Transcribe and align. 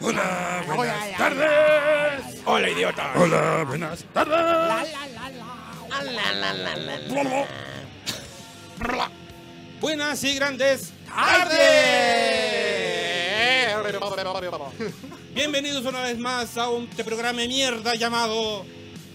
Hola, 0.00 0.64
buenas 0.74 1.16
tardes. 1.16 2.42
Hola, 2.44 2.68
idiota. 2.68 3.12
Hola, 3.16 3.64
buenas 3.66 4.04
tardes. 4.12 4.94
Buenas 9.80 10.24
y 10.24 10.34
grandes 10.34 10.92
Bienvenidos 15.34 15.86
una 15.86 16.02
vez 16.02 16.18
más 16.18 16.58
a 16.58 16.68
un 16.68 16.86
te 16.88 17.02
programa 17.02 17.40
de 17.40 17.48
mierda 17.48 17.94
llamado 17.94 18.66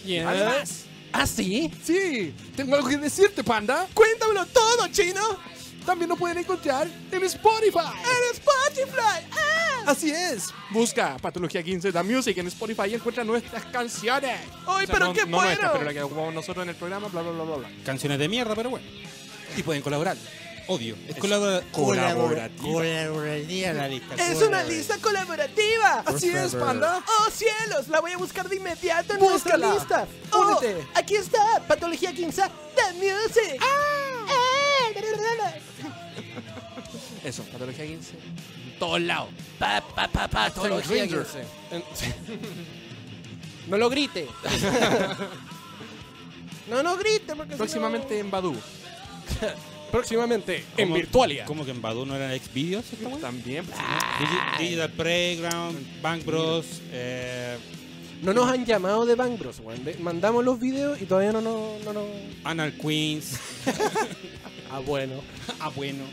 Yes. 0.04 0.26
Además, 0.26 0.84
¿Ah, 1.12 1.26
sí? 1.26 1.70
sí, 1.82 2.34
tengo 2.56 2.74
algo 2.74 2.88
que 2.88 2.98
decirte, 2.98 3.44
panda. 3.44 3.86
Cuéntamelo 3.94 4.46
todo, 4.46 4.88
chino. 4.88 5.20
También 5.84 6.10
nos 6.10 6.18
pueden 6.18 6.38
encontrar 6.38 6.86
en 7.10 7.22
Spotify. 7.24 7.78
En 7.78 8.36
Spotify. 8.36 9.26
¡Ah! 9.32 9.84
Así 9.86 10.10
es. 10.10 10.48
Busca 10.70 11.16
Patología 11.16 11.62
15 11.62 11.92
The 11.92 12.02
Music 12.02 12.36
en 12.36 12.46
Spotify 12.48 12.90
y 12.90 12.94
encuentra 12.94 13.24
nuestras 13.24 13.64
canciones. 13.66 14.38
¡Ay, 14.66 14.86
pero 14.86 15.06
no, 15.06 15.12
qué 15.14 15.24
no 15.24 15.36
bueno! 15.36 15.44
nuestras, 15.48 15.72
pero 15.72 15.84
la 15.84 15.92
que 15.94 16.02
ocupamos 16.02 16.34
nosotros 16.34 16.62
en 16.64 16.70
el 16.70 16.76
programa, 16.76 17.08
bla, 17.08 17.22
bla, 17.22 17.32
bla, 17.32 17.44
bla, 17.44 17.56
bla. 17.56 17.70
Canciones 17.84 18.18
de 18.18 18.28
mierda, 18.28 18.54
pero 18.54 18.68
bueno. 18.70 18.86
Y 19.56 19.62
pueden 19.62 19.80
colaborar. 19.82 20.16
Odio. 20.68 20.96
Es, 21.08 21.16
colabora- 21.16 21.62
colaborativa. 21.72 22.62
Colaborativa 22.72 23.72
la 23.72 23.88
lista. 23.88 24.14
Es 24.16 24.42
una 24.42 24.62
lista 24.64 24.98
colaborativa. 24.98 26.02
Así 26.04 26.28
es, 26.28 26.54
panda. 26.54 27.02
¡Oh, 27.06 27.30
cielos! 27.30 27.88
La 27.88 28.00
voy 28.00 28.12
a 28.12 28.18
buscar 28.18 28.46
de 28.48 28.56
inmediato 28.56 29.14
en 29.14 29.20
Búscala. 29.20 29.68
nuestra 29.68 30.04
lista. 30.04 30.06
Oh, 30.32 30.58
Únete. 30.58 30.86
aquí 30.94 31.14
está, 31.16 31.62
Patología 31.66 32.12
15, 32.12 32.42
The 32.76 32.92
Music. 32.94 33.62
Eso, 37.24 37.42
Patología 37.44 37.86
15. 37.86 38.12
En 38.12 38.78
todos 38.78 39.00
lados. 39.00 39.28
Pa, 39.58 39.82
pa, 39.94 40.06
pa, 40.08 40.28
Patología 40.28 41.04
Ranger. 41.04 41.24
15. 41.24 41.44
En- 41.70 41.84
No 43.68 43.76
lo 43.76 43.90
grite. 43.90 44.26
no, 46.70 46.82
no 46.82 46.96
grite. 46.96 47.36
Porque 47.36 47.54
Próximamente 47.56 48.18
en 48.18 48.30
Badu. 48.30 48.56
Próximamente 49.90 50.64
en 50.76 50.86
¿Cómo- 50.88 50.94
Virtualia. 50.96 51.44
¿Cómo 51.46 51.64
que 51.64 51.70
en 51.70 51.80
Badu 51.80 52.04
no 52.04 52.14
eran 52.16 52.38
Xvideos 52.38 52.84
wea? 53.00 53.16
También. 53.18 53.64
pues, 53.64 53.78
Digi- 53.78 54.58
Digital 54.58 54.90
Playground, 54.92 56.02
Bank 56.02 56.24
Bros, 56.24 56.66
eh, 56.92 57.56
No 58.22 58.34
nos 58.34 58.50
han 58.50 58.66
llamado 58.66 59.06
de 59.06 59.14
Bang 59.14 59.38
Bros, 59.38 59.60
weón. 59.60 59.84
De- 59.84 59.94
Mandamos 59.94 60.44
los 60.44 60.58
videos 60.60 61.00
y 61.00 61.04
todavía 61.06 61.32
no 61.32 61.40
nos... 61.40 61.84
No, 61.84 61.92
no... 61.92 62.04
Anal 62.44 62.72
Queens. 62.74 63.38
Ah, 64.70 64.80
bueno. 64.80 65.14
ah, 65.60 65.70
bueno. 65.74 66.04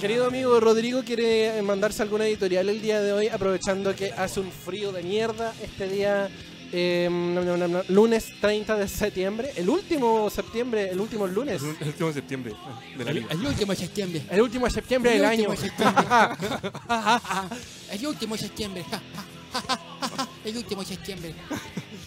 Querido 0.00 0.26
amigo 0.26 0.60
Rodrigo, 0.60 1.02
¿quiere 1.04 1.60
mandarse 1.62 2.02
alguna 2.02 2.26
editorial 2.26 2.68
el 2.68 2.80
día 2.82 3.00
de 3.00 3.12
hoy? 3.12 3.26
Aprovechando 3.28 3.94
que 3.96 4.12
hace 4.12 4.38
un 4.38 4.52
frío 4.52 4.92
de 4.92 5.02
mierda 5.02 5.52
este 5.62 5.88
día, 5.88 6.28
eh, 6.72 7.08
no, 7.10 7.42
no, 7.42 7.56
no, 7.56 7.68
no, 7.68 7.82
lunes 7.88 8.26
30 8.40 8.76
de 8.76 8.88
septiembre. 8.88 9.52
El 9.56 9.68
último 9.68 10.28
septiembre, 10.30 10.90
el 10.90 11.00
último 11.00 11.26
lunes. 11.26 11.62
El 11.62 11.88
último 11.88 12.08
de 12.08 12.14
septiembre 12.14 12.54
del 12.96 13.08
año. 13.08 13.26
El 13.30 13.46
último 13.46 13.72
de 13.72 13.76
septiembre. 13.78 14.22
El 14.30 14.40
último 14.42 14.64
de 14.66 14.70
septiembre 14.72 15.12
El 15.12 15.18
del 15.18 15.26
año. 15.26 15.48
último 15.50 15.52
de 15.52 15.68
septiembre. 15.68 16.04
El 17.92 18.06
último 18.06 18.34
de 18.34 18.40
septiembre. 18.40 18.84
El 20.44 20.56
último 20.56 20.82
de 20.82 20.88
septiembre. 20.88 21.34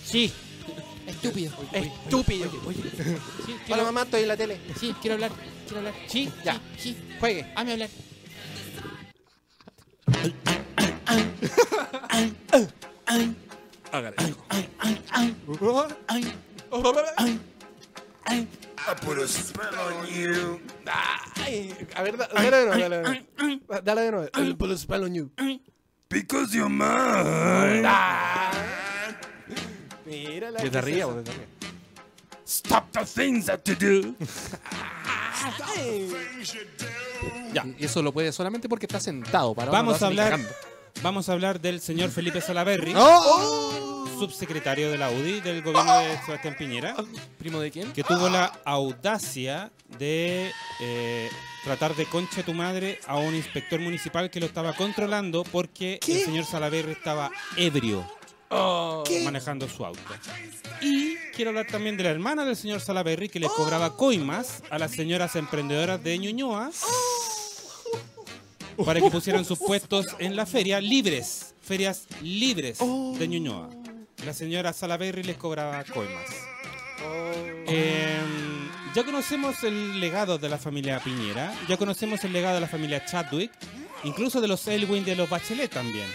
Sí, 0.05 0.31
Estúpido. 1.07 1.53
estúpido. 1.71 2.51
Sí, 3.45 3.55
Hola 3.71 3.83
mamá, 3.83 4.01
estoy 4.03 4.23
en 4.23 4.27
la 4.27 4.37
tele. 4.37 4.59
sí, 4.79 4.93
quiero 5.01 5.15
hablar. 5.15 5.31
Quiero 5.65 5.77
hablar. 5.79 5.93
Sí, 6.07 6.29
ya, 6.43 6.53
Sí, 6.77 6.93
sí. 6.93 6.97
juegue. 7.19 7.45
Hazme 7.55 7.71
hablar. 7.73 7.89
Hágale. 13.91 14.15
Ay, 21.35 21.73
a 21.95 22.03
ver, 22.03 22.17
da- 22.17 22.27
dale 22.33 22.57
de 22.57 22.65
nuevo, 22.65 22.79
dale 22.81 22.97
de 22.97 23.03
nuevo. 23.03 23.81
Dale 23.83 24.01
de 24.01 24.11
nuevo. 24.11 24.29
El 24.33 24.55
put 24.57 24.71
a 24.71 24.77
spell 24.77 25.03
on 25.03 25.13
you. 25.13 25.31
Because 26.09 26.53
you're 26.55 26.69
mine. 26.69 27.87
Mira 30.05 30.51
la 30.51 30.61
¿Desde 30.61 30.77
arriba 30.77 31.07
o 31.07 31.13
desde 31.15 31.31
arriba? 31.31 31.47
Stop 32.45 32.91
the 32.93 33.05
things 33.05 33.45
that 33.45 33.61
you 33.65 33.75
do. 33.75 34.15
Ya. 37.53 37.65
Y 37.77 37.85
eso 37.85 38.01
lo 38.01 38.11
puede 38.13 38.31
solamente 38.31 38.69
porque 38.69 38.85
está 38.85 38.99
sentado. 38.99 39.53
Para 39.53 39.71
Vamos 39.71 40.01
a 40.01 40.07
hablar. 40.07 40.39
Vamos 41.03 41.29
a 41.29 41.33
hablar 41.33 41.61
del 41.61 41.79
señor 41.79 42.09
Felipe 42.09 42.41
Salaberry, 42.41 42.93
¡Oh! 42.95 44.05
subsecretario 44.19 44.89
de 44.89 44.97
la 44.97 45.11
UDI 45.11 45.41
del 45.41 45.61
gobierno 45.61 45.99
de 45.99 46.17
Sebastián 46.25 46.55
Piñera, 46.57 46.95
¿Primo 47.37 47.59
de 47.59 47.69
quién? 47.69 47.93
que 47.93 48.03
tuvo 48.03 48.29
la 48.29 48.45
audacia 48.65 49.71
de 49.99 50.51
eh, 50.81 51.29
tratar 51.63 51.95
de 51.95 52.05
concha 52.07 52.41
tu 52.43 52.53
madre 52.53 52.99
a 53.05 53.17
un 53.17 53.35
inspector 53.35 53.79
municipal 53.79 54.31
que 54.31 54.39
lo 54.39 54.47
estaba 54.47 54.73
controlando 54.73 55.43
porque 55.43 55.99
el 56.07 56.19
señor 56.21 56.45
Salaberry 56.45 56.93
estaba 56.93 57.29
ebrio 57.57 58.05
manejando 59.23 59.67
su 59.67 59.85
auto. 59.85 59.99
Y 60.81 61.15
quiero 61.35 61.49
hablar 61.49 61.67
también 61.67 61.95
de 61.97 62.03
la 62.03 62.09
hermana 62.09 62.43
del 62.43 62.55
señor 62.55 62.79
Salaberry 62.81 63.29
que 63.29 63.39
le 63.39 63.47
cobraba 63.49 63.95
coimas 63.95 64.63
a 64.71 64.79
las 64.79 64.91
señoras 64.91 65.35
emprendedoras 65.35 66.03
de 66.03 66.17
Ñuñoa 66.17 66.71
para 68.85 68.99
que 69.01 69.09
pusieran 69.11 69.45
sus 69.45 69.59
puestos 69.59 70.05
en 70.19 70.35
la 70.35 70.45
feria 70.45 70.79
libres, 70.81 71.53
ferias 71.61 72.07
libres 72.21 72.79
de 72.79 73.27
Ñuñoa. 73.27 73.69
La 74.25 74.33
señora 74.33 74.73
Salaberry 74.73 75.23
les 75.23 75.37
cobraba 75.37 75.83
coimas. 75.83 76.25
Em, 77.67 78.69
ya 78.95 79.03
conocemos 79.03 79.63
el 79.63 79.99
legado 79.99 80.37
de 80.37 80.49
la 80.49 80.57
familia 80.57 80.99
Piñera, 80.99 81.53
ya 81.67 81.77
conocemos 81.77 82.23
el 82.23 82.33
legado 82.33 82.55
de 82.55 82.61
la 82.61 82.67
familia 82.67 83.05
Chadwick, 83.05 83.51
incluso 84.03 84.41
de 84.41 84.47
los 84.47 84.67
Elwin 84.67 85.03
de 85.05 85.15
los 85.15 85.29
Bachelet 85.29 85.71
también. 85.71 86.07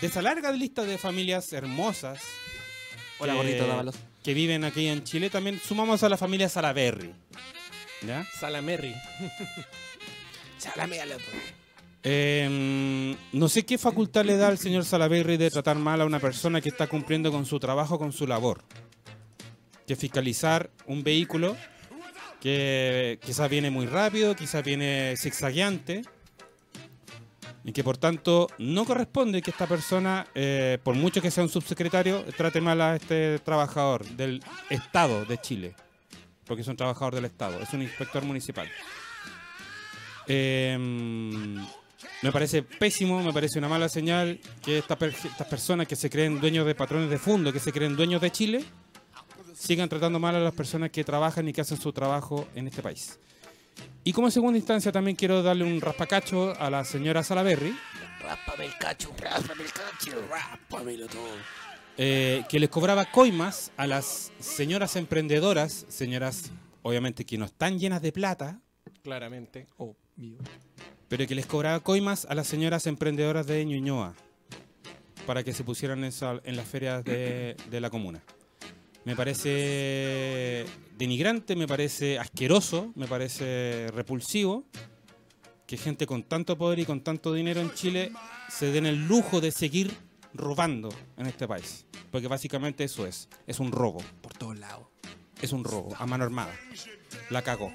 De 0.00 0.06
esa 0.06 0.22
larga 0.22 0.52
lista 0.52 0.84
de 0.84 0.96
familias 0.98 1.52
hermosas 1.52 2.20
Hola, 3.18 3.34
que- 3.42 3.56
Dávalos. 3.56 3.96
que 4.22 4.34
viven 4.34 4.62
aquí 4.64 4.86
en 4.86 5.02
Chile, 5.02 5.28
también 5.30 5.60
sumamos 5.60 6.02
a 6.04 6.08
la 6.08 6.16
familia 6.16 6.48
Salaberry. 6.48 7.12
¿Ya? 8.06 8.24
Salamerry. 8.38 8.94
Salame 10.58 11.00
Em, 12.02 13.16
no 13.32 13.48
sé 13.48 13.66
qué 13.66 13.76
facultad 13.76 14.24
le 14.24 14.36
da 14.36 14.48
al 14.48 14.58
señor 14.58 14.84
Salaberry 14.84 15.36
de 15.36 15.50
tratar 15.50 15.76
mal 15.76 16.00
a 16.00 16.06
una 16.06 16.20
persona 16.20 16.60
que 16.60 16.68
está 16.68 16.86
cumpliendo 16.86 17.32
con 17.32 17.44
su 17.44 17.58
trabajo, 17.58 17.98
con 17.98 18.12
su 18.12 18.26
labor. 18.26 18.62
Que 19.86 19.96
fiscalizar 19.96 20.70
un 20.86 21.02
vehículo 21.02 21.56
que 22.40 23.18
quizás 23.22 23.50
viene 23.50 23.70
muy 23.70 23.86
rápido, 23.86 24.36
quizás 24.36 24.64
viene 24.64 25.14
zigzagueante. 25.16 26.02
Y 27.64 27.72
que 27.72 27.84
por 27.84 27.98
tanto 27.98 28.46
no 28.58 28.84
corresponde 28.84 29.42
que 29.42 29.50
esta 29.50 29.66
persona, 29.66 30.26
eh, 30.34 30.78
por 30.82 30.94
mucho 30.94 31.20
que 31.20 31.30
sea 31.30 31.42
un 31.42 31.50
subsecretario, 31.50 32.24
trate 32.36 32.60
mal 32.60 32.80
a 32.80 32.96
este 32.96 33.40
trabajador 33.40 34.06
del 34.06 34.42
Estado 34.70 35.24
de 35.24 35.38
Chile. 35.38 35.74
Porque 36.46 36.62
es 36.62 36.68
un 36.68 36.76
trabajador 36.76 37.16
del 37.16 37.26
Estado, 37.26 37.60
es 37.60 37.70
un 37.74 37.82
inspector 37.82 38.24
municipal. 38.24 38.70
Eh, 40.28 41.58
me 42.22 42.32
parece 42.32 42.62
pésimo, 42.62 43.22
me 43.22 43.32
parece 43.32 43.58
una 43.58 43.68
mala 43.68 43.88
señal 43.88 44.38
que 44.62 44.78
esta 44.78 44.96
per- 44.98 45.14
estas 45.14 45.46
personas 45.46 45.86
que 45.86 45.96
se 45.96 46.10
creen 46.10 46.40
dueños 46.40 46.66
de 46.66 46.74
patrones 46.74 47.10
de 47.10 47.18
fondo, 47.18 47.52
que 47.52 47.60
se 47.60 47.72
creen 47.72 47.96
dueños 47.96 48.20
de 48.20 48.30
Chile, 48.32 48.64
sigan 49.54 49.88
tratando 49.88 50.18
mal 50.18 50.34
a 50.36 50.40
las 50.40 50.54
personas 50.54 50.90
que 50.90 51.04
trabajan 51.04 51.48
y 51.48 51.52
que 51.52 51.60
hacen 51.60 51.80
su 51.80 51.92
trabajo 51.92 52.48
en 52.54 52.68
este 52.68 52.82
país. 52.82 53.18
Y 54.04 54.12
como 54.12 54.30
segunda 54.30 54.56
instancia 54.58 54.90
también 54.90 55.16
quiero 55.16 55.42
darle 55.42 55.64
un 55.64 55.80
raspacacho 55.80 56.54
a 56.58 56.70
la 56.70 56.84
señora 56.84 57.22
Salaberry, 57.22 57.76
Ráspame 58.20 58.66
el 58.66 58.76
cacho, 58.78 59.12
ráspame 59.16 59.62
el 59.62 59.72
cacho, 59.72 60.26
ráspamelo 60.28 61.06
todo. 61.06 61.28
eh, 61.96 62.44
que 62.48 62.58
les 62.58 62.68
cobraba 62.68 63.10
coimas 63.10 63.70
a 63.76 63.86
las 63.86 64.32
señoras 64.40 64.96
emprendedoras, 64.96 65.86
señoras 65.88 66.50
obviamente 66.82 67.24
que 67.24 67.38
no 67.38 67.44
están 67.44 67.78
llenas 67.78 68.02
de 68.02 68.12
plata, 68.12 68.60
Claramente. 69.02 69.66
Oh, 69.78 69.94
mío. 70.16 70.38
Pero 71.08 71.26
que 71.26 71.34
les 71.34 71.46
cobraba 71.46 71.80
coimas 71.80 72.26
a 72.26 72.34
las 72.34 72.46
señoras 72.46 72.86
emprendedoras 72.86 73.46
de 73.46 73.64
Ñuñoa 73.64 74.14
para 75.26 75.42
que 75.44 75.52
se 75.52 75.64
pusieran 75.64 75.98
en, 76.00 76.04
esa- 76.06 76.40
en 76.44 76.56
las 76.56 76.66
ferias 76.66 77.04
de, 77.04 77.56
de 77.70 77.80
la 77.80 77.90
comuna. 77.90 78.22
Me 79.04 79.14
parece 79.16 80.64
denigrante, 80.98 81.56
me 81.56 81.66
parece 81.66 82.18
asqueroso, 82.18 82.92
me 82.94 83.06
parece 83.06 83.86
repulsivo 83.94 84.64
que 85.66 85.76
gente 85.76 86.06
con 86.06 86.22
tanto 86.22 86.56
poder 86.56 86.78
y 86.78 86.84
con 86.86 87.00
tanto 87.02 87.32
dinero 87.32 87.60
en 87.60 87.72
Chile 87.74 88.10
se 88.50 88.70
den 88.72 88.86
el 88.86 89.06
lujo 89.06 89.40
de 89.40 89.50
seguir 89.50 89.94
robando 90.34 90.88
en 91.16 91.26
este 91.26 91.46
país. 91.46 91.84
Porque 92.10 92.26
básicamente 92.28 92.84
eso 92.84 93.06
es, 93.06 93.28
es 93.46 93.60
un 93.60 93.70
robo, 93.72 94.02
Por 94.22 94.32
todos 94.34 94.58
lados. 94.58 94.86
es 95.42 95.52
un 95.52 95.62
robo 95.64 95.94
a 95.98 96.06
mano 96.06 96.24
armada. 96.24 96.54
La 97.30 97.42
cagó. 97.42 97.70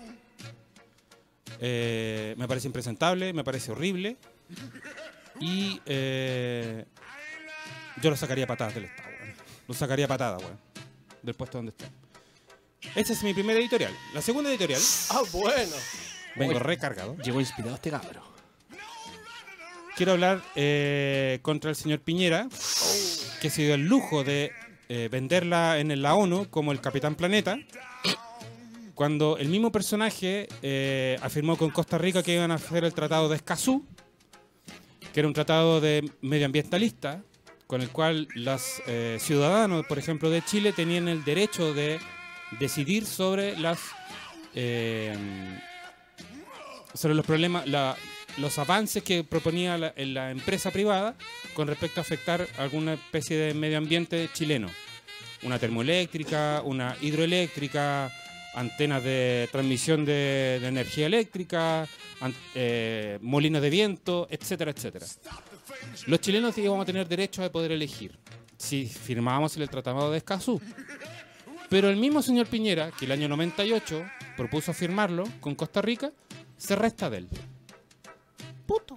Eh, 1.59 2.35
me 2.37 2.47
parece 2.47 2.67
impresentable, 2.67 3.33
me 3.33 3.43
parece 3.43 3.71
horrible. 3.71 4.17
Y 5.39 5.81
eh, 5.85 6.85
yo 8.01 8.09
lo 8.09 8.15
sacaría 8.15 8.45
a 8.45 8.47
patadas 8.47 8.75
del 8.75 8.85
Estado, 8.85 9.09
weón. 9.09 9.33
Lo 9.67 9.73
sacaría 9.73 10.05
a 10.05 10.07
patadas, 10.07 10.41
weón. 10.41 10.59
Del 11.21 11.35
puesto 11.35 11.57
donde 11.57 11.71
esté. 11.71 11.85
Esta 12.95 13.13
es 13.13 13.23
mi 13.23 13.33
primera 13.33 13.59
editorial. 13.59 13.93
La 14.13 14.21
segunda 14.21 14.49
editorial, 14.49 14.81
Ah, 15.09 15.21
bueno. 15.31 15.75
vengo 16.35 16.59
recargado. 16.59 17.15
Llegó 17.17 17.39
inspirado 17.39 17.75
este 17.75 17.89
cabro. 17.89 18.21
Quiero 19.95 20.13
hablar 20.13 20.41
eh, 20.55 21.39
contra 21.43 21.69
el 21.69 21.75
señor 21.75 21.99
Piñera, 21.99 22.47
que 23.41 23.49
se 23.49 23.61
dio 23.61 23.75
el 23.75 23.87
lujo 23.87 24.23
de 24.23 24.51
eh, 24.89 25.07
venderla 25.11 25.79
en 25.79 26.01
la 26.01 26.15
ONU 26.15 26.49
como 26.49 26.71
el 26.71 26.81
Capitán 26.81 27.15
Planeta, 27.15 27.57
cuando 28.95 29.37
el 29.37 29.47
mismo 29.49 29.71
personaje 29.71 30.47
eh, 30.61 31.17
afirmó 31.21 31.57
con 31.57 31.69
Costa 31.71 31.97
Rica 31.97 32.21
que 32.23 32.35
iban 32.35 32.51
a 32.51 32.55
hacer 32.55 32.83
el 32.83 32.93
Tratado 32.93 33.27
de 33.29 33.35
Escazú, 33.37 33.85
que 35.13 35.19
era 35.19 35.27
un 35.27 35.33
tratado 35.33 35.81
de 35.81 36.09
medioambientalista, 36.21 37.21
con 37.67 37.81
el 37.81 37.89
cual 37.89 38.27
los 38.35 38.81
eh, 38.87 39.17
ciudadanos, 39.19 39.85
por 39.87 39.97
ejemplo, 39.97 40.29
de 40.29 40.43
Chile 40.43 40.73
tenían 40.73 41.07
el 41.07 41.23
derecho 41.23 41.73
de 41.73 41.99
decidir 42.59 43.05
sobre 43.05 43.57
las 43.57 43.79
eh, 44.53 45.15
los 47.03 47.25
problemas, 47.25 47.67
la- 47.67 47.95
los 48.37 48.57
avances 48.59 49.03
que 49.03 49.23
proponía 49.23 49.77
la, 49.77 49.93
en 49.95 50.13
la 50.13 50.31
empresa 50.31 50.71
privada 50.71 51.15
con 51.55 51.67
respecto 51.67 51.99
a 51.99 52.03
afectar 52.03 52.47
alguna 52.57 52.93
especie 52.93 53.37
de 53.37 53.53
medio 53.53 53.77
ambiente 53.77 54.29
chileno. 54.33 54.69
Una 55.43 55.59
termoeléctrica, 55.59 56.61
una 56.63 56.95
hidroeléctrica, 57.01 58.11
antenas 58.55 59.03
de 59.03 59.47
transmisión 59.51 60.05
de, 60.05 60.59
de 60.61 60.67
energía 60.67 61.05
eléctrica, 61.07 61.87
an- 62.21 62.35
eh, 62.55 63.17
molinos 63.21 63.61
de 63.61 63.69
viento, 63.69 64.27
etcétera, 64.29 64.71
etcétera. 64.71 65.05
Los 66.07 66.19
chilenos 66.21 66.57
íbamos 66.57 66.83
a 66.83 66.85
tener 66.85 67.07
derecho 67.07 67.43
a 67.43 67.51
poder 67.51 67.71
elegir 67.71 68.17
si 68.57 68.85
firmábamos 68.87 69.55
el 69.57 69.69
Tratado 69.69 70.11
de 70.11 70.17
Escazú. 70.17 70.61
Pero 71.69 71.89
el 71.89 71.97
mismo 71.97 72.21
señor 72.21 72.47
Piñera, 72.47 72.91
que 72.91 73.05
el 73.05 73.11
año 73.11 73.27
98 73.27 74.05
propuso 74.37 74.73
firmarlo 74.73 75.23
con 75.39 75.55
Costa 75.55 75.81
Rica, 75.81 76.11
se 76.57 76.75
resta 76.75 77.09
de 77.09 77.17
él. 77.17 77.27
Puto. 78.67 78.95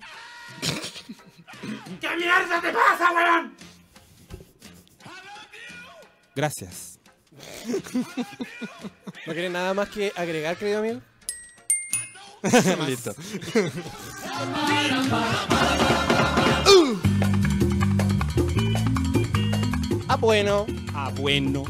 ¿Qué 2.00 2.16
mierda 2.16 2.60
te 2.60 2.72
pasa, 2.72 3.10
weón? 3.12 3.54
Gracias. 6.34 7.00
¿No 9.24 9.32
quiere 9.32 9.48
nada 9.48 9.72
más 9.74 9.88
que 9.88 10.12
agregar, 10.16 10.56
querido 10.56 10.80
amigo? 10.80 11.00
Listo. 12.86 13.14
Ah, 20.08 20.16
bueno. 20.16 20.66
Ah, 20.94 21.12
bueno. 21.16 21.64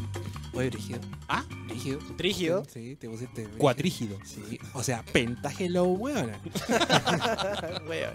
Oye, 0.52 0.70
Brígido. 0.70 1.00
Ah, 1.28 1.44
Brígido. 1.66 1.98
Trígido. 2.16 2.62
Sí, 2.72 2.96
te 2.96 3.08
pusiste. 3.08 3.42
brígido. 3.42 3.58
cuatrígido. 3.58 4.18
Sí. 4.24 4.58
O 4.74 4.82
sea, 4.82 5.02
pentágelo, 5.04 5.84
weón. 5.84 6.32
Weón. 7.88 8.14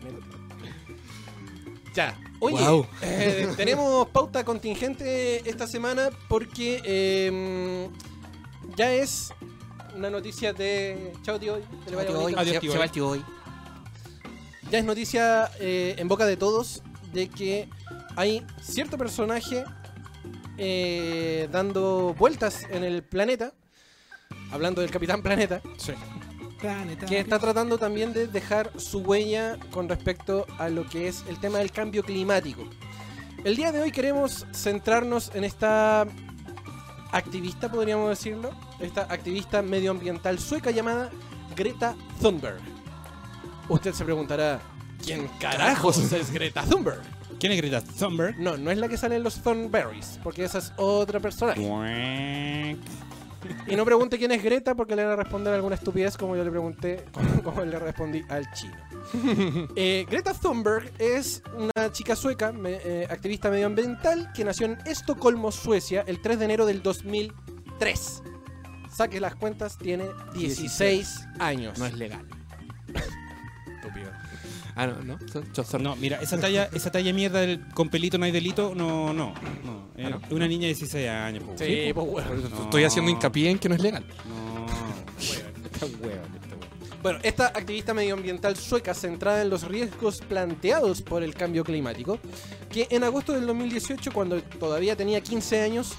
Ya. 1.93 2.17
Oye, 2.39 2.87
eh, 3.01 3.49
tenemos 3.57 4.07
pauta 4.09 4.43
contingente 4.43 5.47
esta 5.49 5.67
semana 5.67 6.09
porque 6.29 6.81
eh, 6.85 7.89
ya 8.75 8.91
es 8.93 9.33
una 9.95 10.09
noticia 10.09 10.53
de. 10.53 11.13
Chao, 11.23 11.39
tío. 11.39 11.55
hoy. 11.55 11.63
Vaya 11.95 12.11
bonito. 12.11 12.39
Adiós, 12.39 12.53
Se- 12.55 12.59
tío. 12.61 12.71
Se 12.71 12.77
va 12.77 12.83
el 12.85 12.91
tío 12.91 13.07
hoy. 13.09 13.23
Ya 14.69 14.79
es 14.79 14.85
noticia 14.85 15.51
eh, 15.59 15.95
en 15.97 16.07
boca 16.07 16.25
de 16.25 16.37
todos 16.37 16.81
de 17.11 17.27
que 17.29 17.67
hay 18.15 18.45
cierto 18.61 18.97
personaje 18.97 19.65
eh, 20.57 21.49
dando 21.51 22.13
vueltas 22.17 22.63
en 22.69 22.83
el 22.83 23.03
planeta, 23.03 23.53
hablando 24.51 24.81
del 24.81 24.89
Capitán 24.91 25.21
Planeta, 25.21 25.61
Planeta. 26.59 27.05
que 27.05 27.19
está 27.19 27.39
tratando 27.39 27.77
también 27.77 28.13
de 28.13 28.27
dejar 28.27 28.71
su 28.79 28.99
huella 28.99 29.57
con 29.71 29.89
respecto 29.89 30.45
a 30.57 30.69
lo 30.69 30.87
que 30.87 31.07
es 31.09 31.23
el 31.27 31.39
tema 31.39 31.57
del 31.57 31.71
cambio 31.71 32.03
climático. 32.03 32.63
El 33.43 33.55
día 33.55 33.71
de 33.71 33.81
hoy 33.81 33.91
queremos 33.91 34.45
centrarnos 34.53 35.31
en 35.33 35.43
esta 35.43 36.05
activista, 37.11 37.71
podríamos 37.71 38.09
decirlo, 38.09 38.51
esta 38.79 39.01
activista 39.01 39.61
medioambiental 39.61 40.39
sueca 40.39 40.71
llamada 40.71 41.09
Greta 41.55 41.95
Thunberg. 42.21 42.61
Usted 43.69 43.93
se 43.93 44.03
preguntará, 44.03 44.61
¿quién 45.03 45.27
carajos 45.39 45.97
es 46.11 46.31
Greta 46.31 46.63
Thunberg? 46.63 47.01
¿Quién 47.39 47.53
es 47.53 47.57
Greta 47.57 47.81
Thunberg? 47.81 48.37
No, 48.39 48.57
no 48.57 48.69
es 48.71 48.77
la 48.77 48.87
que 48.87 48.97
sale 48.97 49.15
en 49.15 49.23
los 49.23 49.41
Thornberries, 49.41 50.19
porque 50.23 50.43
esa 50.43 50.59
es 50.59 50.73
otra 50.77 51.19
persona. 51.19 51.55
Y 53.67 53.75
no 53.75 53.85
pregunte 53.85 54.17
quién 54.17 54.31
es 54.31 54.43
Greta 54.43 54.75
porque 54.75 54.95
le 54.95 55.03
van 55.03 55.13
a 55.13 55.15
responder 55.15 55.53
alguna 55.53 55.75
estupidez 55.75 56.15
como 56.17 56.35
yo 56.35 56.43
le 56.43 56.51
pregunté, 56.51 57.05
como, 57.11 57.43
como 57.43 57.61
le 57.65 57.79
respondí 57.79 58.23
al 58.29 58.49
chino. 58.53 58.75
Eh, 59.75 60.05
Greta 60.09 60.33
Thunberg 60.33 60.91
es 60.99 61.41
una 61.55 61.91
chica 61.91 62.15
sueca, 62.15 62.51
me- 62.51 62.79
eh, 62.83 63.07
activista 63.09 63.49
medioambiental, 63.49 64.31
que 64.33 64.43
nació 64.43 64.67
en 64.67 64.77
Estocolmo, 64.85 65.51
Suecia, 65.51 66.03
el 66.07 66.21
3 66.21 66.39
de 66.39 66.45
enero 66.45 66.65
del 66.65 66.81
2003. 66.83 68.21
Saque 68.93 69.19
las 69.19 69.35
cuentas, 69.35 69.77
tiene 69.77 70.05
16 70.33 71.27
años. 71.39 71.79
No 71.79 71.85
es 71.85 71.93
legal. 71.93 72.25
Ah, 74.75 74.87
no, 74.87 75.03
no. 75.03 75.17
Son- 75.63 75.83
No, 75.83 75.95
mira, 75.95 76.17
esa 76.21 76.39
talla, 76.39 76.69
esa 76.73 76.91
talla 76.91 77.13
mierda 77.13 77.41
del 77.41 77.67
con 77.73 77.89
pelito 77.89 78.17
no 78.17 78.25
hay 78.25 78.31
delito, 78.31 78.73
no, 78.75 79.13
no. 79.13 79.33
no. 79.63 79.89
Es 79.97 80.05
Ah, 80.05 80.09
no. 80.29 80.35
una 80.35 80.47
niña 80.47 80.61
de 80.61 80.67
16 80.73 81.09
años. 81.09 81.43
po. 81.43 81.53
Sí, 81.57 81.91
pues 81.93 82.07
bueno. 82.07 82.29
No. 82.49 82.63
Estoy 82.63 82.83
haciendo 82.85 83.11
hincapié 83.11 83.49
en 83.51 83.59
que 83.59 83.69
no 83.69 83.75
es 83.75 83.81
legal. 83.81 84.05
No, 84.27 84.65
está 85.65 85.85
hueón, 85.85 86.25
está 86.35 86.55
hueón. 86.55 87.01
Bueno, 87.03 87.19
esta 87.23 87.47
activista 87.47 87.93
medioambiental 87.95 88.55
sueca 88.55 88.93
centrada 88.93 89.41
en 89.41 89.49
los 89.49 89.63
riesgos 89.67 90.19
planteados 90.21 91.01
por 91.01 91.23
el 91.23 91.33
cambio 91.33 91.63
climático, 91.63 92.19
que 92.71 92.87
en 92.91 93.03
agosto 93.03 93.33
del 93.33 93.47
2018, 93.47 94.11
cuando 94.11 94.39
todavía 94.41 94.95
tenía 94.95 95.19
15 95.21 95.61
años, 95.61 95.93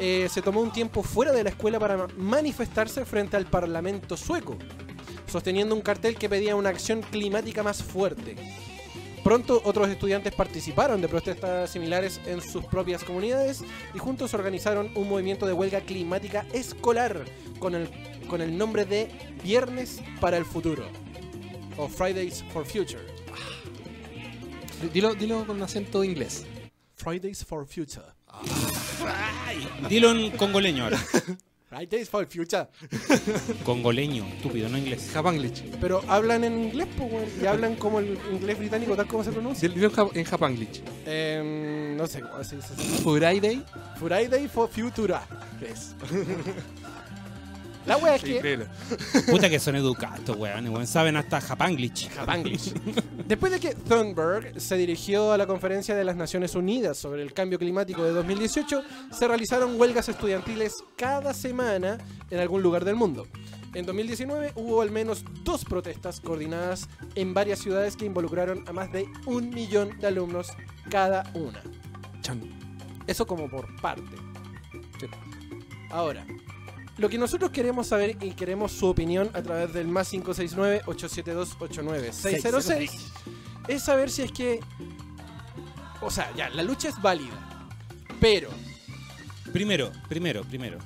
eh, 0.00 0.26
se 0.28 0.42
tomó 0.42 0.60
un 0.60 0.72
tiempo 0.72 1.02
fuera 1.04 1.30
de 1.32 1.44
la 1.44 1.50
escuela 1.50 1.78
para 1.78 1.96
ma- 1.96 2.08
manifestarse 2.16 3.04
frente 3.04 3.36
al 3.36 3.46
Parlamento 3.46 4.16
sueco, 4.16 4.56
sosteniendo 5.28 5.74
un 5.74 5.80
cartel 5.80 6.16
que 6.16 6.28
pedía 6.28 6.56
una 6.56 6.70
acción 6.70 7.02
climática 7.02 7.62
más 7.62 7.82
fuerte. 7.82 8.36
Pronto 9.22 9.60
otros 9.64 9.88
estudiantes 9.88 10.34
participaron 10.34 11.00
de 11.00 11.08
protestas 11.08 11.70
similares 11.70 12.20
en 12.26 12.40
sus 12.40 12.64
propias 12.64 13.04
comunidades 13.04 13.62
y 13.94 13.98
juntos 13.98 14.32
organizaron 14.32 14.90
un 14.94 15.08
movimiento 15.08 15.46
de 15.46 15.52
huelga 15.52 15.80
climática 15.80 16.46
escolar 16.52 17.24
con 17.58 17.74
el, 17.74 17.88
con 18.28 18.40
el 18.40 18.56
nombre 18.56 18.84
de 18.84 19.10
Viernes 19.42 20.00
para 20.20 20.36
el 20.36 20.44
Futuro 20.44 20.84
o 21.76 21.88
Fridays 21.88 22.44
for 22.52 22.64
Future. 22.64 23.04
Dilo, 24.92 25.14
dilo 25.14 25.46
con 25.46 25.60
acento 25.62 26.04
inglés. 26.04 26.46
Fridays 26.94 27.44
for 27.44 27.66
Future. 27.66 28.06
Dilo 29.88 30.10
en 30.10 30.30
congoleño 30.32 30.84
ahora. 30.84 30.98
Fridays 31.68 32.08
for 32.08 32.26
Future. 32.26 32.66
Congoleño, 33.64 34.24
estúpido, 34.26 34.68
no 34.70 34.78
inglés. 34.78 35.10
Japanglish. 35.12 35.64
Pero 35.80 36.02
hablan 36.08 36.44
en 36.44 36.64
inglés, 36.64 36.88
pues, 36.96 37.12
weón, 37.12 37.24
y 37.42 37.46
hablan 37.46 37.76
como 37.76 37.98
el 38.00 38.18
inglés 38.32 38.58
británico, 38.58 38.96
tal 38.96 39.06
como 39.06 39.22
se 39.22 39.32
pronuncia. 39.32 39.68
En 39.68 39.90
ja- 39.90 40.08
en 40.14 40.24
Japanglish. 40.24 40.82
Em, 41.04 41.94
no 41.96 42.06
sé 42.06 42.22
cómo 42.22 42.42
se 42.42 42.56
dice. 42.56 42.72
eso. 42.72 43.02
Friday. 43.14 43.62
Friday 43.98 44.48
for 44.48 44.68
Future. 44.70 45.14
La 47.88 47.96
wea 47.96 48.16
es 48.16 48.22
que. 48.22 48.36
Increíble. 48.36 48.66
Puta 49.30 49.48
que 49.48 49.58
son 49.58 49.74
educados, 49.76 50.18
estos 50.18 50.36
weones, 50.36 50.70
weón. 50.70 50.86
Saben 50.86 51.16
hasta 51.16 51.40
Japanglish. 51.40 52.10
Japanglish. 52.10 52.74
Después 53.26 53.50
de 53.50 53.60
que 53.60 53.74
Thunberg 53.74 54.60
se 54.60 54.76
dirigió 54.76 55.32
a 55.32 55.38
la 55.38 55.46
conferencia 55.46 55.96
de 55.96 56.04
las 56.04 56.14
Naciones 56.14 56.54
Unidas 56.54 56.98
sobre 56.98 57.22
el 57.22 57.32
cambio 57.32 57.58
climático 57.58 58.02
de 58.04 58.10
2018, 58.12 58.82
se 59.10 59.26
realizaron 59.26 59.80
huelgas 59.80 60.08
estudiantiles 60.08 60.84
cada 60.96 61.32
semana 61.32 61.98
en 62.30 62.38
algún 62.40 62.62
lugar 62.62 62.84
del 62.84 62.94
mundo. 62.94 63.26
En 63.74 63.86
2019 63.86 64.52
hubo 64.54 64.82
al 64.82 64.90
menos 64.90 65.24
dos 65.44 65.64
protestas 65.64 66.20
coordinadas 66.20 66.88
en 67.14 67.34
varias 67.34 67.58
ciudades 67.58 67.96
que 67.96 68.06
involucraron 68.06 68.64
a 68.66 68.72
más 68.72 68.92
de 68.92 69.06
un 69.26 69.50
millón 69.50 69.98
de 69.98 70.06
alumnos 70.06 70.48
cada 70.90 71.30
una. 71.34 71.62
Chan. 72.20 72.40
Eso 73.06 73.26
como 73.26 73.48
por 73.48 73.74
parte. 73.80 74.02
Ahora, 75.90 76.26
lo 76.98 77.08
que 77.08 77.16
nosotros 77.18 77.50
queremos 77.50 77.86
saber 77.86 78.16
y 78.20 78.32
queremos 78.32 78.72
su 78.72 78.86
opinión 78.86 79.30
a 79.32 79.42
través 79.42 79.72
del 79.72 79.88
más 79.88 80.12
569-872-89606 80.12 82.90
es 83.68 83.82
saber 83.82 84.10
si 84.10 84.22
es 84.22 84.32
que... 84.32 84.60
O 86.00 86.10
sea, 86.10 86.30
ya, 86.36 86.48
la 86.50 86.62
lucha 86.62 86.88
es 86.88 87.00
válida. 87.00 87.68
Pero, 88.20 88.50
Primero, 89.52 89.92
primero, 90.08 90.44
primero. 90.44 90.78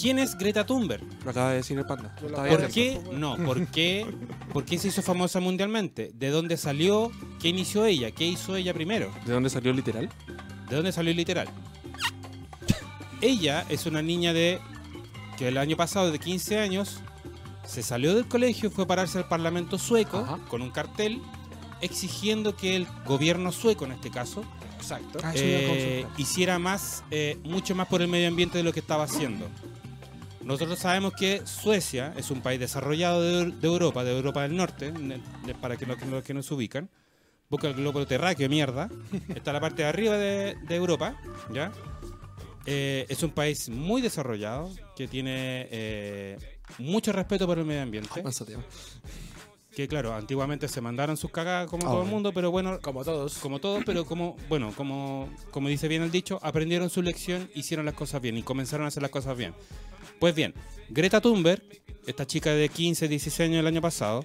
¿Quién 0.00 0.18
es 0.18 0.36
Greta 0.36 0.66
Thunberg? 0.66 1.02
Lo 1.24 1.30
acaba 1.30 1.50
de 1.50 1.56
decir 1.56 1.78
el 1.78 1.86
panda. 1.86 2.14
¿Por 2.16 2.68
qué? 2.68 3.00
No, 3.12 3.36
¿por 3.38 3.66
qué? 3.68 4.06
¿Por 4.52 4.64
qué 4.64 4.78
se 4.78 4.88
hizo 4.88 5.02
famosa 5.02 5.40
mundialmente? 5.40 6.10
¿De 6.14 6.28
dónde 6.28 6.58
salió? 6.58 7.10
¿Qué 7.40 7.48
inició 7.48 7.86
ella? 7.86 8.10
¿Qué 8.10 8.26
hizo 8.26 8.56
ella 8.56 8.74
primero? 8.74 9.10
¿De 9.24 9.32
dónde 9.32 9.48
salió 9.48 9.72
literal? 9.72 10.10
¿De 10.68 10.76
dónde 10.76 10.92
salió 10.92 11.10
el 11.10 11.16
literal? 11.16 11.48
Ella 13.22 13.64
es 13.70 13.86
una 13.86 14.02
niña 14.02 14.34
de 14.34 14.60
que 15.36 15.48
el 15.48 15.58
año 15.58 15.76
pasado, 15.76 16.10
de 16.10 16.18
15 16.18 16.58
años, 16.58 17.00
se 17.66 17.82
salió 17.82 18.14
del 18.14 18.26
colegio 18.26 18.68
y 18.68 18.72
fue 18.72 18.84
a 18.84 18.86
pararse 18.86 19.18
al 19.18 19.28
Parlamento 19.28 19.78
sueco 19.78 20.18
Ajá. 20.18 20.38
con 20.48 20.62
un 20.62 20.70
cartel 20.70 21.20
exigiendo 21.80 22.56
que 22.56 22.76
el 22.76 22.86
gobierno 23.04 23.52
sueco, 23.52 23.84
en 23.84 23.92
este 23.92 24.10
caso, 24.10 24.44
exacto. 24.76 25.18
Ah, 25.22 25.32
eh, 25.34 26.06
hiciera 26.16 26.58
más, 26.58 27.04
eh, 27.10 27.38
mucho 27.44 27.74
más 27.74 27.88
por 27.88 28.02
el 28.02 28.08
medio 28.08 28.28
ambiente 28.28 28.58
de 28.58 28.64
lo 28.64 28.72
que 28.72 28.80
estaba 28.80 29.04
haciendo. 29.04 29.46
Nosotros 30.42 30.78
sabemos 30.78 31.12
que 31.12 31.44
Suecia 31.44 32.14
es 32.16 32.30
un 32.30 32.40
país 32.40 32.60
desarrollado 32.60 33.20
de, 33.20 33.50
de 33.50 33.66
Europa, 33.66 34.04
de 34.04 34.16
Europa 34.16 34.42
del 34.42 34.56
Norte, 34.56 34.94
para 35.60 35.76
que 35.76 35.86
los, 35.86 36.00
los 36.06 36.22
que 36.22 36.34
nos 36.34 36.50
ubican. 36.52 36.88
Busca 37.48 37.68
el 37.68 37.74
globo 37.74 38.04
terráqueo, 38.06 38.48
mierda. 38.48 38.88
Está 39.34 39.52
la 39.52 39.60
parte 39.60 39.82
de 39.82 39.88
arriba 39.88 40.16
de, 40.16 40.56
de 40.66 40.76
Europa, 40.76 41.16
¿ya? 41.52 41.72
Eh, 42.66 43.06
es 43.08 43.22
un 43.22 43.30
país 43.30 43.68
muy 43.68 44.02
desarrollado, 44.02 44.70
que 44.96 45.06
tiene 45.08 45.68
eh, 45.70 46.36
mucho 46.78 47.12
respeto 47.12 47.46
por 47.46 47.58
el 47.58 47.64
medio 47.64 47.82
ambiente. 47.82 48.22
Que 49.74 49.86
claro, 49.86 50.14
antiguamente 50.14 50.68
se 50.68 50.80
mandaron 50.80 51.18
sus 51.18 51.30
cagadas 51.30 51.68
como 51.68 51.86
Ah, 51.86 51.90
todo 51.90 52.02
el 52.02 52.08
mundo, 52.08 52.32
pero 52.32 52.50
bueno, 52.50 52.80
Como 52.80 53.04
todos. 53.04 53.36
como 53.38 53.58
todos, 53.58 53.84
pero 53.84 54.06
como, 54.06 54.34
bueno, 54.48 54.72
como, 54.74 55.28
como 55.50 55.68
dice 55.68 55.86
bien 55.86 56.02
el 56.02 56.10
dicho, 56.10 56.38
aprendieron 56.42 56.88
su 56.88 57.02
lección, 57.02 57.50
hicieron 57.54 57.84
las 57.84 57.94
cosas 57.94 58.22
bien 58.22 58.38
y 58.38 58.42
comenzaron 58.42 58.86
a 58.86 58.88
hacer 58.88 59.02
las 59.02 59.10
cosas 59.10 59.36
bien. 59.36 59.52
Pues 60.18 60.34
bien, 60.34 60.54
Greta 60.88 61.20
Thunberg, 61.20 61.62
esta 62.06 62.26
chica 62.26 62.54
de 62.54 62.70
15, 62.70 63.06
16 63.06 63.48
años 63.50 63.60
el 63.60 63.66
año 63.66 63.82
pasado, 63.82 64.24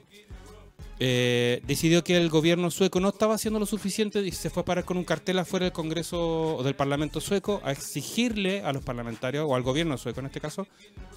eh, 1.04 1.64
decidió 1.66 2.04
que 2.04 2.16
el 2.16 2.30
gobierno 2.30 2.70
sueco 2.70 3.00
no 3.00 3.10
estaba 3.10 3.34
haciendo 3.34 3.60
lo 3.60 3.66
suficiente 3.66 4.22
y 4.22 4.32
se 4.32 4.52
fue 4.52 4.62
a 4.62 4.66
parar 4.66 4.86
con 4.86 4.98
un 4.98 5.04
cartel 5.04 5.40
afuera 5.40 5.64
del 5.64 5.74
Congreso 5.74 6.58
o 6.58 6.62
del 6.62 6.76
Parlamento 6.76 7.20
sueco 7.20 7.60
a 7.64 7.72
exigirle 7.72 8.62
a 8.62 8.72
los 8.72 8.84
parlamentarios, 8.84 9.48
o 9.50 9.56
al 9.56 9.64
gobierno 9.64 9.98
sueco 9.98 10.20
en 10.20 10.28
este 10.28 10.40
caso, 10.40 10.68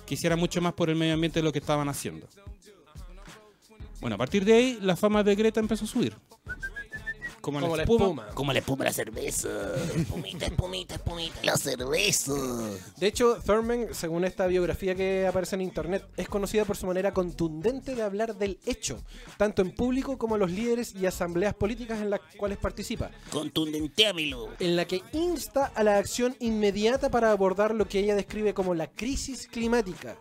que 0.07 0.15
hiciera 0.15 0.37
mucho 0.37 0.63
más 0.63 0.73
por 0.73 0.89
el 0.89 0.97
medio 0.97 1.13
ambiente 1.13 1.41
de 1.41 1.45
lo 1.45 1.53
que 1.53 1.59
estaban 1.59 1.91
haciendo. 1.91 2.27
Bueno, 4.01 4.15
a 4.15 4.19
partir 4.19 4.47
de 4.47 4.55
ahí 4.55 4.79
la 4.81 4.97
fama 4.97 5.23
de 5.23 5.35
Greta 5.35 5.61
empezó 5.61 5.85
a 5.85 5.89
subir. 5.89 6.17
Como, 7.45 7.61
Como 7.61 7.77
la 7.77 7.83
espuma. 7.83 8.05
espuma. 8.07 8.27
Como 8.29 8.53
la 8.55 8.59
espuma 8.61 8.85
de 8.85 8.91
la 8.91 8.95
cerveza. 8.95 9.49
Espumita, 9.95 10.47
espumita, 10.47 10.95
espumita. 10.95 11.41
La 11.43 11.57
cerveza. 11.59 12.33
De 12.97 13.07
hecho, 13.07 13.37
Thurman, 13.45 13.89
según 13.93 14.25
esta 14.25 14.47
biografía 14.47 14.95
que 14.95 15.27
aparece 15.27 15.55
en 15.57 15.61
internet, 15.61 16.07
es 16.17 16.27
conocida 16.27 16.65
por 16.65 16.79
su 16.79 16.87
manera 16.87 17.13
contundente 17.13 17.95
de 17.95 18.03
hablar 18.03 18.37
del 18.37 18.59
hecho, 18.65 18.99
tanto 19.37 19.61
en 19.61 19.73
público 19.73 20.17
como 20.17 20.37
a 20.37 20.39
los 20.39 20.51
líderes 20.51 20.95
y 20.95 21.05
asambleas 21.05 21.53
políticas 21.55 22.01
en 22.01 22.09
las 22.09 22.21
cuales 22.39 22.57
participa, 22.57 23.11
Contundentéamelo. 23.31 24.49
en 24.59 24.77
la 24.77 24.87
que 24.87 25.03
insta 25.13 25.67
a 25.75 25.83
la 25.83 25.99
acción 25.99 26.35
inmediata 26.41 27.11
para 27.11 27.31
abordar 27.31 27.75
lo 27.75 27.87
que 27.87 27.99
ella 27.99 28.15
describe 28.15 28.55
como 28.55 28.75
la 28.75 28.87
crisis 28.87 29.47
climática. 29.49 30.17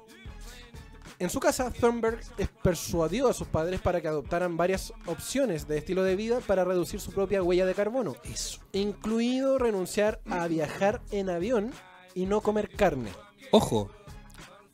En 1.23 1.29
su 1.29 1.39
casa, 1.39 1.71
Thunberg 1.71 2.19
es- 2.37 2.49
persuadió 2.61 3.29
a 3.29 3.33
sus 3.33 3.47
padres 3.47 3.79
para 3.79 4.01
que 4.01 4.09
adoptaran 4.09 4.57
varias 4.57 4.91
opciones 5.05 5.67
de 5.67 5.77
estilo 5.77 6.03
de 6.03 6.15
vida 6.17 6.41
para 6.41 6.65
reducir 6.65 6.99
su 6.99 7.11
propia 7.13 7.41
huella 7.41 7.65
de 7.65 7.73
carbono, 7.73 8.15
Eso. 8.25 8.59
incluido 8.73 9.57
renunciar 9.57 10.19
a 10.29 10.45
viajar 10.47 11.01
en 11.11 11.29
avión 11.29 11.71
y 12.13 12.25
no 12.25 12.41
comer 12.41 12.69
carne. 12.69 13.09
Ojo, 13.51 13.89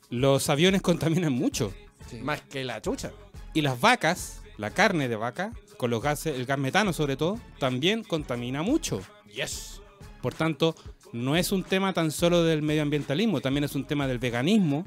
los 0.08 0.48
aviones 0.50 0.82
contaminan 0.82 1.32
mucho. 1.32 1.72
Más 2.20 2.40
que 2.42 2.64
la 2.64 2.82
chucha. 2.82 3.12
Y 3.54 3.60
las 3.62 3.80
vacas, 3.80 4.42
la 4.56 4.70
carne 4.70 5.08
de 5.08 5.14
vaca, 5.14 5.52
con 5.76 5.90
los 5.90 6.02
gases, 6.02 6.34
el 6.36 6.46
gas 6.46 6.58
metano 6.58 6.92
sobre 6.92 7.16
todo, 7.16 7.38
también 7.60 8.02
contamina 8.02 8.62
mucho. 8.62 9.00
Yes. 9.32 9.80
Por 10.20 10.34
tanto, 10.34 10.74
no 11.12 11.36
es 11.36 11.52
un 11.52 11.62
tema 11.62 11.92
tan 11.92 12.10
solo 12.10 12.42
del 12.42 12.62
medioambientalismo, 12.62 13.40
también 13.40 13.62
es 13.64 13.74
un 13.76 13.86
tema 13.86 14.06
del 14.08 14.18
veganismo, 14.18 14.84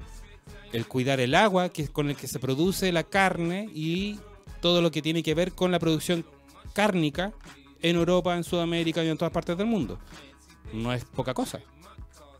el 0.74 0.88
cuidar 0.88 1.20
el 1.20 1.36
agua 1.36 1.70
que 1.70 1.84
es 1.84 1.90
con 1.90 2.10
el 2.10 2.16
que 2.16 2.28
se 2.28 2.40
produce 2.40 2.92
la 2.92 3.04
carne 3.04 3.70
y 3.74 4.20
todo 4.60 4.82
lo 4.82 4.92
que 4.92 5.02
tiene 5.02 5.24
que 5.24 5.34
ver 5.34 5.54
con 5.54 5.72
la 5.72 5.80
producción 5.80 6.26
cárnica 6.74 7.32
en 7.82 7.96
Europa, 7.96 8.36
en 8.36 8.44
Sudamérica 8.44 9.04
y 9.04 9.10
en 9.10 9.18
todas 9.18 9.32
partes 9.32 9.58
del 9.58 9.68
mundo. 9.68 10.00
No 10.74 10.92
es 10.92 11.06
poca 11.06 11.34
cosa. 11.34 11.60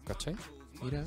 ¿Cachai? 0.06 0.36
Mira. 0.82 1.06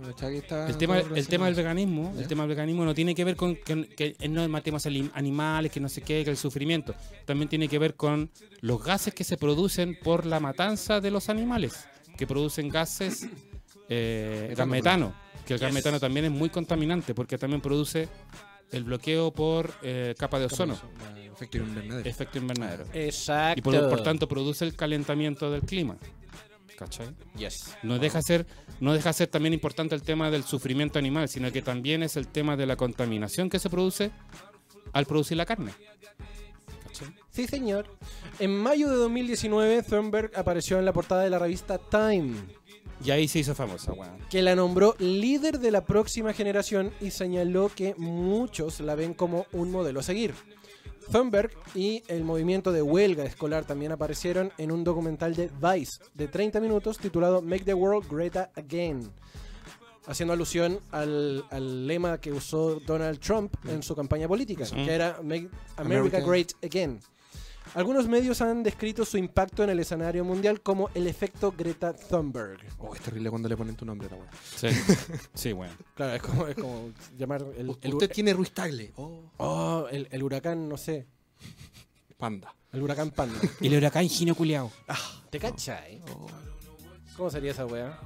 El 0.00 0.76
tema, 0.76 0.98
el 0.98 1.26
tema 1.26 1.46
del 1.46 1.56
veganismo, 1.56 2.14
el 2.16 2.28
tema 2.28 2.44
del 2.44 2.50
veganismo 2.50 2.84
no 2.84 2.94
tiene 2.94 3.16
que 3.16 3.24
ver 3.24 3.34
con 3.34 3.56
que, 3.56 3.88
que 3.88 4.28
no 4.28 4.48
matemos 4.48 4.86
animales, 4.86 5.72
que 5.72 5.80
no 5.80 5.88
sé 5.88 6.02
qué, 6.02 6.22
que 6.22 6.30
el 6.30 6.36
sufrimiento. 6.36 6.94
También 7.24 7.48
tiene 7.48 7.66
que 7.66 7.80
ver 7.80 7.96
con 7.96 8.30
los 8.60 8.82
gases 8.84 9.12
que 9.12 9.24
se 9.24 9.36
producen 9.36 9.98
por 10.00 10.24
la 10.24 10.38
matanza 10.38 11.00
de 11.00 11.10
los 11.10 11.28
animales, 11.28 11.88
que 12.16 12.28
producen 12.28 12.68
gases, 12.68 13.26
eh, 13.88 14.54
gas 14.56 14.68
metano, 14.68 15.14
que 15.48 15.54
el 15.54 15.60
gas 15.60 15.70
Yes. 15.70 15.74
metano 15.74 15.98
también 15.98 16.26
es 16.26 16.30
muy 16.30 16.50
contaminante 16.50 17.14
porque 17.14 17.38
también 17.38 17.60
produce 17.62 18.08
el 18.70 18.84
bloqueo 18.84 19.32
por 19.32 19.72
eh, 19.82 20.14
capa 20.18 20.38
de 20.38 20.44
ozono, 20.46 20.78
Ah, 21.00 21.14
Efecto 21.32 21.56
invernadero. 21.58 22.08
efecto 22.10 22.38
invernadero. 22.38 22.84
Exacto. 22.92 23.58
Y 23.58 23.62
por, 23.62 23.88
por 23.88 24.02
tanto 24.02 24.28
produce 24.28 24.64
el 24.64 24.74
calentamiento 24.76 25.50
del 25.50 25.62
clima. 25.62 25.96
¿Cachai? 26.76 27.08
yes. 27.36 27.74
No 27.82 27.98
deja 27.98 28.20
ser, 28.22 28.46
no 28.80 28.92
deja 28.92 29.12
ser 29.12 29.28
también 29.28 29.52
importante 29.54 29.94
el 29.94 30.02
tema 30.02 30.30
del 30.30 30.44
sufrimiento 30.44 30.98
animal, 30.98 31.28
sino 31.28 31.50
que 31.50 31.62
también 31.62 32.02
es 32.02 32.16
el 32.16 32.28
tema 32.28 32.56
de 32.56 32.66
la 32.66 32.76
contaminación 32.76 33.48
que 33.50 33.58
se 33.58 33.70
produce 33.70 34.10
al 34.92 35.06
producir 35.06 35.36
la 35.38 35.46
carne. 35.46 35.72
¿Cachai? 36.86 37.08
Sí, 37.30 37.46
señor. 37.46 37.86
En 38.38 38.54
mayo 38.56 38.88
de 38.90 38.96
2019, 38.96 39.82
Thunberg 39.82 40.30
apareció 40.36 40.78
en 40.78 40.84
la 40.84 40.92
portada 40.92 41.22
de 41.22 41.30
la 41.30 41.38
revista 41.38 41.78
Time, 41.78 42.34
Y 43.04 43.10
ahí 43.10 43.28
se 43.28 43.38
hizo 43.38 43.54
famosa, 43.54 43.92
weón. 43.92 44.18
que 44.28 44.42
la 44.42 44.56
nombró 44.56 44.94
líder 44.98 45.60
de 45.60 45.70
la 45.70 45.84
próxima 45.84 46.32
generación 46.32 46.92
y 47.00 47.10
señaló 47.10 47.70
que 47.74 47.94
muchos 47.96 48.80
la 48.80 48.94
ven 48.94 49.14
como 49.14 49.46
un 49.52 49.70
modelo 49.70 50.00
a 50.00 50.02
seguir. 50.02 50.34
Thunberg 51.10 51.50
y 51.74 52.02
el 52.08 52.22
movimiento 52.24 52.70
de 52.70 52.82
huelga 52.82 53.24
escolar 53.24 53.64
también 53.64 53.92
aparecieron 53.92 54.52
en 54.58 54.70
un 54.70 54.84
documental 54.84 55.34
de 55.34 55.48
Vice 55.60 56.00
de 56.14 56.28
30 56.28 56.60
minutos 56.60 56.98
titulado 56.98 57.40
Make 57.40 57.64
the 57.64 57.72
World 57.72 58.10
Greta 58.10 58.50
Again, 58.56 59.10
haciendo 60.06 60.34
alusión 60.34 60.80
al, 60.90 61.44
al 61.50 61.86
lema 61.86 62.20
que 62.20 62.32
usó 62.32 62.80
Donald 62.80 63.20
Trump 63.20 63.54
en 63.68 63.82
su 63.82 63.94
campaña 63.96 64.28
política, 64.28 64.66
que 64.66 64.92
era 64.92 65.20
Make 65.22 65.48
America 65.76 66.18
America. 66.18 66.20
Great 66.20 66.52
Again. 66.62 67.00
Algunos 67.74 68.08
medios 68.08 68.40
han 68.40 68.62
descrito 68.62 69.04
su 69.04 69.18
impacto 69.18 69.62
en 69.64 69.70
el 69.70 69.80
escenario 69.80 70.24
mundial 70.24 70.60
como 70.60 70.90
el 70.94 71.06
efecto 71.06 71.52
Greta 71.56 71.92
Thunberg. 71.94 72.58
Oh, 72.78 72.94
es 72.94 73.00
terrible 73.00 73.30
cuando 73.30 73.48
le 73.48 73.56
ponen 73.56 73.76
tu 73.76 73.84
nombre 73.84 74.08
a 74.08 74.10
la 74.10 74.16
wea. 74.16 74.30
Sí, 74.56 74.68
sí, 75.34 75.52
weón. 75.52 75.72
Claro, 75.94 76.14
es 76.14 76.22
como, 76.22 76.46
es 76.48 76.54
como 76.56 76.90
llamar 77.16 77.44
el, 77.56 77.76
el- 77.80 77.94
Usted 77.94 78.10
tiene 78.10 78.32
Ruiz 78.32 78.52
Tagle. 78.52 78.92
Oh. 78.96 79.22
oh, 79.38 79.86
el- 79.90 80.08
el 80.10 80.22
huracán, 80.22 80.68
no 80.68 80.76
sé. 80.76 81.06
Panda. 82.16 82.54
El 82.72 82.82
huracán 82.82 83.10
Panda. 83.12 83.38
El 83.60 83.76
huracán 83.76 84.08
Gino 84.08 84.34
culiao. 84.34 84.70
¿Te 85.30 85.38
cachai? 85.38 86.00
¿Cómo 87.16 87.30
sería 87.30 87.52
esa 87.52 87.64
weá? 87.64 87.98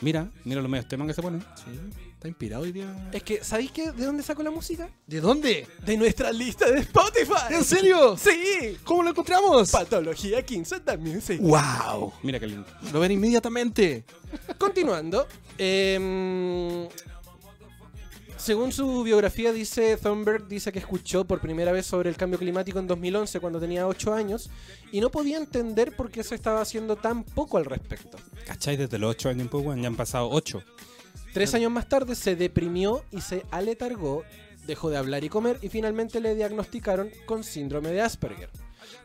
Mira, 0.00 0.30
mira 0.44 0.60
los 0.60 0.70
medios 0.70 0.86
temas 0.86 1.08
que 1.08 1.14
se 1.14 1.22
ponen. 1.22 1.40
Sí. 1.56 2.07
Está 2.18 2.26
inspirado 2.26 2.64
hoy 2.64 2.72
día. 2.72 3.10
Es 3.12 3.22
que, 3.22 3.44
¿sabéis 3.44 3.70
qué? 3.70 3.92
¿De 3.92 4.04
dónde 4.04 4.24
saco 4.24 4.42
la 4.42 4.50
música? 4.50 4.90
¿De 5.06 5.20
dónde? 5.20 5.68
De 5.86 5.96
nuestra 5.96 6.32
lista 6.32 6.68
de 6.68 6.80
Spotify. 6.80 7.54
¿En 7.54 7.62
serio? 7.62 8.16
Sí. 8.16 8.76
¿Cómo 8.82 9.04
lo 9.04 9.10
encontramos? 9.10 9.70
Patología 9.70 10.44
15 10.44 10.80
también 10.80 11.20
se 11.22 11.36
¡Wow! 11.36 12.12
Mira 12.24 12.40
qué 12.40 12.48
lindo. 12.48 12.66
Lo 12.92 12.98
ven 12.98 13.12
inmediatamente. 13.12 14.04
Continuando, 14.58 15.28
em, 15.58 16.88
según 18.36 18.72
su 18.72 19.04
biografía 19.04 19.52
dice 19.52 19.96
Thunberg 19.96 20.48
dice 20.48 20.72
que 20.72 20.80
escuchó 20.80 21.24
por 21.24 21.40
primera 21.40 21.70
vez 21.70 21.86
sobre 21.86 22.10
el 22.10 22.16
cambio 22.16 22.40
climático 22.40 22.80
en 22.80 22.88
2011 22.88 23.38
cuando 23.38 23.60
tenía 23.60 23.86
8 23.86 24.12
años 24.12 24.50
y 24.90 25.00
no 25.00 25.08
podía 25.10 25.38
entender 25.38 25.94
por 25.94 26.10
qué 26.10 26.24
se 26.24 26.34
estaba 26.34 26.62
haciendo 26.62 26.96
tan 26.96 27.22
poco 27.22 27.58
al 27.58 27.64
respecto. 27.64 28.18
¿Cachai? 28.44 28.76
Desde 28.76 28.98
los 28.98 29.10
8 29.12 29.28
años, 29.28 29.46
pues, 29.48 29.64
weón, 29.64 29.80
ya 29.82 29.86
han 29.86 29.94
pasado 29.94 30.28
8. 30.32 30.64
Tres 31.38 31.54
años 31.54 31.70
más 31.70 31.88
tarde 31.88 32.16
se 32.16 32.34
deprimió 32.34 33.04
y 33.12 33.20
se 33.20 33.46
aletargó, 33.52 34.24
dejó 34.66 34.90
de 34.90 34.96
hablar 34.96 35.22
y 35.22 35.28
comer 35.28 35.56
y 35.62 35.68
finalmente 35.68 36.18
le 36.18 36.34
diagnosticaron 36.34 37.10
con 37.26 37.44
síndrome 37.44 37.90
de 37.90 38.00
Asperger, 38.00 38.50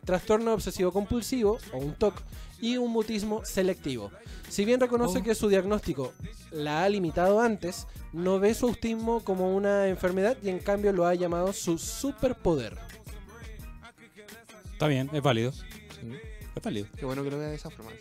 trastorno 0.04 0.52
obsesivo 0.52 0.90
compulsivo 0.90 1.60
o 1.72 1.78
un 1.78 1.94
TOC 1.94 2.20
y 2.60 2.76
un 2.76 2.90
mutismo 2.90 3.44
selectivo. 3.44 4.10
Si 4.48 4.64
bien 4.64 4.80
reconoce 4.80 5.20
Oh. 5.20 5.22
que 5.22 5.36
su 5.36 5.48
diagnóstico 5.48 6.12
la 6.50 6.82
ha 6.82 6.88
limitado 6.88 7.40
antes, 7.40 7.86
no 8.12 8.40
ve 8.40 8.52
su 8.54 8.66
autismo 8.66 9.22
como 9.22 9.54
una 9.54 9.86
enfermedad 9.86 10.36
y 10.42 10.48
en 10.48 10.58
cambio 10.58 10.92
lo 10.92 11.06
ha 11.06 11.14
llamado 11.14 11.52
su 11.52 11.78
superpoder. 11.78 12.76
Está 14.72 14.88
bien, 14.88 15.08
es 15.12 15.22
válido. 15.22 15.52
Es 16.56 16.62
válido. 16.64 16.88
Qué 16.98 17.06
bueno 17.06 17.22
que 17.22 17.30
lo 17.30 17.38
vea 17.38 17.50
de 17.50 17.54
esa 17.54 17.70
forma. 17.70 17.92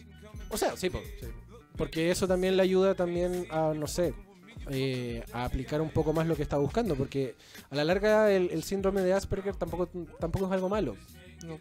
O 0.49 0.57
sea, 0.57 0.75
sí, 0.75 0.89
po, 0.89 0.99
sí. 1.19 1.27
Porque 1.77 2.11
eso 2.11 2.27
también 2.27 2.57
le 2.57 2.63
ayuda 2.63 2.95
también 2.95 3.47
a, 3.49 3.73
no 3.75 3.87
sé, 3.87 4.13
eh, 4.69 5.23
a 5.33 5.45
aplicar 5.45 5.81
un 5.81 5.89
poco 5.89 6.13
más 6.13 6.27
lo 6.27 6.35
que 6.35 6.43
está 6.43 6.57
buscando, 6.57 6.95
porque 6.95 7.35
a 7.69 7.75
la 7.75 7.83
larga 7.83 8.31
el, 8.31 8.49
el 8.51 8.63
síndrome 8.63 9.01
de 9.01 9.13
Asperger 9.13 9.55
tampoco, 9.55 9.87
tampoco 10.19 10.45
es 10.45 10.51
algo 10.51 10.69
malo. 10.69 10.95
No. 11.45 11.57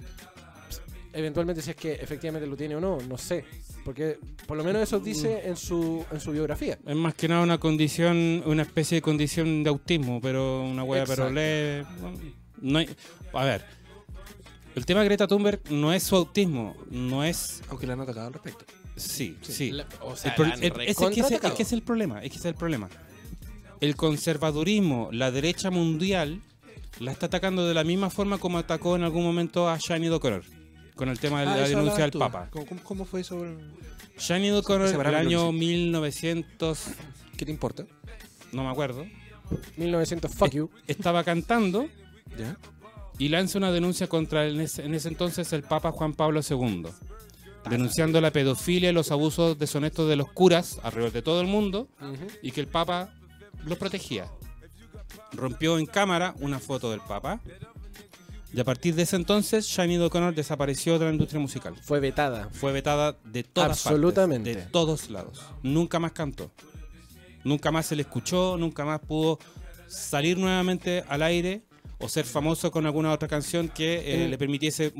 Eventualmente 1.15 1.61
si 1.61 1.71
es 1.71 1.77
que 1.77 1.93
efectivamente 1.95 2.47
lo 2.47 2.57
tiene 2.57 2.77
o 2.77 2.81
no, 2.81 2.99
no 3.01 3.19
sé, 3.19 3.45
porque 3.85 4.19
por 4.47 4.57
lo 4.57 4.65
menos 4.65 4.83
eso 4.83 4.99
dice 4.99 5.47
en 5.47 5.57
su, 5.57 6.05
en 6.11 6.21
su 6.21 6.33
biografía. 6.33 6.79
Es 6.87 6.97
más 6.97 7.15
que 7.15 7.29
nada 7.29 7.43
una 7.43 7.59
condición, 7.59 8.43
una 8.47 8.63
especie 8.63 8.97
de 8.97 9.03
condición 9.03 9.63
de 9.63 9.69
autismo, 9.69 10.21
pero 10.23 10.63
una 10.63 10.85
wea 10.85 11.05
pero 11.05 11.29
leve. 11.31 11.85
bueno, 12.01 12.19
No 12.63 12.79
hay, 12.79 12.89
a 13.35 13.45
ver, 13.45 13.63
el 14.75 14.87
tema 14.87 15.01
de 15.01 15.07
Greta 15.07 15.27
Thunberg 15.27 15.61
no 15.71 15.93
es 15.93 16.03
su 16.03 16.17
autismo, 16.17 16.75
no 16.91 17.25
es... 17.25 17.63
Aunque 17.69 17.87
le 17.87 17.93
han 17.93 18.01
atacado 18.01 18.29
al 18.29 18.33
respecto. 18.33 18.65
Sí, 18.97 19.37
sí. 19.43 19.71
La- 19.73 19.87
o 20.03 20.15
sea, 20.17 20.35
el- 20.35 20.63
es 20.63 20.97
que 20.97 21.21
ese- 21.21 21.35
es 21.37 21.41
que 21.41 21.49
ese 21.53 21.63
es 21.63 21.73
el 21.73 21.83
problema, 21.83 22.23
es 22.23 22.31
que 22.31 22.37
ese 22.39 22.49
es 22.49 22.53
el 22.53 22.59
problema. 22.59 22.89
El 23.81 23.97
conservadurismo, 23.97 25.09
la 25.13 25.31
derecha 25.31 25.71
mundial, 25.71 26.41
la 27.01 27.11
está 27.13 27.27
atacando 27.27 27.67
de 27.67 27.75
la 27.75 27.85
misma 27.85 28.11
forma 28.11 28.39
como 28.39 28.59
atacó 28.59 28.95
en 28.97 29.03
algún 29.03 29.25
momento 29.25 29.69
a 29.69 29.77
Shani 29.79 30.09
O'Connor, 30.09 30.45
con 30.95 31.09
el 31.09 31.19
tema 31.19 31.41
de 31.41 31.47
Ah, 31.49 31.57
la 31.57 31.69
denuncia 31.69 32.03
del 32.03 32.11
tú. 32.11 32.19
Papa. 32.19 32.49
¿Cómo, 32.51 32.67
cómo, 32.85 33.05
fue 33.05 33.23
eso? 33.23 33.45
Shani 34.19 34.51
O'Connor, 34.53 34.87
Ese 34.89 34.97
el 35.01 35.15
año 35.15 35.47
que 35.51 35.53
1900, 35.59 36.85
¿Qué 37.37 37.45
te 37.47 37.51
importa? 37.51 37.87
no 38.53 38.63
me 38.63 38.71
acuerdo, 38.71 39.07
1900, 39.77 40.31
fuck 40.35 40.51
you. 40.53 40.71
estaba 40.87 41.25
cantando 41.25 41.89
¿Ya? 42.39 42.57
y 43.19 43.29
lanza 43.31 43.59
una 43.59 43.73
denuncia 43.73 44.07
contra 44.07 44.45
el- 44.47 44.61
en 44.61 44.69
en 44.85 44.95
ese 44.95 45.09
entonces 45.09 45.53
el 45.55 45.63
Papa 45.63 45.91
Juan 45.93 46.13
Pablo 46.13 46.41
II, 46.49 46.85
denunciando 47.69 48.21
la 48.21 48.31
pedofilia 48.31 48.91
y 48.91 48.93
los 48.93 49.11
abusos 49.11 49.59
deshonestos 49.59 50.09
de 50.09 50.17
los 50.17 50.31
curas 50.31 50.79
alrededor 50.83 51.13
de 51.13 51.23
todo 51.23 51.41
el 51.41 51.47
mundo 51.47 51.89
y 52.43 52.51
que 52.53 52.61
el 52.61 52.69
Papa 52.69 53.15
los 53.65 53.79
protegía. 53.79 54.27
Rompió 55.33 55.79
en 55.79 55.87
cámara 55.87 56.35
una 56.41 56.59
foto 56.59 56.91
del 56.91 57.01
Papa 57.01 57.41
y 58.55 58.61
a 58.61 58.65
partir 58.65 58.95
de 58.95 59.03
ese 59.03 59.17
entonces 59.17 59.67
Shani 59.67 59.97
O'Connor 59.99 60.35
desapareció 60.35 60.99
de 60.99 61.07
la 61.07 61.13
industria 61.13 61.41
musical. 61.41 61.75
Fue 61.83 62.01
vetada. 62.01 62.51
Fue 62.53 62.73
vetada 62.73 63.17
de 63.25 63.45
todas 63.45 63.87
Absolutamente. 63.87 64.51
partes, 64.51 64.67
de 64.67 64.71
todos 64.71 65.11
lados. 65.11 65.43
Nunca 65.63 65.99
más 65.99 66.13
cantó. 66.13 66.51
Nunca 67.45 67.71
más 67.73 67.87
se 67.87 67.97
le 67.97 68.03
escuchó, 68.03 68.57
nunca 68.59 68.85
más 68.85 69.01
pudo 69.01 69.39
salir 69.89 70.39
nuevamente 70.39 71.03
al 71.09 71.23
aire 71.23 71.63
o 72.03 72.09
ser 72.09 72.25
famoso 72.27 72.71
con 72.71 72.85
alguna 72.85 73.13
otra 73.13 73.29
canción 73.29 73.69
que 73.69 74.15
eh, 74.23 74.27
Mm. 74.27 74.31
le 74.31 74.39
permitiese 74.39 74.93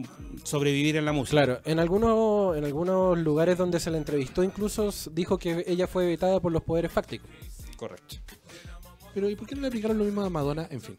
sobrevivir 0.45 0.97
en 0.97 1.05
la 1.05 1.13
música. 1.13 1.43
Claro, 1.45 1.61
en 1.65 1.79
algunos, 1.79 2.57
en 2.57 2.65
algunos 2.65 3.19
lugares 3.19 3.59
donde 3.59 3.81
se 3.81 3.91
la 3.91 3.99
entrevistó 3.99 4.43
incluso 4.43 4.91
dijo 5.11 5.37
que 5.37 5.65
ella 5.67 5.87
fue 5.87 6.07
vetada 6.07 6.41
por 6.41 6.53
los 6.53 6.63
poderes 6.63 6.91
fácticos. 6.93 7.29
Correcto. 7.77 8.17
Pero 9.15 9.29
¿y 9.29 9.37
por 9.37 9.47
qué 9.47 9.55
no 9.57 9.61
le 9.63 9.67
aplicaron 9.69 9.99
lo 9.99 10.05
mismo 10.05 10.23
a 10.23 10.31
Madonna? 10.31 10.67
En 10.71 10.81
fin. 10.81 10.97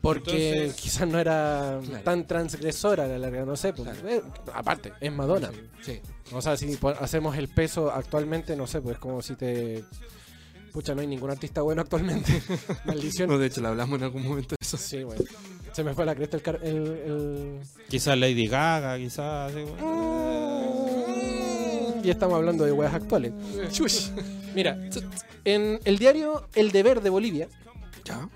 Porque 0.00 0.52
Entonces- 0.62 0.80
quizás 0.80 1.06
no 1.08 1.18
era 1.18 1.78
Claro. 1.84 2.04
tan 2.04 2.26
transgresora 2.26 3.04
a 3.04 3.06
la 3.08 3.18
larga, 3.18 3.44
no 3.44 3.54
sé. 3.56 3.72
pues, 3.74 3.88
Claro. 3.98 4.08
eh, 4.08 4.22
aparte, 4.54 4.92
es 4.98 5.12
Madonna. 5.12 5.50
Sí. 5.82 6.00
O 6.32 6.40
sea, 6.40 6.56
si 6.56 6.78
hacemos 7.00 7.36
el 7.36 7.48
peso 7.48 7.90
actualmente, 7.90 8.56
no 8.56 8.66
sé, 8.66 8.80
pues 8.80 8.98
como 8.98 9.20
si 9.20 9.34
te... 9.36 9.84
Pucha, 10.72 10.94
no 10.94 11.00
hay 11.00 11.06
ningún 11.06 11.30
artista 11.30 11.62
bueno 11.62 11.82
actualmente. 11.82 12.42
Maldición. 12.84 13.28
No, 13.28 13.38
de 13.38 13.46
hecho, 13.48 13.60
le 13.60 13.68
hablamos 13.68 13.98
en 13.98 14.04
algún 14.04 14.22
momento 14.26 14.50
de 14.50 14.56
eso. 14.64 14.76
Sí, 14.76 15.02
bueno. 15.02 15.22
Se 15.72 15.84
me 15.84 15.94
fue 15.94 16.04
la 16.04 16.14
cresta 16.14 16.36
el... 16.36 16.42
car- 16.42 16.60
el, 16.62 16.76
el- 16.86 17.60
Quizás 17.88 18.16
Lady 18.18 18.46
Gaga, 18.46 18.96
quizás... 18.98 19.52
sí, 19.52 19.62
bueno. 19.62 20.90
Y 22.02 22.10
estamos 22.10 22.36
hablando 22.36 22.64
de 22.64 22.72
weas 22.72 22.94
actuales. 22.94 23.32
Chush. 23.70 24.08
Mira, 24.54 24.78
en 25.44 25.78
el 25.84 25.98
diario 25.98 26.48
El 26.54 26.72
Deber 26.72 27.02
de 27.02 27.10
Bolivia, 27.10 27.48
¿Ya? 28.04 28.28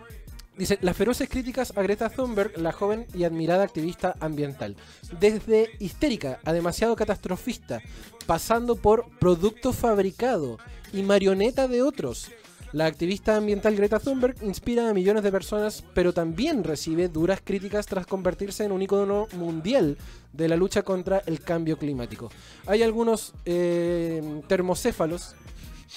Dice, 0.57 0.79
las 0.83 0.97
feroces 0.97 1.29
críticas 1.29 1.73
a 1.77 1.83
Greta 1.83 2.09
Thunberg, 2.09 2.57
la 2.59 2.71
joven 2.71 3.07
y 3.12 3.25
admirada 3.25 3.64
activista 3.64 4.14
ambiental. 4.21 4.77
Desde 5.19 5.71
histérica 5.81 6.38
a 6.45 6.53
demasiado 6.53 6.95
catastrofista, 6.95 7.81
pasando 8.27 8.77
por 8.77 9.09
producto 9.19 9.73
fabricado 9.73 10.59
y 10.93 11.03
marioneta 11.03 11.67
de 11.67 11.83
otros. 11.83 12.31
La 12.73 12.87
activista 12.87 13.37
ambiental 13.37 13.75
Greta 13.75 13.99
Thunberg 13.99 14.37
inspira 14.43 14.88
a 14.88 14.95
millones 14.95 15.25
de 15.25 15.33
personas, 15.33 15.85
pero 15.93 16.12
también 16.12 16.62
recibe 16.62 17.09
duras 17.09 17.40
críticas 17.43 17.87
tras 17.87 18.07
convertirse 18.07 18.64
en 18.64 18.73
un 18.73 18.83
icono 18.83 19.27
mundial 19.33 19.97
de 20.33 20.49
la 20.49 20.57
lucha 20.57 20.83
contra 20.83 21.23
el 21.27 21.40
cambio 21.40 21.79
climático. 21.79 22.31
Hay 22.67 22.83
algunos 22.83 23.33
eh, 23.45 24.43
termocéfalos 24.47 25.35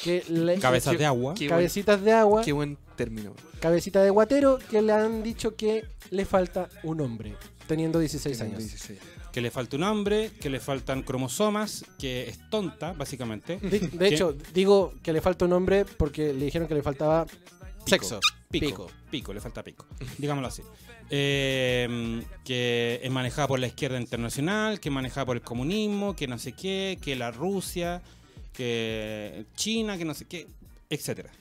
que 0.03 0.23
le- 0.29 0.57
Cabezas 0.59 0.93
que- 0.93 0.97
de 0.99 1.05
agua. 1.05 1.33
Qué 1.33 1.47
cabecitas 1.47 2.01
de 2.01 2.11
agua 2.13 2.41
qué 2.43 2.51
buen 2.53 2.77
término. 2.95 3.33
cabecita 3.59 4.01
de 4.03 4.09
guatero 4.09 4.59
que 4.69 4.81
le 4.81 4.93
han 4.93 5.23
dicho 5.23 5.55
que 5.55 5.85
le 6.11 6.25
falta 6.25 6.69
un 6.83 7.01
hombre, 7.01 7.35
teniendo 7.67 7.99
16 7.99 8.37
Tiene 8.37 8.51
años. 8.55 8.63
16. 8.63 8.99
Que 9.31 9.41
le 9.41 9.51
falta 9.51 9.75
un 9.77 9.83
hombre, 9.83 10.31
que 10.41 10.49
le 10.49 10.59
faltan 10.59 11.03
cromosomas, 11.03 11.85
que 11.99 12.27
es 12.29 12.39
tonta, 12.49 12.93
básicamente. 12.93 13.57
De, 13.57 14.07
hecho, 14.07 14.35
digo 14.53 14.93
que 15.03 15.13
le 15.13 15.21
falta 15.21 15.45
un 15.45 15.53
hombre 15.53 15.85
porque 15.85 16.33
le 16.33 16.45
dijeron 16.45 16.67
que 16.67 16.73
le 16.73 16.81
faltaba 16.81 17.25
sexo. 17.85 18.19
Pico, 18.49 18.89
pico, 19.11 19.33
le 19.33 19.41
falta 19.41 19.61
pico, 19.63 19.85
digámoslo 20.17 20.47
así. 20.47 20.63
Eh, 21.09 22.21
que 22.43 22.99
es 23.03 23.11
manejada 23.11 23.47
por 23.47 23.59
la 23.59 23.67
izquierda 23.67 23.99
internacional, 23.99 24.79
que 24.79 24.89
es 24.89 24.93
manejada 24.95 25.25
por 25.25 25.35
el 25.35 25.41
comunismo, 25.41 26.15
que 26.15 26.27
no 26.27 26.37
sé 26.39 26.53
qué, 26.53 26.97
que 27.01 27.15
la 27.15 27.31
Rusia, 27.31 28.01
que 28.57 29.45
China, 29.55 29.97
que 29.97 30.03
no 30.05 30.13
sé 30.15 30.25
qué, 30.25 30.47
etcétera. 30.89 31.31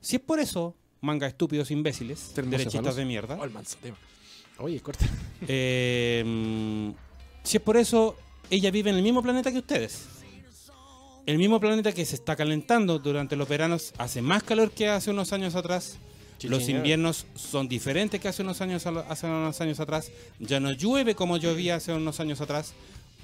Si 0.00 0.16
es 0.16 0.22
por 0.22 0.40
eso, 0.40 0.74
manga 1.02 1.26
estúpidos 1.26 1.70
imbéciles, 1.70 2.32
derechistas 2.34 2.96
de 2.96 3.04
mierda, 3.04 3.36
Oh, 3.38 3.44
el 3.44 3.50
manso 3.50 3.76
tema. 3.82 3.98
Oye, 4.58 4.80
corta. 4.80 5.06
eh, 5.48 6.92
si 7.44 7.56
es 7.58 7.62
por 7.62 7.76
eso, 7.76 8.16
ella 8.50 8.70
vive 8.70 8.90
en 8.90 8.96
el 8.96 9.02
mismo 9.02 9.22
planeta 9.22 9.52
que 9.52 9.58
ustedes. 9.58 10.06
El 11.26 11.36
mismo 11.38 11.60
planeta 11.60 11.92
que 11.92 12.04
se 12.06 12.14
está 12.16 12.34
calentando 12.34 12.98
durante 12.98 13.36
los 13.36 13.46
veranos, 13.48 13.92
hace 13.98 14.22
más 14.22 14.42
calor 14.42 14.70
que 14.70 14.88
hace 14.88 15.10
unos 15.10 15.32
años 15.32 15.54
atrás. 15.54 15.98
Los 16.42 16.70
inviernos 16.70 17.26
son 17.34 17.68
diferentes 17.68 18.18
que 18.18 18.26
hace 18.28 18.40
unos 18.42 18.62
años 18.62 18.86
a- 18.86 19.00
hace 19.10 19.26
unos 19.26 19.60
años 19.60 19.78
atrás. 19.78 20.10
Ya 20.38 20.58
no 20.58 20.72
llueve 20.72 21.14
como 21.14 21.36
llovía 21.36 21.74
hace 21.76 21.92
unos 21.92 22.18
años 22.18 22.40
atrás. 22.40 22.72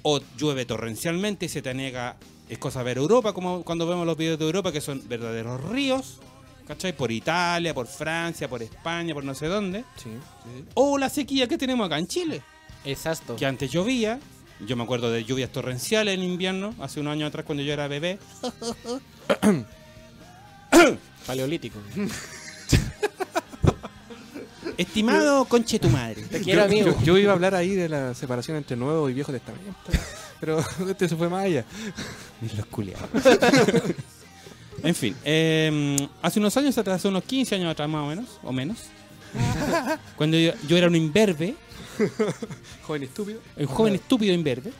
O 0.03 0.19
llueve 0.37 0.65
torrencialmente 0.65 1.45
y 1.45 1.49
se 1.49 1.61
te 1.61 1.73
niega. 1.73 2.15
Es 2.49 2.57
cosa 2.57 2.81
ver 2.83 2.97
Europa, 2.97 3.33
como 3.33 3.63
cuando 3.63 3.85
vemos 3.85 4.05
los 4.05 4.17
videos 4.17 4.39
de 4.39 4.45
Europa, 4.45 4.71
que 4.71 4.79
son 4.81 5.01
verdaderos 5.07 5.61
ríos. 5.69 6.19
¿Cachai? 6.67 6.95
Por 6.95 7.11
Italia, 7.11 7.73
por 7.73 7.87
Francia, 7.87 8.49
por 8.49 8.61
España, 8.61 9.13
por 9.13 9.23
no 9.23 9.33
sé 9.33 9.47
dónde. 9.47 9.85
Sí, 9.95 10.09
sí. 10.43 10.65
O 10.73 10.97
la 10.97 11.09
sequía 11.09 11.47
que 11.47 11.57
tenemos 11.57 11.85
acá 11.85 11.97
en 11.97 12.07
Chile. 12.07 12.41
Exacto. 12.83 13.35
Que 13.35 13.45
antes 13.45 13.71
llovía. 13.71 14.19
Yo 14.65 14.75
me 14.75 14.83
acuerdo 14.83 15.11
de 15.11 15.23
lluvias 15.23 15.51
torrenciales 15.51 16.15
en 16.15 16.23
invierno, 16.23 16.73
hace 16.79 16.99
un 16.99 17.07
año 17.07 17.25
atrás 17.27 17.45
cuando 17.45 17.63
yo 17.63 17.73
era 17.73 17.87
bebé. 17.87 18.17
Paleolítico. 21.27 21.79
Estimado 24.77 25.45
conche 25.45 25.79
tu 25.79 25.89
madre. 25.89 26.21
Te 26.23 26.39
quiero, 26.41 26.61
yo, 26.61 26.65
amigo. 26.65 26.87
yo- 26.99 27.05
yo 27.05 27.17
iba 27.17 27.31
a 27.31 27.35
hablar 27.35 27.55
ahí 27.55 27.75
de 27.75 27.89
la 27.89 28.13
separación 28.13 28.57
entre 28.57 28.77
Nuevo 28.77 29.09
y 29.09 29.13
Viejo 29.13 29.31
Testamento. 29.31 29.73
Pero 30.39 30.63
este 30.89 31.09
se 31.09 31.15
fue 31.15 31.29
más 31.29 31.45
allá. 31.45 31.65
Los 32.55 32.65
culiados. 32.67 33.09
en 34.83 34.93
fin, 34.95 35.15
eh, 35.25 36.07
hace 36.21 36.39
unos 36.39 36.55
años 36.57 36.77
atrás, 36.77 36.97
hace 36.97 37.07
unos 37.07 37.23
15 37.23 37.55
años 37.55 37.71
atrás 37.71 37.89
más 37.89 38.03
o 38.03 38.07
menos, 38.07 38.25
o 38.43 38.51
menos, 38.51 38.77
cuando 40.15 40.37
yo, 40.37 40.51
yo 40.67 40.77
era 40.77 40.87
un 40.87 40.95
imberbe, 40.95 41.55
Joven 42.85 43.03
estúpido. 43.03 43.39
un 43.57 43.65
joven 43.65 43.95
estúpido 43.95 44.33
imberbe, 44.33 44.71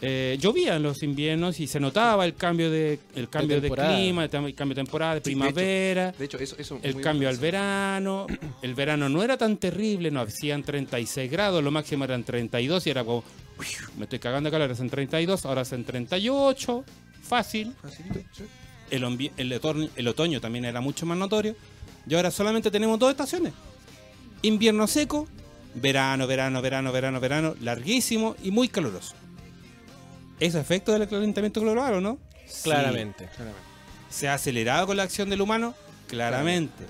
eh, 0.00 0.38
llovía 0.40 0.76
en 0.76 0.82
los 0.82 1.02
inviernos 1.02 1.60
y 1.60 1.66
se 1.66 1.80
notaba 1.80 2.24
el 2.24 2.34
cambio 2.34 2.70
de 2.70 2.98
el 3.14 3.28
cambio 3.28 3.60
de, 3.60 3.70
clima, 3.70 4.24
el 4.24 4.30
cambio 4.30 4.74
de 4.74 4.74
temporada, 4.74 5.14
de 5.14 5.20
Sí, 5.24 5.30
de 5.30 5.30
hecho, 5.32 5.54
primavera, 5.54 6.12
De 6.12 6.24
hecho, 6.24 6.38
eso, 6.38 6.56
eso 6.58 6.78
el 6.82 7.00
cambio 7.00 7.28
al 7.28 7.36
verano. 7.36 8.26
El 8.62 8.74
verano 8.74 9.08
no 9.08 9.22
era 9.22 9.36
tan 9.36 9.56
terrible, 9.56 10.10
no 10.10 10.20
hacían 10.20 10.62
36 10.62 11.30
grados, 11.30 11.62
lo 11.62 11.70
máximo 11.70 12.04
eran 12.04 12.24
32 12.24 12.86
y 12.86 12.90
era 12.90 13.04
como, 13.04 13.24
me 13.96 14.04
estoy 14.04 14.18
cagando 14.18 14.48
de 14.48 14.52
calor, 14.52 14.70
hacen 14.70 14.90
32, 14.90 15.44
ahora 15.46 15.62
hacen 15.62 15.84
38, 15.84 16.84
fácil. 17.22 17.74
El, 18.90 19.30
el 19.36 19.52
otoño, 19.52 19.88
el 19.96 20.08
otoño 20.08 20.40
también 20.40 20.64
era 20.64 20.80
mucho 20.80 21.06
más 21.06 21.18
notorio. 21.18 21.56
Y 22.06 22.14
ahora 22.14 22.30
solamente 22.30 22.70
tenemos 22.70 22.98
dos 22.98 23.10
estaciones. 23.10 23.52
Invierno 24.42 24.86
seco, 24.86 25.26
verano, 25.74 26.26
verano, 26.26 26.60
verano, 26.60 26.92
verano, 26.92 27.20
verano, 27.20 27.54
larguísimo 27.60 28.36
y 28.42 28.50
muy 28.50 28.68
caluroso. 28.68 29.14
¿Es 30.40 30.54
efecto 30.54 30.92
del 30.92 31.08
calentamiento 31.08 31.60
global 31.60 31.94
o 31.94 32.00
no? 32.00 32.18
Sí. 32.46 32.64
Claramente. 32.64 33.28
¿Se 34.10 34.28
ha 34.28 34.34
acelerado 34.34 34.86
con 34.86 34.96
la 34.96 35.04
acción 35.04 35.30
del 35.30 35.40
humano? 35.40 35.74
Claramente. 36.08 36.84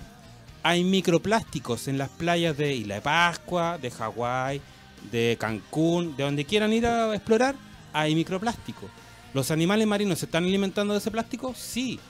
Hay 0.62 0.82
microplásticos 0.82 1.88
en 1.88 1.98
las 1.98 2.08
playas 2.08 2.56
de 2.56 2.74
Isla 2.74 2.96
de 2.96 3.00
Pascua, 3.02 3.78
de 3.78 3.90
Hawái, 3.90 4.60
de 5.10 5.36
Cancún, 5.38 6.16
de 6.16 6.24
donde 6.24 6.44
quieran 6.44 6.72
ir 6.72 6.86
a 6.86 7.14
explorar, 7.14 7.54
hay 7.92 8.14
microplástico. 8.14 8.88
¿Los 9.34 9.50
animales 9.50 9.86
marinos 9.86 10.18
se 10.18 10.26
están 10.26 10.44
alimentando 10.44 10.94
de 10.94 11.00
ese 11.00 11.10
plástico? 11.10 11.54
Sí. 11.56 12.00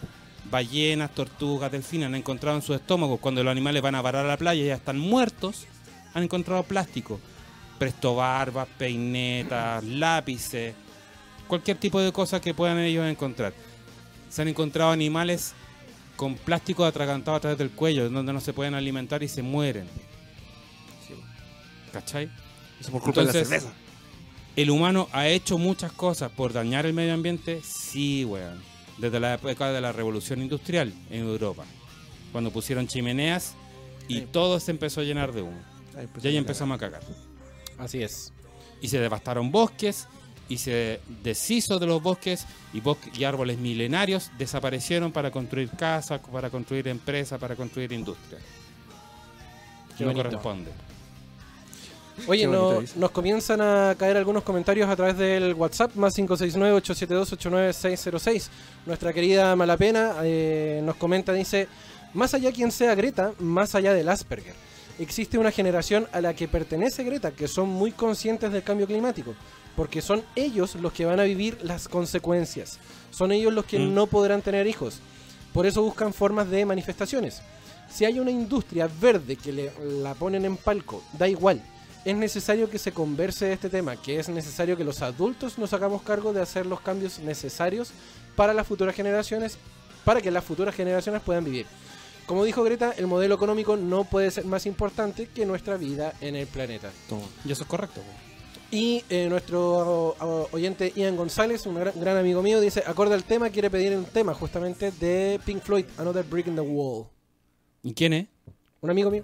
Ballenas, 0.51 1.12
tortugas, 1.14 1.73
delfines 1.73 2.07
han 2.07 2.14
encontrado 2.14 2.57
en 2.57 2.62
sus 2.62 2.77
estómagos, 2.77 3.18
cuando 3.18 3.42
los 3.42 3.51
animales 3.51 3.83
van 3.83 3.94
a 3.94 4.03
parar 4.03 4.25
a 4.25 4.29
la 4.29 4.37
playa 4.37 4.62
y 4.62 4.66
ya 4.66 4.75
están 4.75 4.99
muertos, 4.99 5.66
han 6.12 6.23
encontrado 6.23 6.62
plástico. 6.62 7.18
Presto 7.79 8.14
barbas, 8.14 8.68
peinetas, 8.79 9.83
lápices, 9.83 10.75
cualquier 11.46 11.78
tipo 11.78 12.00
de 12.00 12.12
cosa 12.12 12.40
que 12.40 12.54
puedan 12.54 12.78
ellos 12.78 13.07
encontrar. 13.07 13.52
Se 14.28 14.42
han 14.42 14.48
encontrado 14.48 14.90
animales 14.90 15.54
con 16.16 16.35
plástico 16.37 16.85
atragantado 16.85 17.37
a 17.37 17.40
través 17.40 17.59
del 17.59 17.70
cuello, 17.70 18.09
donde 18.09 18.33
no 18.33 18.40
se 18.40 18.52
pueden 18.52 18.74
alimentar 18.74 19.22
y 19.22 19.28
se 19.28 19.42
mueren. 19.42 19.87
¿Cachai? 21.92 22.30
Eso 22.80 22.90
por 22.90 23.02
culpa 23.02 23.20
de 23.20 23.26
Entonces, 23.28 23.50
la 23.50 23.59
cerveza. 23.61 23.85
¿El 24.57 24.70
humano 24.70 25.09
ha 25.12 25.28
hecho 25.28 25.59
muchas 25.59 25.92
cosas 25.92 26.30
por 26.30 26.52
dañar 26.52 26.87
el 26.87 26.92
medio 26.92 27.14
ambiente? 27.14 27.61
Sí, 27.64 28.24
weón. 28.24 28.62
Desde 28.98 29.18
la 29.18 29.35
época 29.35 29.72
de 29.72 29.80
la 29.80 29.92
revolución 29.92 30.42
industrial 30.42 30.92
en 31.11 31.20
Europa. 31.26 31.64
Cuando 32.30 32.52
pusieron 32.52 32.87
chimeneas 32.87 33.54
y 34.07 34.22
todo 34.22 34.61
se 34.61 34.70
empezó 34.70 35.00
a 35.00 35.04
llenar 35.04 35.33
de 35.33 35.42
humo. 35.42 35.61
Ahí 35.96 36.04
empezó 36.04 36.26
Y 36.26 36.30
ahí 36.30 36.37
a 36.37 36.38
empezamos 36.38 36.76
a 36.76 36.78
cagar. 36.78 37.02
Así 37.78 38.02
es. 38.02 38.33
Y 38.80 38.88
se 38.88 38.98
devastaron 39.00 39.50
bosques 39.50 40.07
y 40.48 40.59
se 40.59 41.00
deshizo 41.22 41.78
de 41.78 41.87
los 41.87 42.02
bosques 42.02 42.46
y, 42.72 42.80
bosque- 42.80 43.11
y 43.16 43.24
árboles 43.24 43.59
milenarios 43.59 44.30
desaparecieron 44.38 45.12
para 45.12 45.30
construir 45.30 45.70
casas, 45.70 46.20
para 46.33 46.50
construir 46.50 46.88
empresas, 46.88 47.38
para 47.40 47.54
construir 47.57 47.92
industria. 47.92 48.38
Qué 49.96 50.04
no 50.04 50.11
bonito. 50.11 50.28
corresponde. 50.28 50.70
Oye, 52.28 52.46
no- 52.46 52.80
nos 52.96 53.11
comienzan 53.11 53.61
a 53.61 53.94
caer 53.98 54.16
algunos 54.16 54.44
comentarios 54.44 54.88
a 54.88 54.94
través 54.94 55.16
del 55.18 55.54
WhatsApp 55.54 55.94
más 55.96 56.14
569-872-89606. 56.16 58.48
Nuestra 58.87 59.12
querida 59.12 59.57
Malapena 59.57 60.14
eh, 60.22 60.80
nos 60.85 60.94
comenta, 60.96 61.33
dice, 61.33 61.66
más 62.12 62.33
allá 62.35 62.52
quien 62.52 62.70
sea 62.70 62.94
Greta, 62.94 63.33
más 63.40 63.74
allá 63.74 63.92
del 63.94 64.09
Asperger. 64.09 64.54
Existe 64.98 65.38
una 65.38 65.50
generación 65.50 66.07
a 66.12 66.20
la 66.20 66.35
que 66.35 66.46
pertenece 66.48 67.02
Greta 67.02 67.33
que 67.33 67.48
son 67.48 67.68
muy 67.68 67.90
conscientes 67.90 68.52
del 68.52 68.62
cambio 68.62 68.87
climático, 68.87 69.35
porque 69.76 70.00
son 70.00 70.22
ellos 70.37 70.76
los 70.76 70.92
que 70.92 71.04
van 71.04 71.18
a 71.18 71.24
vivir 71.24 71.59
las 71.62 71.88
consecuencias. 71.88 72.78
Son 73.11 73.33
ellos 73.33 73.52
los 73.52 73.64
que 73.64 73.78
Mm. 73.78 73.94
no 73.94 74.07
podrán 74.07 74.40
tener 74.42 74.66
hijos. 74.66 75.00
Por 75.52 75.66
eso 75.66 75.83
buscan 75.83 76.12
formas 76.12 76.48
de 76.48 76.64
manifestaciones. 76.64 77.42
Si 77.90 78.04
hay 78.04 78.18
una 78.20 78.30
industria 78.30 78.88
verde 79.00 79.37
que 79.37 79.52
le, 79.52 79.72
la 80.00 80.14
ponen 80.14 80.44
en 80.44 80.57
palco, 80.57 81.02
da 81.18 81.28
igual. 81.28 81.61
Es 82.04 82.14
necesario 82.16 82.68
que 82.70 82.78
se 82.78 82.92
converse 82.92 83.46
de 83.46 83.52
este 83.54 83.70
tema, 83.70 83.96
que 83.96 84.18
es 84.18 84.28
necesario 84.28 84.76
que 84.76 84.85
los 84.85 85.00
adultos 85.02 85.59
nos 85.59 85.72
hagamos 85.72 86.02
cargo 86.02 86.33
de 86.33 86.42
hacer 86.42 86.66
los 86.66 86.80
cambios 86.80 87.18
necesarios 87.18 87.90
para 88.37 88.52
las 88.54 88.66
futuras 88.66 88.94
generaciones, 88.94 89.59
para 90.04 90.20
que 90.20 90.30
las 90.30 90.44
futuras 90.44 90.74
generaciones 90.74 91.22
puedan 91.22 91.44
vivir. 91.44 91.66
Como 92.26 92.44
dijo 92.44 92.62
Greta, 92.62 92.92
el 92.96 93.06
modelo 93.06 93.34
económico 93.34 93.76
no 93.76 94.04
puede 94.04 94.30
ser 94.30 94.44
más 94.46 94.64
importante 94.66 95.26
que 95.28 95.44
nuestra 95.44 95.76
vida 95.76 96.14
en 96.20 96.37
el 96.37 96.46
planeta. 96.46 96.90
Toma. 97.08 97.26
Y 97.44 97.52
eso 97.52 97.62
es 97.64 97.68
correcto. 97.68 98.00
Y 98.70 99.04
eh, 99.10 99.26
nuestro 99.28 100.14
o- 100.18 100.48
oyente 100.52 100.92
Ian 100.96 101.16
González, 101.16 101.64
un 101.66 101.74
gran, 101.76 101.92
gran 102.00 102.16
amigo 102.16 102.42
mío, 102.42 102.60
dice, 102.60 102.82
acorde 102.87 103.14
al 103.14 103.24
tema, 103.24 103.50
quiere 103.50 103.70
pedir 103.70 103.96
un 103.96 104.04
tema 104.06 104.34
justamente 104.34 104.90
de 104.92 105.38
Pink 105.44 105.62
Floyd, 105.62 105.84
Another 105.98 106.24
Brick 106.24 106.46
in 106.46 106.54
the 106.54 106.60
Wall. 106.62 107.06
¿Y 107.82 107.92
quién 107.92 108.12
es? 108.14 108.26
Un 108.80 108.90
amigo 108.90 109.10
mío. 109.10 109.22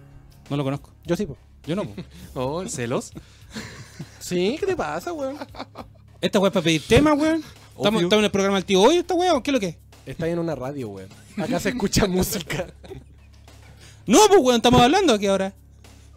No 0.50 0.56
lo 0.56 0.64
conozco. 0.64 0.90
Yo 1.04 1.16
sí, 1.16 1.26
po. 1.26 1.36
Yo 1.66 1.74
no. 1.74 1.84
po. 1.84 1.94
Oh, 2.34 2.68
celos. 2.68 3.12
Sí, 4.18 4.56
¿qué 4.60 4.66
te 4.66 4.76
pasa, 4.76 5.12
weón? 5.12 5.36
¿Esta 6.20 6.38
weá 6.38 6.48
es 6.48 6.52
para 6.54 6.62
pedir 6.64 6.82
tema, 6.86 7.12
weón? 7.14 7.42
¿Estamos, 7.76 8.02
en 8.12 8.24
el 8.24 8.30
programa 8.30 8.56
del 8.58 8.64
tío 8.64 8.80
hoy, 8.80 8.96
esta 8.98 9.14
weá? 9.14 9.32
¿Qué 9.42 9.50
es 9.50 9.52
lo 9.54 9.60
que 9.60 9.66
es? 9.68 9.76
Está 10.10 10.28
en 10.28 10.38
una 10.38 10.54
radio, 10.54 10.88
weón. 10.88 11.08
Acá 11.36 11.60
se 11.60 11.68
escucha 11.70 12.06
música. 12.08 12.66
No, 14.06 14.18
pues 14.28 14.40
weón, 14.40 14.56
estamos 14.56 14.80
hablando 14.80 15.12
aquí 15.14 15.26
ahora. 15.26 15.52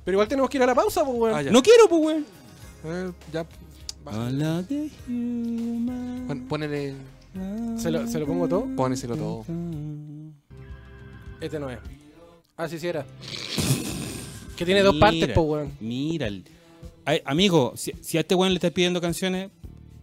Pero 0.03 0.15
igual 0.15 0.27
tenemos 0.27 0.49
que 0.49 0.57
ir 0.57 0.63
a 0.63 0.65
la 0.67 0.75
pausa, 0.75 1.03
pues, 1.05 1.17
weón. 1.17 1.35
Ah, 1.37 1.41
ya. 1.41 1.51
No 1.51 1.61
quiero, 1.61 1.87
pues 1.87 2.01
weón. 2.01 2.25
Eh, 2.85 3.11
ya. 3.31 3.45
baja. 4.03 4.19
Hola 4.19 4.61
de 4.63 4.89
human. 5.07 6.25
Pon- 6.27 6.47
Ponele. 6.47 6.95
¿Se 7.77 7.89
lo, 7.89 8.07
¿Se 8.07 8.19
lo 8.19 8.25
pongo 8.27 8.47
todo? 8.47 8.67
Póneselo 8.75 9.15
todo. 9.15 9.45
Este 11.41 11.59
no 11.59 11.69
es. 11.69 11.79
Ah, 12.57 12.67
sí, 12.67 12.77
sí 12.79 12.87
era. 12.87 13.05
Que 14.55 14.65
tiene 14.65 14.81
dos 14.81 14.95
partes, 14.97 15.21
Mira, 15.21 15.33
pues, 15.33 15.47
weón. 15.47 15.71
Mira, 15.79 16.27
el- 16.27 16.43
Ay, 17.05 17.21
amigo, 17.25 17.73
si, 17.75 17.91
si 18.01 18.17
a 18.17 18.21
este 18.21 18.33
weón 18.35 18.53
le 18.53 18.57
estás 18.57 18.71
pidiendo 18.71 19.01
canciones, 19.01 19.49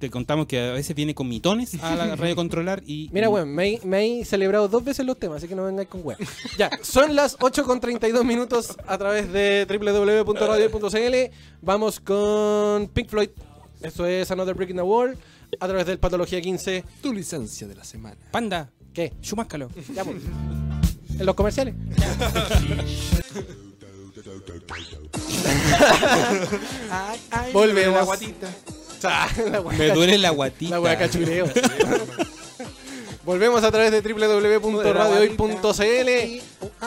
te 0.00 0.10
contamos 0.10 0.46
que 0.46 0.58
a 0.58 0.72
veces 0.72 0.96
viene 0.96 1.14
con 1.14 1.28
mitones 1.28 1.74
a 1.82 1.94
la 1.94 2.16
radio 2.16 2.34
controlar 2.34 2.82
y. 2.86 3.08
Mira, 3.12 3.28
weón, 3.28 3.54
me, 3.54 3.74
he- 3.74 3.80
me 3.84 4.20
he 4.20 4.24
celebrado 4.24 4.66
dos 4.66 4.82
veces 4.82 5.04
los 5.06 5.16
temas, 5.18 5.36
así 5.38 5.46
que 5.48 5.54
no 5.54 5.64
vengáis 5.64 5.88
con 5.88 6.00
weón. 6.02 6.18
Ya, 6.58 6.70
son 6.82 7.14
las 7.14 7.36
8 7.40 7.64
con 7.64 7.78
32 7.80 8.24
minutos 8.24 8.76
a 8.86 8.98
través 8.98 9.30
de 9.32 9.66
www.radio.cl. 9.68 11.34
Vamos 11.62 12.00
con 12.00 12.88
Pink 12.88 13.08
Floyd. 13.08 13.28
Esto 13.82 14.06
es 14.06 14.30
Another 14.30 14.54
Brick 14.54 14.70
in 14.70 14.76
the 14.76 14.82
Wall. 14.82 15.16
A 15.58 15.66
través 15.66 15.84
del 15.86 15.98
Patología 15.98 16.40
15. 16.40 16.84
Tu 17.02 17.12
licencia 17.12 17.66
de 17.68 17.74
la 17.74 17.84
semana. 17.84 18.16
Panda, 18.30 18.70
¿Qué? 18.94 19.12
chumáscalo. 19.20 19.68
Ya, 19.94 20.04
pues. 20.04 20.16
En 21.18 21.26
los 21.26 21.34
comerciales. 21.34 21.74
Volvemos. 27.52 28.08
La 29.50 29.62
Me 29.76 29.90
duele 29.90 30.18
la 30.18 30.30
guatita. 30.38 30.70
La 30.70 30.80
wea 30.80 30.98
cachureo. 30.98 31.46
Volvemos 33.30 33.62
a 33.62 33.70
través 33.70 33.92
de 33.92 34.00
www.radiohoy.cl 34.00 36.08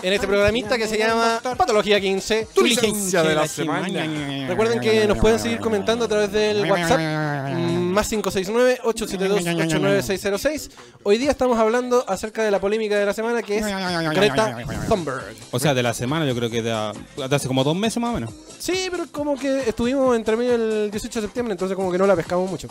en 0.01 0.13
este 0.13 0.27
programita 0.27 0.77
que 0.77 0.89
se 0.89 0.97
llama 0.97 1.39
Patología 1.41 2.01
15. 2.01 2.49
Tu 2.53 2.65
licencia 2.65 3.23
de 3.23 3.33
la 3.33 3.47
semana. 3.47 4.45
Recuerden 4.49 4.81
que 4.81 5.07
nos 5.07 5.19
pueden 5.19 5.39
seguir 5.39 5.61
comentando 5.61 6.03
a 6.03 6.09
través 6.09 6.33
del 6.33 6.69
WhatsApp 6.69 6.99
mm, 6.99 7.93
más 7.93 8.11
569-872-89606. 8.11 10.71
Hoy 11.03 11.17
día 11.17 11.31
estamos 11.31 11.57
hablando 11.57 12.03
acerca 12.09 12.43
de 12.43 12.51
la 12.51 12.59
polémica 12.59 12.99
de 12.99 13.05
la 13.05 13.13
semana 13.13 13.41
que 13.41 13.59
es 13.59 13.65
Greta 14.13 14.57
Thunberg. 14.89 15.23
O 15.51 15.59
sea, 15.59 15.73
de 15.73 15.81
la 15.81 15.93
semana, 15.93 16.25
yo 16.25 16.35
creo 16.35 16.49
que 16.49 16.61
de, 16.61 16.71
de 16.71 16.93
hace 17.33 17.47
como 17.47 17.63
dos 17.63 17.77
meses 17.77 18.01
más 18.01 18.09
o 18.09 18.13
menos. 18.15 18.33
Sí, 18.59 18.89
pero 18.91 19.05
como 19.09 19.37
que 19.37 19.69
estuvimos 19.69 20.13
entre 20.13 20.35
medio 20.35 20.55
el 20.55 20.91
18 20.91 21.21
de 21.21 21.27
septiembre, 21.27 21.53
entonces 21.53 21.77
como 21.77 21.89
que 21.89 21.97
no 21.97 22.05
la 22.05 22.17
pescamos 22.17 22.51
mucho. 22.51 22.67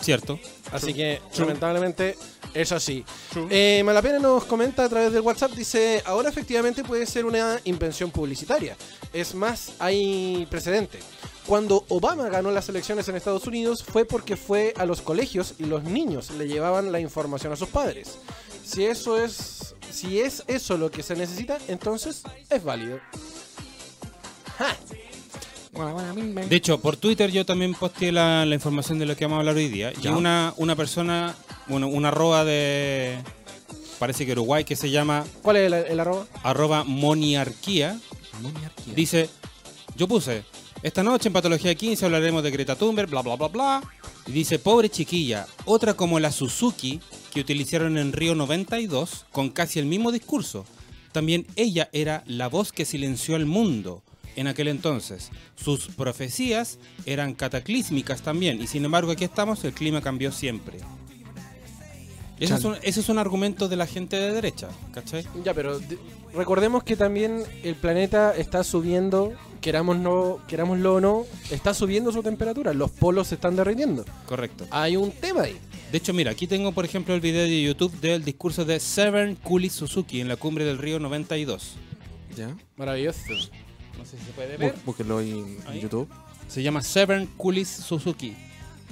Cierto. 0.00 0.38
Así 0.72 0.94
que, 0.94 1.20
lamentablemente, 1.38 2.16
es 2.54 2.72
así. 2.72 3.04
Eh, 3.50 3.82
Malapena 3.84 4.18
nos 4.18 4.44
comenta 4.44 4.84
a 4.84 4.88
través 4.88 5.12
del 5.12 5.22
WhatsApp, 5.22 5.52
dice, 5.52 6.02
ahora 6.04 6.28
efectivamente 6.28 6.84
puede 6.84 7.06
ser 7.06 7.24
una 7.24 7.60
invención 7.64 8.10
publicitaria. 8.10 8.76
Es 9.12 9.34
más, 9.34 9.72
hay 9.78 10.46
precedente. 10.50 10.98
Cuando 11.46 11.84
Obama 11.88 12.28
ganó 12.28 12.50
las 12.50 12.68
elecciones 12.68 13.08
en 13.08 13.16
Estados 13.16 13.46
Unidos 13.46 13.82
fue 13.82 14.04
porque 14.04 14.36
fue 14.36 14.74
a 14.76 14.84
los 14.84 15.00
colegios 15.00 15.54
y 15.58 15.64
los 15.64 15.82
niños 15.82 16.30
le 16.32 16.46
llevaban 16.46 16.92
la 16.92 17.00
información 17.00 17.52
a 17.52 17.56
sus 17.56 17.68
padres. 17.68 18.18
Si 18.64 18.84
eso 18.84 19.16
es, 19.22 19.74
si 19.90 20.20
es 20.20 20.44
eso 20.46 20.76
lo 20.76 20.90
que 20.90 21.02
se 21.02 21.16
necesita, 21.16 21.56
entonces 21.68 22.22
es 22.50 22.62
válido. 22.62 23.00
De 26.48 26.56
hecho, 26.56 26.80
por 26.80 26.96
Twitter 26.96 27.30
yo 27.30 27.46
también 27.46 27.74
posteé 27.74 28.12
la, 28.12 28.44
la 28.44 28.54
información 28.54 28.98
de 28.98 29.06
lo 29.06 29.16
que 29.16 29.24
vamos 29.24 29.36
a 29.36 29.40
hablar 29.40 29.56
hoy 29.56 29.68
día. 29.68 29.92
Ya. 30.00 30.10
Y 30.10 30.14
una, 30.14 30.52
una 30.56 30.74
persona, 30.76 31.34
bueno, 31.68 31.88
una 31.88 32.08
arroba 32.08 32.44
de, 32.44 33.18
parece 33.98 34.26
que 34.26 34.32
Uruguay, 34.32 34.64
que 34.64 34.76
se 34.76 34.90
llama 34.90 35.24
¿Cuál 35.42 35.56
es 35.56 35.66
el, 35.66 35.74
el 35.74 36.00
arroba? 36.00 36.26
arroba 36.42 36.84
moniarquía, 36.84 37.98
Moniarquía. 38.42 38.94
dice, 38.94 39.30
yo 39.96 40.06
puse, 40.08 40.44
esta 40.82 41.02
noche 41.02 41.28
en 41.28 41.32
Patología 41.32 41.74
15 41.74 42.04
hablaremos 42.04 42.42
de 42.42 42.50
Greta 42.50 42.76
Thunberg, 42.76 43.08
bla, 43.10 43.22
bla, 43.22 43.36
bla, 43.36 43.48
bla. 43.48 43.82
Y 44.26 44.32
dice, 44.32 44.58
pobre 44.58 44.90
chiquilla, 44.90 45.46
otra 45.64 45.94
como 45.94 46.20
la 46.20 46.30
Suzuki 46.30 47.00
que 47.32 47.40
utilizaron 47.40 47.96
en 47.98 48.12
Río 48.12 48.34
92 48.34 49.26
con 49.32 49.48
casi 49.50 49.78
el 49.78 49.86
mismo 49.86 50.12
discurso. 50.12 50.66
También 51.12 51.46
ella 51.56 51.88
era 51.92 52.22
la 52.26 52.48
voz 52.48 52.70
que 52.70 52.84
silenció 52.84 53.34
al 53.36 53.46
mundo 53.46 54.02
en 54.38 54.46
aquel 54.46 54.68
entonces. 54.68 55.30
Sus 55.56 55.88
profecías 55.88 56.78
eran 57.06 57.34
cataclísmicas 57.34 58.22
también 58.22 58.60
y 58.62 58.66
sin 58.66 58.84
embargo 58.84 59.12
aquí 59.12 59.24
estamos, 59.24 59.64
el 59.64 59.72
clima 59.72 60.00
cambió 60.00 60.32
siempre. 60.32 60.78
Ese 62.40 62.54
es, 62.54 62.64
un, 62.64 62.76
ese 62.82 63.00
es 63.00 63.08
un 63.08 63.18
argumento 63.18 63.68
de 63.68 63.74
la 63.74 63.86
gente 63.86 64.14
de 64.16 64.32
derecha, 64.32 64.68
¿cachai? 64.92 65.26
Ya, 65.44 65.54
pero 65.54 65.80
de- 65.80 65.98
recordemos 66.32 66.84
que 66.84 66.94
también 66.94 67.42
el 67.64 67.74
planeta 67.74 68.32
está 68.36 68.62
subiendo, 68.62 69.32
queramos 69.60 69.98
no, 69.98 70.38
querámoslo 70.46 70.94
o 70.94 71.00
no, 71.00 71.24
está 71.50 71.74
subiendo 71.74 72.12
su 72.12 72.22
temperatura. 72.22 72.72
Los 72.74 72.92
polos 72.92 73.26
se 73.26 73.34
están 73.34 73.56
derritiendo. 73.56 74.04
Correcto. 74.26 74.68
Hay 74.70 74.94
un 74.96 75.10
tema 75.10 75.42
ahí. 75.42 75.56
De 75.90 75.98
hecho, 75.98 76.14
mira, 76.14 76.30
aquí 76.30 76.46
tengo, 76.46 76.70
por 76.70 76.84
ejemplo, 76.84 77.12
el 77.12 77.20
video 77.20 77.42
de 77.42 77.60
YouTube 77.60 77.98
del 78.00 78.24
discurso 78.24 78.64
de 78.64 78.78
Severn 78.78 79.34
Cooley 79.34 79.68
Suzuki 79.70 80.20
en 80.20 80.28
la 80.28 80.36
cumbre 80.36 80.64
del 80.64 80.78
río 80.78 81.00
92. 81.00 81.72
¿Ya? 82.36 82.56
Maravilloso. 82.76 83.18
No 83.98 84.04
sé 84.04 84.16
si 84.18 84.24
se 84.24 84.32
puede 84.32 84.56
Bú- 84.58 84.72
Búsquenlo 84.86 85.18
ahí 85.18 85.30
en 85.32 85.58
Ahí. 85.66 85.80
YouTube. 85.80 86.08
Se 86.48 86.62
llama 86.62 86.82
Severn 86.82 87.26
Cooley 87.36 87.64
Suzuki 87.64 88.34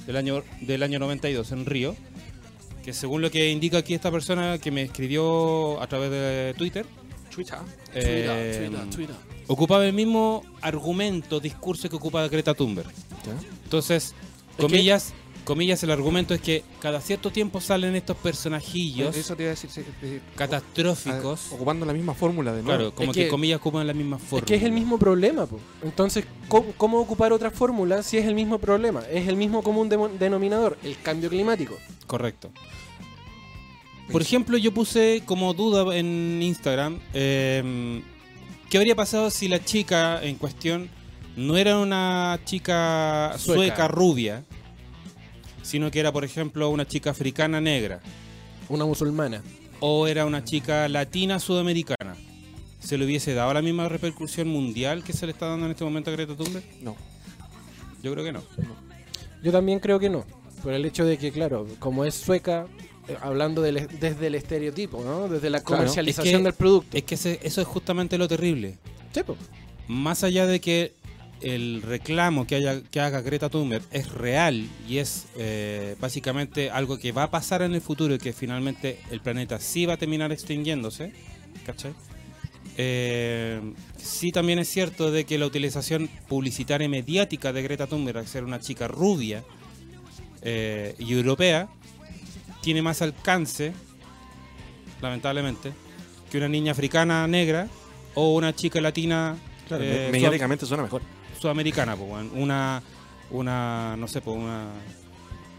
del 0.07 0.17
año, 0.17 0.43
del 0.61 0.83
año 0.83 0.99
92 0.99 1.53
en 1.53 1.65
Río. 1.67 1.97
Que 2.85 2.93
según 2.93 3.21
lo 3.23 3.31
que 3.31 3.51
indica 3.51 3.79
aquí 3.79 3.95
esta 3.95 4.11
persona 4.13 4.59
que 4.59 4.71
me 4.71 4.83
escribió 4.83 5.81
a 5.83 5.87
través 5.89 6.11
de 6.11 6.55
Twitter, 6.57 6.87
Chucha. 7.31 7.61
eh, 7.95 8.71
ocupaba 9.49 9.85
el 9.87 9.93
mismo 9.93 10.45
argumento, 10.61 11.41
discurso 11.41 11.89
que 11.89 11.97
ocupa 11.97 12.27
Greta 12.29 12.55
Thunberg. 12.55 12.89
¿Ya? 13.27 13.33
Entonces, 13.65 14.15
comillas, 14.57 15.15
comillas, 15.47 15.83
el 15.83 15.91
argumento 15.91 16.35
es 16.35 16.43
que 16.43 16.63
cada 16.81 17.01
cierto 17.01 17.31
tiempo 17.31 17.61
salen 17.63 17.97
estos 17.97 18.17
personajillos 18.19 19.17
Eso 19.17 19.35
te 19.35 19.45
iba 19.45 19.53
a 19.53 19.55
decir. 19.55 19.71
sí, 19.71 19.83
sí, 20.03 20.21
catastróficos. 20.35 21.53
Ocupando 21.53 21.87
la 21.87 21.95
misma 21.95 22.13
fórmula 22.13 22.53
de 22.53 22.63
nuevo. 22.63 22.77
Claro, 22.79 22.95
como 22.95 23.13
Es 23.13 23.17
que, 23.17 23.25
que- 23.25 23.31
comillas 23.31 23.59
ocupan 23.61 23.87
la 23.87 23.95
misma 23.95 24.19
forma. 24.19 24.41
Es 24.41 24.45
que 24.45 24.57
es 24.57 24.63
el 24.63 24.73
mismo 24.73 24.99
problema, 24.99 25.47
po. 25.47 25.59
Entonces, 25.83 26.27
¿cómo, 26.49 26.73
cómo 26.77 26.99
ocupar 26.99 27.33
otra 27.33 27.51
fórmula 27.51 28.03
si 28.03 28.19
es 28.19 28.27
el 28.27 28.35
mismo 28.35 28.59
problema? 28.59 29.03
Es 29.11 29.27
el 29.29 29.37
mismo 29.37 29.63
común 29.63 29.89
denominador, 30.19 30.77
el 30.85 31.01
cambio 31.01 31.31
climático. 31.31 31.75
Correcto. 32.07 32.51
Por 34.13 34.23
ejemplo, 34.23 34.57
yo 34.59 34.73
puse 34.73 35.23
como 35.25 35.53
duda 35.55 35.97
en 35.97 36.41
Instagram, 36.43 37.01
eh, 37.15 38.03
¿qué 38.71 38.79
habría 38.79 38.95
pasado 38.95 39.31
si 39.31 39.49
la 39.49 39.65
chica 39.65 40.23
en 40.23 40.37
cuestión 40.37 40.89
no 41.37 41.57
era 41.57 41.79
una 41.79 42.39
chica 42.45 43.35
sueca, 43.37 43.55
Sueca. 43.77 43.89
rubia, 43.89 44.45
sino 45.67 45.91
que 45.91 46.01
era, 46.01 46.13
por 46.13 46.25
ejemplo, 46.25 46.71
una 46.71 46.87
chica 46.87 47.11
africana 47.11 47.61
negra, 47.61 48.01
Una 48.69 48.85
musulmana. 48.85 49.43
o 49.81 50.07
era 50.07 50.25
una 50.25 50.45
chica 50.45 50.89
latina 50.89 51.39
sudamericana? 51.41 52.17
¿Se 52.81 52.97
le 52.97 53.05
hubiese 53.05 53.35
dado 53.35 53.53
la 53.53 53.63
misma 53.63 53.89
repercusión 53.89 54.47
mundial 54.49 55.03
que 55.03 55.13
se 55.13 55.27
le 55.27 55.33
está 55.33 55.47
dando 55.49 55.67
en 55.67 55.73
este 55.73 55.85
momento 55.85 56.11
a 56.11 56.13
Greta 56.13 56.37
Thunberg? 56.37 56.65
No. 56.83 56.95
Yo 58.03 58.13
creo 58.13 58.25
que 58.25 58.33
no. 58.33 58.43
Yo 59.43 59.51
también 59.53 59.81
creo 59.81 59.99
que 59.99 60.09
no. 60.09 60.25
Por 60.63 60.73
el 60.73 60.85
hecho 60.85 61.05
de 61.05 61.19
que, 61.19 61.33
claro, 61.33 61.67
como 61.81 62.05
es 62.05 62.15
sueca, 62.15 62.67
eh, 63.09 63.17
hablando 63.21 63.61
desde 63.63 64.27
el 64.27 64.35
estereotipo, 64.37 65.03
¿no? 65.05 65.29
Desde 65.29 65.51
la 65.51 65.61
Claro. 65.61 65.79
comercialización 65.83 66.35
Es 66.35 66.39
que- 66.41 66.45
del 66.45 66.53
producto. 66.55 66.97
Es 66.97 67.03
que 67.05 67.15
ese- 67.17 67.41
eso 67.43 67.61
es 67.61 67.67
justamente 67.67 68.17
lo 68.19 68.29
terrible. 68.29 68.79
Sí, 69.13 69.23
po. 69.25 69.37
más 69.89 70.25
allá 70.25 70.47
de 70.47 70.61
que 70.61 70.95
el 71.41 71.83
reclamo 71.83 72.47
que, 72.47 72.55
haya, 72.57 72.81
que 72.83 72.99
haga 73.01 73.21
Greta 73.21 73.49
Thunberg 73.51 73.85
es 73.93 74.11
real 74.11 74.67
y 74.89 74.99
es 74.99 75.27
eh, 75.37 75.95
básicamente 76.01 76.71
algo 76.71 76.99
que 76.99 77.13
va 77.13 77.25
a 77.25 77.31
pasar 77.31 77.63
en 77.63 77.75
el 77.75 77.81
futuro 77.81 78.15
y 78.15 78.19
que 78.19 78.33
finalmente 78.33 78.99
el 79.11 79.21
planeta 79.21 79.59
sí 79.61 79.85
va 79.87 79.95
a 79.95 79.97
terminar 79.99 80.33
extinguiéndose, 80.33 81.13
¿cachai? 81.67 81.93
Eh, 82.79 83.61
sí 83.97 84.33
también 84.33 84.59
es 84.59 84.69
cierto 84.69 85.11
de 85.11 85.25
que 85.25 85.39
la 85.39 85.47
utilización 85.47 86.09
publicitaria 86.29 86.85
y 86.87 86.89
mediática 86.89 87.53
de 87.53 87.63
Greta 87.63 87.87
Thunberg 87.87 88.19
al 88.19 88.27
ser 88.27 88.45
una 88.45 88.61
chica 88.61 88.87
rubia 88.89 89.45
eh, 90.43 90.95
y 90.99 91.13
europea 91.15 91.69
tiene 92.63 92.83
más 92.83 93.01
alcance, 93.03 93.73
lamentablemente, 95.01 95.73
que 96.31 96.39
una 96.39 96.49
niña 96.49 96.73
africana 96.73 97.27
negra 97.27 97.69
o 98.15 98.35
una 98.35 98.55
chica 98.55 98.81
latina 98.81 99.37
Claro, 99.69 99.83
eh, 99.85 100.07
me- 100.07 100.13
mediáticamente 100.13 100.65
suena 100.67 100.83
mejor. 100.83 101.03
Sudamericana, 101.41 101.95
weón. 101.95 102.31
una, 102.35 102.83
una, 103.31 103.97
no 103.97 104.09
sé, 104.09 104.21
po, 104.21 104.33
una, 104.33 104.67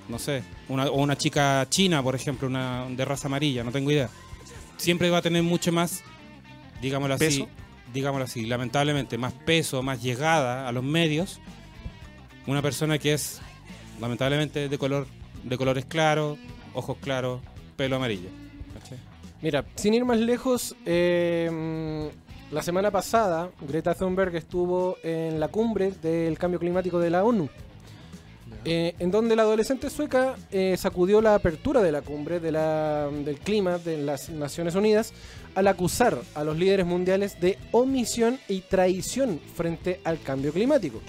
no 0.08 0.20
sé, 0.20 0.44
una, 0.70 0.86
o 0.86 1.02
una 1.02 1.18
chica 1.18 1.66
china, 1.70 2.02
por 2.04 2.16
ejemplo, 2.16 2.48
una 2.48 2.86
de 2.90 3.06
raza 3.06 3.28
amarilla, 3.28 3.64
no 3.64 3.72
tengo 3.72 3.92
idea. 3.92 4.10
Siempre 4.78 5.10
va 5.10 5.18
a 5.18 5.22
tener 5.22 5.44
mucho 5.44 5.72
más, 5.72 6.04
digámoslo 6.82 7.16
así, 7.16 7.26
¿Peso? 7.26 7.48
digámoslo 7.94 8.26
así, 8.26 8.46
lamentablemente, 8.46 9.18
más 9.18 9.34
peso, 9.34 9.82
más 9.82 10.02
llegada 10.02 10.68
a 10.68 10.72
los 10.72 10.84
medios. 10.84 11.40
Una 12.46 12.62
persona 12.62 12.98
que 12.98 13.14
es, 13.14 13.42
lamentablemente, 14.00 14.70
de 14.70 14.78
color, 14.78 15.08
de 15.44 15.58
colores 15.58 15.86
claros, 15.86 16.38
ojos 16.74 16.98
claros, 17.02 17.42
pelo 17.76 17.96
amarillo. 17.96 18.30
Mira, 19.42 19.66
sin 19.76 19.94
ir 19.94 20.04
más 20.04 20.18
lejos, 20.18 20.76
eh, 20.86 22.10
la 22.52 22.62
semana 22.62 22.92
pasada 22.92 23.50
Greta 23.68 23.94
Thunberg 23.94 24.36
estuvo 24.36 24.98
en 25.04 25.40
la 25.40 25.50
cumbre 25.50 25.92
del 26.02 26.38
cambio 26.38 26.60
climático 26.60 27.00
de 27.00 27.10
la 27.10 27.24
ONU, 27.24 27.50
eh, 28.64 28.96
en 29.00 29.12
donde 29.12 29.36
la 29.36 29.44
adolescente 29.44 29.90
sueca 29.90 30.36
eh, 30.52 30.76
sacudió 30.78 31.22
la 31.22 31.36
apertura 31.36 31.82
de 31.82 31.92
la 31.92 32.02
cumbre 32.02 32.40
de 32.40 32.52
la- 32.52 33.10
del 33.26 33.38
clima 33.40 33.78
de 33.78 33.98
las 33.98 34.30
Naciones 34.30 34.76
Unidas 34.76 35.14
al 35.56 35.68
acusar 35.68 36.18
a 36.36 36.44
los 36.44 36.58
líderes 36.58 36.86
mundiales 36.86 37.40
de 37.42 37.58
omisión 37.72 38.40
y 38.48 38.62
traición 38.62 39.40
frente 39.56 40.00
al 40.04 40.20
cambio 40.22 40.54
climático. 40.54 41.02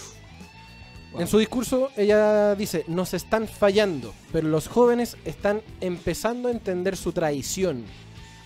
En 1.18 1.26
su 1.26 1.38
discurso 1.38 1.90
ella 1.96 2.54
dice, 2.54 2.84
nos 2.86 3.14
están 3.14 3.48
fallando, 3.48 4.12
pero 4.30 4.46
los 4.48 4.68
jóvenes 4.68 5.16
están 5.24 5.62
empezando 5.80 6.48
a 6.48 6.52
entender 6.52 6.96
su 6.96 7.12
traición, 7.12 7.84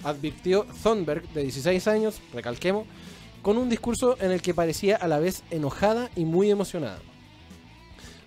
advirtió 0.05 0.67
Thunberg, 0.83 1.29
de 1.33 1.43
16 1.43 1.87
años, 1.89 2.21
recalquemos, 2.33 2.87
con 3.43 3.59
un 3.59 3.69
discurso 3.69 4.17
en 4.21 4.31
el 4.31 4.41
que 4.43 4.55
parecía 4.55 4.97
a 4.97 5.09
la 5.09 5.19
vez 5.19 5.43
enojada 5.51 6.11
y 6.17 6.25
muy 6.25 6.51
emocionada. 6.51 6.99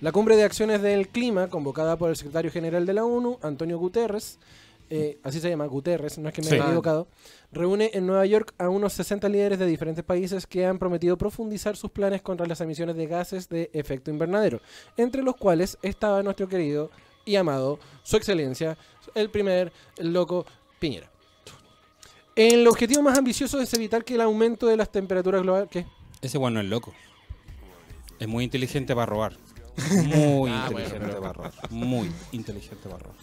La 0.02 0.12
cumbre 0.12 0.36
de 0.36 0.44
acciones 0.44 0.82
del 0.82 1.08
clima, 1.08 1.48
convocada 1.48 1.98
por 1.98 2.10
el 2.10 2.16
secretario 2.18 2.52
general 2.52 2.86
de 2.86 2.94
la 2.94 3.06
ONU, 3.06 3.40
Antonio 3.42 3.78
Guterres, 3.80 4.40
eh, 4.90 5.18
así 5.24 5.40
se 5.40 5.50
llama 5.50 5.66
Guterres, 5.66 6.18
no 6.20 6.28
es 6.28 6.36
que 6.36 6.42
me 6.42 6.50
Sí. 6.50 6.56
haya 6.56 6.66
equivocado, 6.66 7.08
reúne 7.52 7.90
en 7.94 8.06
Nueva 8.06 8.26
York 8.26 8.54
a 8.60 8.70
unos 8.70 8.94
60 8.94 9.28
líderes 9.30 9.58
de 9.58 9.66
diferentes 9.66 10.04
países 10.04 10.46
que 10.46 10.66
han 10.66 10.78
prometido 10.78 11.18
profundizar 11.18 11.76
sus 11.76 11.90
planes 11.92 12.22
contra 12.22 12.46
las 12.46 12.62
emisiones 12.62 12.96
de 12.96 13.08
gases 13.08 13.50
de 13.50 13.72
efecto 13.74 14.12
invernadero, 14.12 14.60
entre 14.98 15.24
los 15.24 15.38
cuales 15.38 15.78
estaba 15.82 16.22
nuestro 16.22 16.48
querido 16.48 16.92
y 17.24 17.36
amado, 17.38 17.80
su 18.04 18.18
excelencia, 18.18 18.78
el 19.16 19.30
primer 19.32 19.72
loco 19.98 20.46
Piñera. 20.78 21.10
El 22.36 22.68
objetivo 22.68 23.02
más 23.02 23.18
ambicioso 23.18 23.62
es 23.62 23.74
evitar 23.74 24.04
que 24.04 24.16
el 24.16 24.22
aumento 24.22 24.68
de 24.68 24.76
las 24.78 24.92
temperaturas 24.92 25.42
globales... 25.42 25.70
¿Qué? 25.72 25.86
Ese 26.22 26.38
bueno 26.38 26.60
es 26.60 26.66
loco. 26.66 26.94
Es 28.20 28.28
muy 28.28 28.44
inteligente 28.44 28.94
para 28.94 29.06
robar. 29.06 29.38
Muy 30.06 30.50
Ah, 30.52 30.68
inteligente 30.70 31.00
para 31.20 31.34
robar. 31.34 31.52
Muy 31.70 32.10
inteligente 32.32 32.84
para 32.90 32.98
robar. 33.04 33.18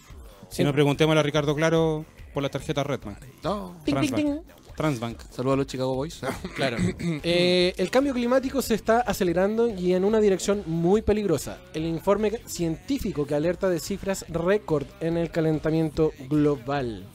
Si 0.49 0.61
En- 0.61 0.67
no, 0.67 0.73
preguntémosle 0.73 1.19
a 1.19 1.23
Ricardo 1.23 1.55
Claro 1.55 2.05
por 2.33 2.43
la 2.43 2.49
tarjeta 2.49 2.83
Redman. 2.83 3.17
No. 3.43 3.75
Ting. 3.85 4.41
Transbank. 4.75 5.19
Saludos 5.31 5.53
a 5.53 5.57
los 5.57 5.67
Chicago 5.67 5.95
Boys. 5.95 6.21
Claro. 6.55 6.77
Eh, 7.23 7.73
el 7.77 7.89
cambio 7.91 8.13
climático 8.13 8.61
se 8.61 8.73
está 8.75 8.99
acelerando 9.01 9.67
y 9.67 9.93
en 9.93 10.03
una 10.05 10.19
dirección 10.19 10.63
muy 10.67 11.01
peligrosa. 11.01 11.57
El 11.73 11.85
informe 11.85 12.39
científico 12.45 13.25
que 13.27 13.35
alerta 13.35 13.67
de 13.69 13.79
cifras 13.79 14.25
récord 14.29 14.85
en 14.99 15.17
el 15.17 15.29
calentamiento 15.31 16.11
global. 16.29 17.05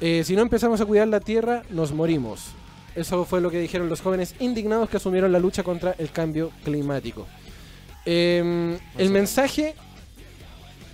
Eh, 0.00 0.22
si 0.24 0.36
no 0.36 0.42
empezamos 0.42 0.80
a 0.80 0.84
cuidar 0.86 1.08
la 1.08 1.20
Tierra, 1.20 1.62
nos 1.70 1.92
morimos. 1.92 2.52
Eso 2.94 3.24
fue 3.24 3.40
lo 3.40 3.50
que 3.50 3.60
dijeron 3.60 3.88
los 3.88 4.00
jóvenes 4.00 4.34
indignados 4.40 4.88
que 4.88 4.96
asumieron 4.96 5.32
la 5.32 5.38
lucha 5.38 5.62
contra 5.62 5.94
el 5.98 6.10
cambio 6.10 6.50
climático. 6.64 7.26
Eh, 8.04 8.78
el 8.96 9.10
mensaje 9.10 9.74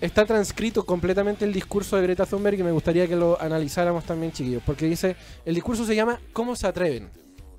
está 0.01 0.25
transcrito 0.25 0.85
completamente 0.85 1.45
el 1.45 1.53
discurso 1.53 1.97
de 1.97 2.03
Greta 2.03 2.27
Thunberg 2.27 2.59
y 2.59 2.63
me 2.65 2.73
gustaría 2.73 3.07
que 3.07 3.15
lo 3.15 3.41
analizáramos 3.41 4.05
también, 4.05 4.33
chiquillos, 4.33 4.63
porque 4.65 4.87
dice, 4.87 5.15
el 5.45 5.55
discurso 5.55 5.85
se 5.85 5.95
llama 5.95 6.19
¿Cómo 6.33 6.57
se 6.57 6.67
atreven? 6.67 7.09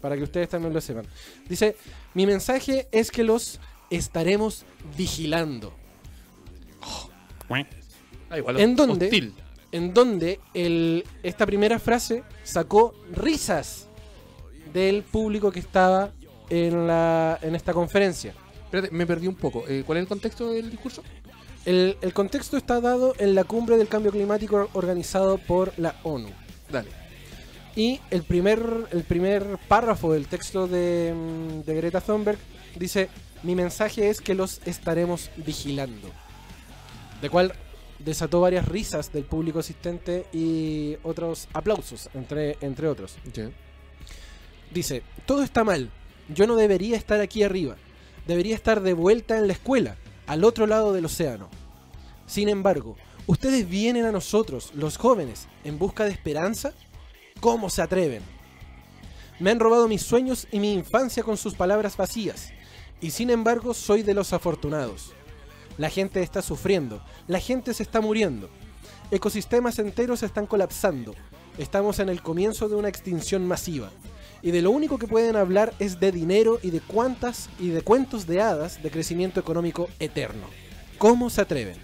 para 0.04 0.18
que 0.18 0.24
ustedes 0.24 0.50
también 0.50 0.74
lo 0.74 0.82
sepan. 0.82 1.06
Dice, 1.48 1.78
mi 2.14 2.26
mensaje 2.26 2.90
es 2.92 3.10
que 3.10 3.24
los 3.24 3.62
estaremos 3.90 4.66
vigilando. 4.98 5.74
Ah, 8.30 8.38
igual 8.38 8.60
¿En 8.60 8.76
dónde? 8.76 9.06
hostil. 9.06 9.34
En 9.74 9.94
donde 9.94 10.40
el, 10.54 11.04
esta 11.24 11.46
primera 11.46 11.80
frase 11.80 12.24
sacó 12.44 12.94
risas 13.12 13.88
del 14.72 15.04
público 15.04 15.52
que 15.52 15.60
estaba 15.60 16.12
en, 16.50 16.88
la, 16.88 17.40
en 17.42 17.56
esta 17.56 17.74
conferencia. 17.74 18.34
Espérate, 18.66 18.92
me 18.92 19.06
perdí 19.06 19.28
un 19.28 19.36
poco. 19.36 19.66
Eh, 19.68 19.84
¿Cuál 19.86 19.98
es 19.98 20.04
el 20.04 20.08
contexto 20.08 20.52
del 20.52 20.70
discurso? 20.70 21.04
El, 21.66 21.98
el 22.02 22.14
contexto 22.14 22.56
está 22.56 22.80
dado 22.82 23.16
en 23.18 23.34
la 23.34 23.46
cumbre 23.46 23.78
del 23.78 23.88
cambio 23.88 24.12
climático 24.12 24.70
organizado 24.74 25.40
por 25.40 25.74
la 25.78 25.96
ONU. 26.04 26.30
Dale. 26.72 26.90
Y 27.76 28.00
el 28.12 28.22
primer, 28.22 28.88
el 28.92 29.04
primer 29.04 29.58
párrafo 29.68 30.14
del 30.14 30.28
texto 30.28 30.68
de, 30.68 31.14
mm, 31.16 31.66
de 31.66 31.76
Greta 31.76 32.00
Thunberg 32.00 32.38
dice, 32.76 33.10
mi 33.42 33.56
mensaje 33.56 34.10
es 34.10 34.22
que 34.22 34.36
los 34.36 34.62
estaremos 34.66 35.32
vigilando. 35.38 36.10
De 37.22 37.30
cual 37.30 37.54
desató 38.04 38.42
varias 38.42 38.68
risas 38.68 39.12
del 39.12 39.24
público 39.24 39.60
asistente 39.60 40.26
y 40.34 40.98
otros 41.04 41.48
aplausos, 41.54 42.10
entre, 42.14 42.58
entre 42.62 42.88
otros. 42.88 43.16
Dice, 44.72 45.04
todo 45.26 45.44
está 45.44 45.64
mal. 45.64 45.90
Yo 46.30 46.48
no 46.48 46.56
debería 46.56 46.98
estar 46.98 47.22
aquí 47.22 47.44
arriba. 47.44 47.76
Debería 48.28 48.56
estar 48.56 48.82
de 48.82 48.94
vuelta 48.94 49.38
en 49.38 49.48
la 49.48 49.54
escuela, 49.54 49.98
al 50.28 50.44
otro 50.44 50.68
lado 50.68 50.94
del 50.94 51.06
océano. 51.06 51.50
Sin 52.26 52.50
embargo, 52.50 52.96
ustedes 53.28 53.68
vienen 53.68 54.06
a 54.06 54.12
nosotros, 54.12 54.72
los 54.74 54.98
jóvenes, 54.98 55.48
en 55.64 55.78
busca 55.78 56.06
de 56.06 56.12
esperanza. 56.12 56.74
¿Cómo 57.40 57.70
se 57.70 57.82
atreven? 57.82 58.22
Me 59.40 59.52
han 59.52 59.60
robado 59.60 59.88
mis 59.88 60.04
sueños 60.04 60.48
y 60.52 60.60
mi 60.60 60.74
infancia 60.74 61.24
con 61.24 61.38
sus 61.38 61.54
palabras 61.54 61.98
vacías. 61.98 62.52
Y 63.02 63.12
sin 63.12 63.30
embargo, 63.30 63.74
soy 63.74 64.04
de 64.04 64.14
los 64.14 64.32
afortunados. 64.32 65.14
La 65.78 65.90
gente 65.90 66.22
está 66.22 66.42
sufriendo, 66.42 67.02
la 67.28 67.40
gente 67.40 67.74
se 67.74 67.84
está 67.84 68.02
muriendo. 68.02 68.50
Ecosistemas 69.12 69.80
enteros 69.80 70.24
están 70.24 70.48
colapsando. 70.48 71.14
Estamos 71.58 72.00
en 72.00 72.10
el 72.10 72.22
comienzo 72.22 72.68
de 72.70 72.76
una 72.76 72.90
extinción 72.90 73.48
masiva. 73.48 73.92
Y 74.42 74.52
de 74.52 74.62
lo 74.62 74.72
único 74.72 74.98
que 74.98 75.08
pueden 75.08 75.36
hablar 75.36 75.74
es 75.80 76.00
de 76.00 76.12
dinero 76.12 76.60
y 76.62 76.72
de 76.72 76.82
cuantas 76.82 77.50
y 77.60 77.70
de 77.70 77.82
cuentos 77.82 78.28
de 78.28 78.42
hadas 78.42 78.84
de 78.84 78.92
crecimiento 78.92 79.40
económico 79.40 79.90
eterno. 80.00 80.48
¿Cómo 80.98 81.30
se 81.30 81.42
atreven? 81.42 81.78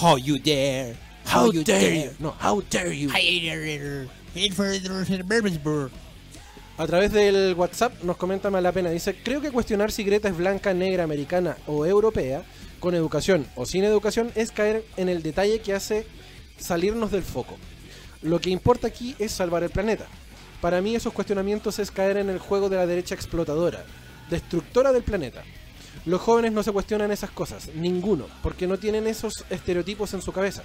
How 0.00 0.18
you 0.18 0.38
dare. 0.38 0.96
How 1.32 1.50
dare 1.62 2.04
you? 2.04 2.10
No, 2.18 2.34
how 2.40 2.62
dare 2.70 2.96
you? 2.96 3.10
A 6.78 6.86
través 6.86 7.12
del 7.12 7.54
WhatsApp 7.54 8.02
nos 8.02 8.16
comenta 8.16 8.50
Malapena, 8.50 8.88
dice, 8.88 9.14
creo 9.22 9.42
que 9.42 9.50
cuestionar 9.50 9.92
si 9.92 10.04
Greta 10.04 10.28
es 10.28 10.36
blanca, 10.36 10.72
negra, 10.72 11.04
americana 11.04 11.56
o 11.66 11.84
europea, 11.84 12.44
con 12.80 12.94
educación 12.94 13.46
o 13.56 13.66
sin 13.66 13.84
educación, 13.84 14.32
es 14.34 14.50
caer 14.52 14.84
en 14.96 15.10
el 15.10 15.22
detalle 15.22 15.60
que 15.60 15.74
hace 15.74 16.06
salirnos 16.58 17.10
del 17.10 17.22
foco. 17.22 17.56
Lo 18.22 18.40
que 18.40 18.50
importa 18.50 18.86
aquí 18.86 19.14
es 19.18 19.32
salvar 19.32 19.62
el 19.62 19.70
planeta. 19.70 20.06
Para 20.62 20.80
mí 20.80 20.94
esos 20.94 21.12
cuestionamientos 21.12 21.78
es 21.78 21.90
caer 21.90 22.16
en 22.16 22.30
el 22.30 22.38
juego 22.38 22.70
de 22.70 22.76
la 22.76 22.86
derecha 22.86 23.14
explotadora, 23.14 23.84
destructora 24.30 24.92
del 24.92 25.02
planeta. 25.02 25.42
Los 26.06 26.22
jóvenes 26.22 26.52
no 26.52 26.62
se 26.62 26.72
cuestionan 26.72 27.12
esas 27.12 27.30
cosas, 27.30 27.68
ninguno, 27.74 28.26
porque 28.42 28.66
no 28.66 28.78
tienen 28.78 29.06
esos 29.06 29.44
estereotipos 29.50 30.14
en 30.14 30.22
su 30.22 30.32
cabeza. 30.32 30.62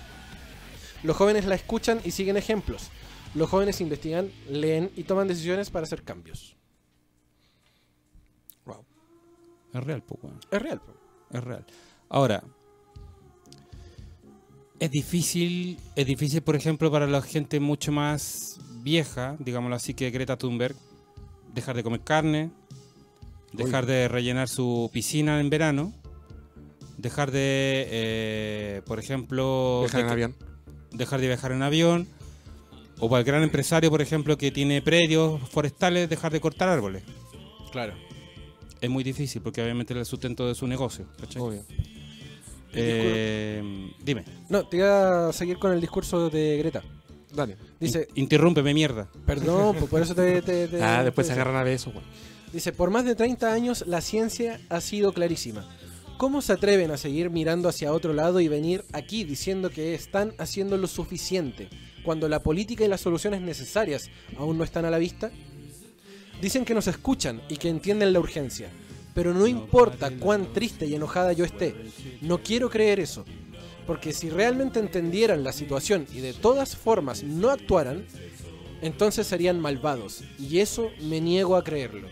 Los 1.03 1.17
jóvenes 1.17 1.45
la 1.45 1.55
escuchan 1.55 1.99
y 2.05 2.11
siguen 2.11 2.37
ejemplos. 2.37 2.91
Los 3.37 3.49
jóvenes 3.49 3.79
investigan, 3.81 4.31
leen 4.49 4.89
y 4.95 5.03
toman 5.03 5.27
decisiones 5.27 5.69
para 5.69 5.83
hacer 5.83 6.03
cambios. 6.03 6.57
Es 9.73 9.83
real, 9.83 10.03
weón. 10.09 10.39
Es 10.49 10.61
real. 10.61 10.79
po. 10.79 10.93
Es 11.37 11.43
real. 11.43 11.65
Ahora, 12.09 12.43
es 14.79 14.89
difícil, 14.89 15.77
es 15.95 16.05
difícil, 16.07 16.41
por 16.41 16.55
ejemplo, 16.55 16.89
para 16.89 17.05
la 17.05 17.21
gente 17.21 17.59
mucho 17.59 17.91
más 17.91 18.59
vieja, 18.81 19.35
digámoslo 19.39 19.75
así, 19.75 19.93
que 19.93 20.09
Greta 20.09 20.37
Thunberg, 20.37 20.75
dejar 21.53 21.75
de 21.75 21.83
comer 21.83 22.01
carne, 22.01 22.51
dejar 23.53 23.85
de 23.85 24.07
rellenar 24.07 24.47
su 24.47 24.89
piscina 24.91 25.39
en 25.39 25.51
verano, 25.51 25.93
dejar 26.97 27.29
de, 27.29 27.87
eh, 27.89 28.81
por 28.87 28.99
ejemplo, 28.99 29.81
Viajar 29.81 30.01
en 30.01 30.09
avión. 30.09 30.35
dejar 30.91 31.21
de 31.21 31.27
viajar 31.27 31.51
en 31.51 31.61
avión, 31.61 32.07
o 32.99 33.09
para 33.09 33.19
el 33.19 33.25
gran 33.25 33.43
empresario, 33.43 33.89
por 33.89 34.01
ejemplo, 34.01 34.37
que 34.37 34.51
tiene 34.51 34.81
predios 34.81 35.39
forestales, 35.49 36.09
dejar 36.09 36.31
de 36.31 36.39
cortar 36.41 36.69
árboles. 36.69 37.03
Claro. 37.71 37.93
Es 38.81 38.89
muy 38.89 39.03
difícil 39.03 39.41
porque 39.41 39.61
obviamente 39.61 39.93
es 39.93 39.99
el 39.99 40.05
sustento 40.05 40.47
de 40.47 40.55
su 40.55 40.67
negocio. 40.67 41.05
¿cachai? 41.19 41.41
Obvio. 41.41 41.63
Eh, 42.73 43.91
dime, 44.03 44.23
No, 44.49 44.67
te 44.67 44.77
iba 44.77 45.29
a 45.29 45.33
seguir 45.33 45.57
con 45.57 45.71
el 45.73 45.81
discurso 45.81 46.29
de 46.29 46.57
Greta. 46.57 46.83
Dale. 47.33 47.57
Dice, 47.79 48.07
in- 48.15 48.23
interrúmpeme, 48.23 48.73
mierda. 48.73 49.07
perdón, 49.25 49.75
por 49.89 50.01
eso 50.01 50.13
te... 50.15 50.41
te- 50.43 50.67
te- 50.67 50.81
Ah, 50.83 51.03
después 51.03 51.27
te- 51.27 51.33
se 51.33 51.39
agarran 51.39 51.55
a 51.59 51.63
besos, 51.63 51.93
weón. 51.93 52.05
Dice, 52.53 52.71
por 52.71 52.89
más 52.89 53.03
de 53.05 53.15
30 53.15 53.51
años 53.51 53.83
la 53.87 54.01
ciencia 54.01 54.59
ha 54.69 54.79
sido 54.81 55.11
clarísima. 55.13 55.67
¿Cómo 56.17 56.41
se 56.41 56.53
atreven 56.53 56.89
a 56.91 56.97
seguir 56.97 57.29
mirando 57.29 57.69
hacia 57.69 57.93
otro 57.93 58.13
lado 58.13 58.39
y 58.39 58.47
venir 58.47 58.83
aquí 58.93 59.23
diciendo 59.23 59.69
que 59.69 59.93
están 59.93 60.33
haciendo 60.39 60.77
lo 60.77 60.87
suficiente 60.87 61.69
cuando 62.07 62.29
la 62.29 62.41
política 62.41 62.85
y 62.85 62.87
las 62.87 63.01
soluciones 63.01 63.41
necesarias 63.41 64.09
aún 64.37 64.57
no 64.57 64.63
están 64.63 64.85
a 64.85 64.89
la 64.89 64.97
vista? 64.97 65.29
Dicen 66.41 66.63
que 66.63 66.73
nos 66.73 66.87
escuchan 66.87 67.41
y 67.49 67.57
que 67.57 67.67
entienden 67.67 68.13
la 68.13 68.21
urgencia, 68.21 68.69
pero 69.13 69.33
no 69.33 69.45
importa 69.45 70.09
cuán 70.11 70.53
triste 70.53 70.85
y 70.85 70.95
enojada 70.95 71.33
yo 71.33 71.43
esté, 71.43 71.75
no 72.21 72.41
quiero 72.41 72.69
creer 72.69 73.01
eso, 73.01 73.25
porque 73.85 74.13
si 74.13 74.29
realmente 74.29 74.79
entendieran 74.79 75.43
la 75.43 75.51
situación 75.51 76.07
y 76.13 76.21
de 76.21 76.31
todas 76.31 76.77
formas 76.77 77.23
no 77.23 77.49
actuaran, 77.49 78.05
entonces 78.81 79.27
serían 79.27 79.59
malvados, 79.59 80.23
y 80.39 80.59
eso 80.59 80.91
me 81.01 81.19
niego 81.19 81.57
a 81.57 81.63
creerlo. 81.65 82.07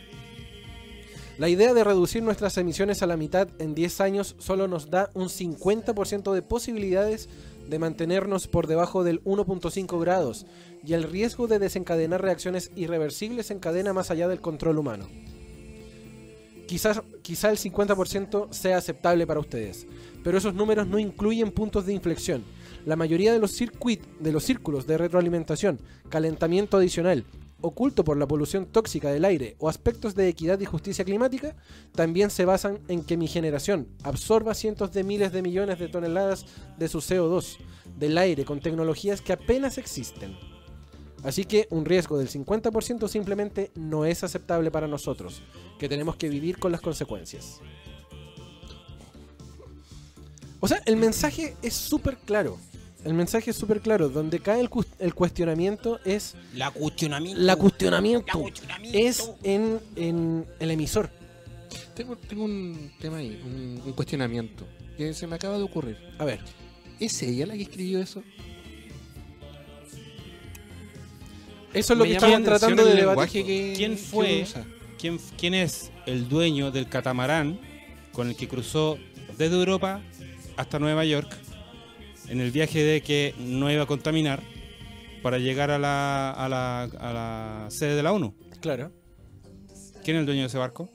La 1.38 1.48
idea 1.48 1.74
de 1.74 1.86
reducir 1.86 2.22
nuestras 2.22 2.58
emisiones 2.58 3.02
a 3.02 3.08
la 3.08 3.16
mitad 3.16 3.48
en 3.60 3.76
10 3.76 4.02
años 4.02 4.36
solo 4.40 4.68
nos 4.68 4.90
da 4.90 5.10
un 5.14 5.30
50% 5.30 6.34
de 6.34 6.42
posibilidades 6.42 7.30
de 7.70 7.80
mantenernos 7.80 8.48
por 8.48 8.68
debajo 8.68 9.04
del 9.04 9.24
1.5 9.24 10.00
grados 10.00 10.46
y 10.86 10.94
el 10.94 11.04
riesgo 11.04 11.48
de 11.48 11.60
desencadenar 11.60 12.22
reacciones 12.22 12.72
irreversibles 12.76 13.52
encadena 13.52 13.94
más 13.94 14.12
allá 14.12 14.28
del 14.28 14.42
control 14.42 14.78
humano. 14.78 15.08
Quizás, 16.68 17.02
quizá 17.22 17.52
el 17.52 17.58
50% 17.58 18.52
sea 18.52 18.78
aceptable 18.78 19.28
para 19.28 19.40
ustedes, 19.40 19.88
pero 20.24 20.38
esos 20.38 20.56
números 20.56 20.88
no 20.88 20.98
incluyen 20.98 21.52
puntos 21.52 21.86
de 21.86 21.94
inflexión. 21.94 22.44
La 22.86 22.96
mayoría 22.96 23.32
de 23.34 23.40
los, 23.40 23.52
circuit, 23.52 24.04
de 24.20 24.32
los 24.32 24.44
círculos 24.44 24.88
de 24.88 24.98
retroalimentación, 24.98 25.80
calentamiento 26.10 26.78
adicional, 26.78 27.26
oculto 27.66 28.04
por 28.04 28.18
la 28.18 28.28
polución 28.28 28.66
tóxica 28.68 29.12
del 29.12 29.26
aire 29.26 29.56
o 29.60 29.70
aspectos 29.70 30.14
de 30.14 30.28
equidad 30.28 30.60
y 30.60 30.66
justicia 30.66 31.04
climática, 31.04 31.56
también 31.94 32.30
se 32.30 32.46
basan 32.46 32.80
en 32.88 33.04
que 33.04 33.18
mi 33.18 33.28
generación 33.28 33.88
absorba 34.04 34.54
cientos 34.54 34.94
de 34.94 35.04
miles 35.04 35.32
de 35.32 35.42
millones 35.42 35.80
de 35.80 35.88
toneladas 35.88 36.46
de 36.78 36.88
su 36.88 37.00
CO2 37.00 37.58
del 37.98 38.18
aire 38.18 38.46
con 38.46 38.60
tecnologías 38.60 39.22
que 39.22 39.34
apenas 39.34 39.78
existen. 39.78 40.38
Así 41.24 41.46
que 41.46 41.68
un 41.72 41.86
riesgo 41.86 42.20
del 42.20 42.30
50% 42.30 43.08
simplemente 43.08 43.72
no 43.74 44.06
es 44.06 44.24
aceptable 44.24 44.70
para 44.70 44.88
nosotros, 44.88 45.42
que 45.80 45.90
tenemos 45.90 46.18
que 46.18 46.30
vivir 46.30 46.60
con 46.60 46.72
las 46.72 46.82
consecuencias. 46.82 47.62
O 50.60 50.68
sea, 50.68 50.82
el 50.86 50.98
mensaje 50.98 51.56
es 51.64 51.74
súper 51.74 52.18
claro. 52.18 52.58
El 53.06 53.14
mensaje 53.14 53.52
es 53.52 53.56
súper 53.56 53.82
claro. 53.82 54.10
Donde 54.10 54.40
cae 54.40 54.60
el, 54.62 54.70
el 55.00 55.14
cuestionamiento 55.14 56.00
es... 56.04 56.36
La 56.56 56.72
cuestionamiento. 56.72 57.40
La 57.42 57.56
cuestionamiento 57.56 58.26
La 58.28 58.34
cuestionamiento. 58.42 58.98
es 58.98 59.32
en, 59.44 59.80
en 59.96 60.46
el 60.60 60.72
emisor. 60.72 61.10
Tengo, 61.96 62.16
tengo 62.18 62.44
un 62.44 62.92
tema 63.00 63.18
ahí, 63.18 63.40
un, 63.46 63.82
un 63.86 63.94
cuestionamiento 63.94 64.66
que 64.98 65.14
se 65.14 65.28
me 65.28 65.36
acaba 65.36 65.58
de 65.58 65.64
ocurrir. 65.64 65.98
A 66.18 66.26
ver, 66.26 66.40
¿Es 67.00 67.22
ella 67.24 67.46
la 67.46 67.54
que 67.56 67.62
escribió 67.64 68.00
eso? 68.00 68.24
eso 71.74 71.94
es 71.94 71.98
lo 72.00 72.06
Me 72.06 72.10
que 72.12 72.16
estaban 72.16 72.44
tratando 72.44 72.86
de 72.86 72.92
el 72.92 72.98
debatir. 72.98 73.46
que- 73.46 73.74
¿Quién 73.76 73.98
fue? 73.98 74.46
¿Quién, 75.00 75.20
¿Quién 75.38 75.54
es 75.54 75.92
el 76.06 76.28
dueño 76.30 76.72
del 76.72 76.88
catamarán 76.88 77.60
con 78.14 78.30
el 78.30 78.36
que 78.36 78.48
cruzó 78.48 78.98
desde 79.38 79.56
Europa 79.58 80.02
hasta 80.56 80.80
Nueva 80.80 81.04
York 81.04 81.36
en 82.30 82.40
el 82.42 82.52
viaje 82.52 82.84
de 82.84 83.02
que 83.02 83.34
no 83.40 83.72
iba 83.72 83.84
a 83.84 83.86
contaminar 83.86 84.42
para 85.24 85.38
llegar 85.40 85.72
a 85.72 85.80
la, 85.80 86.32
a 86.32 86.50
la, 86.50 86.84
a 86.84 87.14
la 87.14 87.68
sede 87.72 87.96
de 87.96 88.04
la 88.04 88.12
ONU? 88.14 88.34
Claro. 88.62 88.92
¿Quién 90.04 90.18
es 90.18 90.22
el 90.22 90.26
dueño 90.26 90.42
de 90.42 90.48
ese 90.48 90.58
barco? 90.58 90.90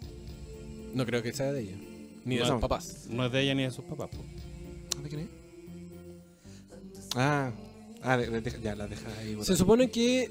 No 0.94 1.04
creo 1.06 1.22
que 1.22 1.32
sea 1.32 1.52
de 1.52 1.62
ella. 1.62 1.76
Ni 2.24 2.36
de 2.36 2.42
No. 2.42 2.46
sus 2.48 2.60
papás. 2.60 3.06
No 3.10 3.26
es 3.26 3.32
de 3.32 3.40
ella 3.42 3.54
ni 3.54 3.62
de 3.64 3.70
sus 3.70 3.84
papás. 3.84 4.08
po. 4.10 5.02
¿De 5.02 5.08
quién 5.08 5.20
es? 5.22 5.28
Ah, 7.16 7.50
ah 8.02 8.16
de- 8.16 8.28
de- 8.30 8.40
de- 8.40 8.60
ya 8.62 8.74
la 8.76 8.86
deja 8.86 9.08
ahí. 9.18 9.36
Se 9.42 9.56
supone 9.56 9.90
que 9.90 10.30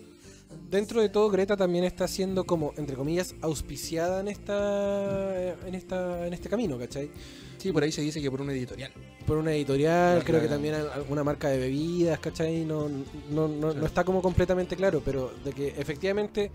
dentro 0.69 1.01
de 1.01 1.09
todo 1.09 1.29
Greta 1.29 1.55
también 1.57 1.83
está 1.83 2.07
siendo 2.07 2.45
como, 2.45 2.73
entre 2.77 2.95
comillas, 2.95 3.35
auspiciada 3.41 4.19
en 4.21 4.27
esta 4.27 5.53
en 5.67 5.75
esta 5.75 6.25
en 6.27 6.33
este 6.33 6.49
camino, 6.49 6.77
¿cachai? 6.77 7.09
Sí, 7.57 7.71
por 7.71 7.83
ahí 7.83 7.91
se 7.91 8.01
dice 8.01 8.21
que 8.21 8.31
por 8.31 8.41
una 8.41 8.53
editorial. 8.53 8.91
Por 9.27 9.37
una 9.37 9.51
editorial, 9.53 10.19
La- 10.19 10.23
creo 10.23 10.41
que 10.41 10.47
también 10.47 10.75
al- 10.75 10.89
alguna 10.91 11.23
marca 11.23 11.49
de 11.49 11.59
bebidas, 11.59 12.19
¿cachai? 12.19 12.63
No, 12.65 12.87
no, 13.29 13.47
no, 13.47 13.73
no 13.73 13.85
está 13.85 14.03
como 14.03 14.21
completamente 14.21 14.75
claro, 14.75 15.01
pero 15.03 15.31
de 15.43 15.51
que 15.51 15.67
efectivamente 15.77 16.51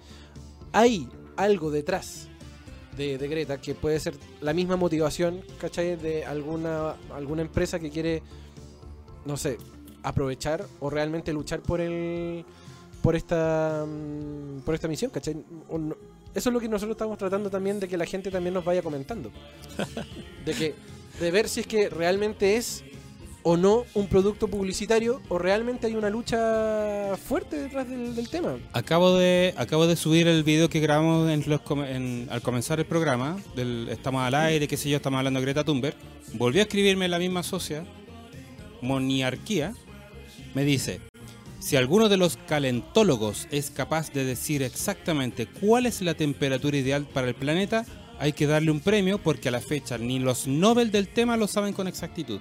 hay 0.72 1.08
algo 1.36 1.70
detrás 1.70 2.28
de, 2.96 3.18
de 3.18 3.28
Greta 3.28 3.60
que 3.60 3.74
puede 3.74 4.00
ser 4.00 4.14
la 4.40 4.52
misma 4.54 4.76
motivación, 4.76 5.42
¿cachai? 5.60 5.96
De 5.96 6.24
alguna, 6.24 6.92
alguna 7.14 7.42
empresa 7.42 7.78
que 7.78 7.90
quiere, 7.90 8.22
no 9.26 9.36
sé, 9.36 9.58
aprovechar 10.02 10.64
o 10.80 10.88
realmente 10.90 11.32
luchar 11.32 11.60
por 11.60 11.80
el 11.80 12.44
por 13.04 13.14
esta 13.16 13.84
mm, 13.86 14.60
por 14.64 14.74
esta 14.74 14.88
misión, 14.88 15.10
¿cachai? 15.10 15.36
Eso 16.34 16.48
es 16.48 16.52
lo 16.54 16.58
que 16.58 16.68
nosotros 16.70 16.94
estamos 16.96 17.18
tratando 17.18 17.50
también 17.50 17.78
de 17.78 17.86
que 17.86 17.98
la 17.98 18.06
gente 18.06 18.30
también 18.30 18.54
nos 18.54 18.64
vaya 18.64 18.80
comentando. 18.82 19.30
De 20.46 20.52
que 20.54 20.74
de 21.20 21.30
ver 21.30 21.48
si 21.48 21.60
es 21.60 21.66
que 21.66 21.88
realmente 21.90 22.56
es 22.56 22.82
o 23.42 23.56
no 23.58 23.84
un 23.94 24.08
producto 24.08 24.48
publicitario 24.48 25.20
o 25.28 25.38
realmente 25.38 25.86
hay 25.86 25.94
una 25.94 26.08
lucha 26.10 27.14
fuerte 27.28 27.56
detrás 27.60 27.86
del, 27.88 28.16
del 28.16 28.28
tema. 28.30 28.56
Acabo 28.72 29.16
de, 29.16 29.52
acabo 29.58 29.86
de 29.86 29.96
subir 29.96 30.26
el 30.26 30.42
video 30.44 30.68
que 30.70 30.80
grabamos 30.80 31.30
en 31.30 31.44
los 31.46 31.60
en- 31.88 32.26
al 32.30 32.40
comenzar 32.40 32.80
el 32.80 32.86
programa. 32.86 33.36
Del, 33.54 33.88
estamos 33.90 34.22
al 34.22 34.34
aire, 34.34 34.66
qué 34.66 34.76
sé 34.78 34.88
yo, 34.88 34.96
estamos 34.96 35.18
hablando 35.18 35.38
de 35.40 35.44
Greta 35.46 35.62
Thunberg. 35.62 35.94
Volvió 36.32 36.62
a 36.62 36.64
escribirme 36.64 37.06
la 37.06 37.18
misma 37.18 37.42
socia, 37.42 37.84
Moniarquía. 38.80 39.74
Me 40.54 40.64
dice, 40.64 41.00
si 41.64 41.76
alguno 41.76 42.10
de 42.10 42.18
los 42.18 42.36
calentólogos 42.46 43.48
es 43.50 43.70
capaz 43.70 44.12
de 44.12 44.26
decir 44.26 44.62
exactamente 44.62 45.46
cuál 45.46 45.86
es 45.86 46.02
la 46.02 46.12
temperatura 46.12 46.76
ideal 46.76 47.06
para 47.06 47.28
el 47.28 47.34
planeta, 47.34 47.86
hay 48.18 48.34
que 48.34 48.46
darle 48.46 48.70
un 48.70 48.80
premio 48.80 49.16
porque 49.16 49.48
a 49.48 49.50
la 49.50 49.62
fecha 49.62 49.96
ni 49.96 50.18
los 50.18 50.46
Nobel 50.46 50.90
del 50.90 51.08
tema 51.08 51.38
lo 51.38 51.46
saben 51.46 51.72
con 51.72 51.88
exactitud. 51.88 52.38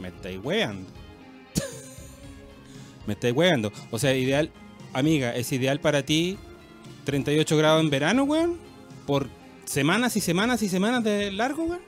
Me 0.00 0.08
estáis 0.08 0.40
weando. 0.42 0.90
Me 3.06 3.12
estáis 3.12 3.36
weando. 3.36 3.70
O 3.90 3.98
sea, 3.98 4.16
ideal, 4.16 4.50
amiga, 4.94 5.36
¿es 5.36 5.52
ideal 5.52 5.78
para 5.78 6.02
ti 6.02 6.38
38 7.04 7.58
grados 7.58 7.82
en 7.82 7.90
verano, 7.90 8.24
weón? 8.24 8.56
¿Por 9.06 9.28
semanas 9.66 10.16
y 10.16 10.22
semanas 10.22 10.62
y 10.62 10.70
semanas 10.70 11.04
de 11.04 11.30
largo, 11.30 11.64
weón? 11.64 11.82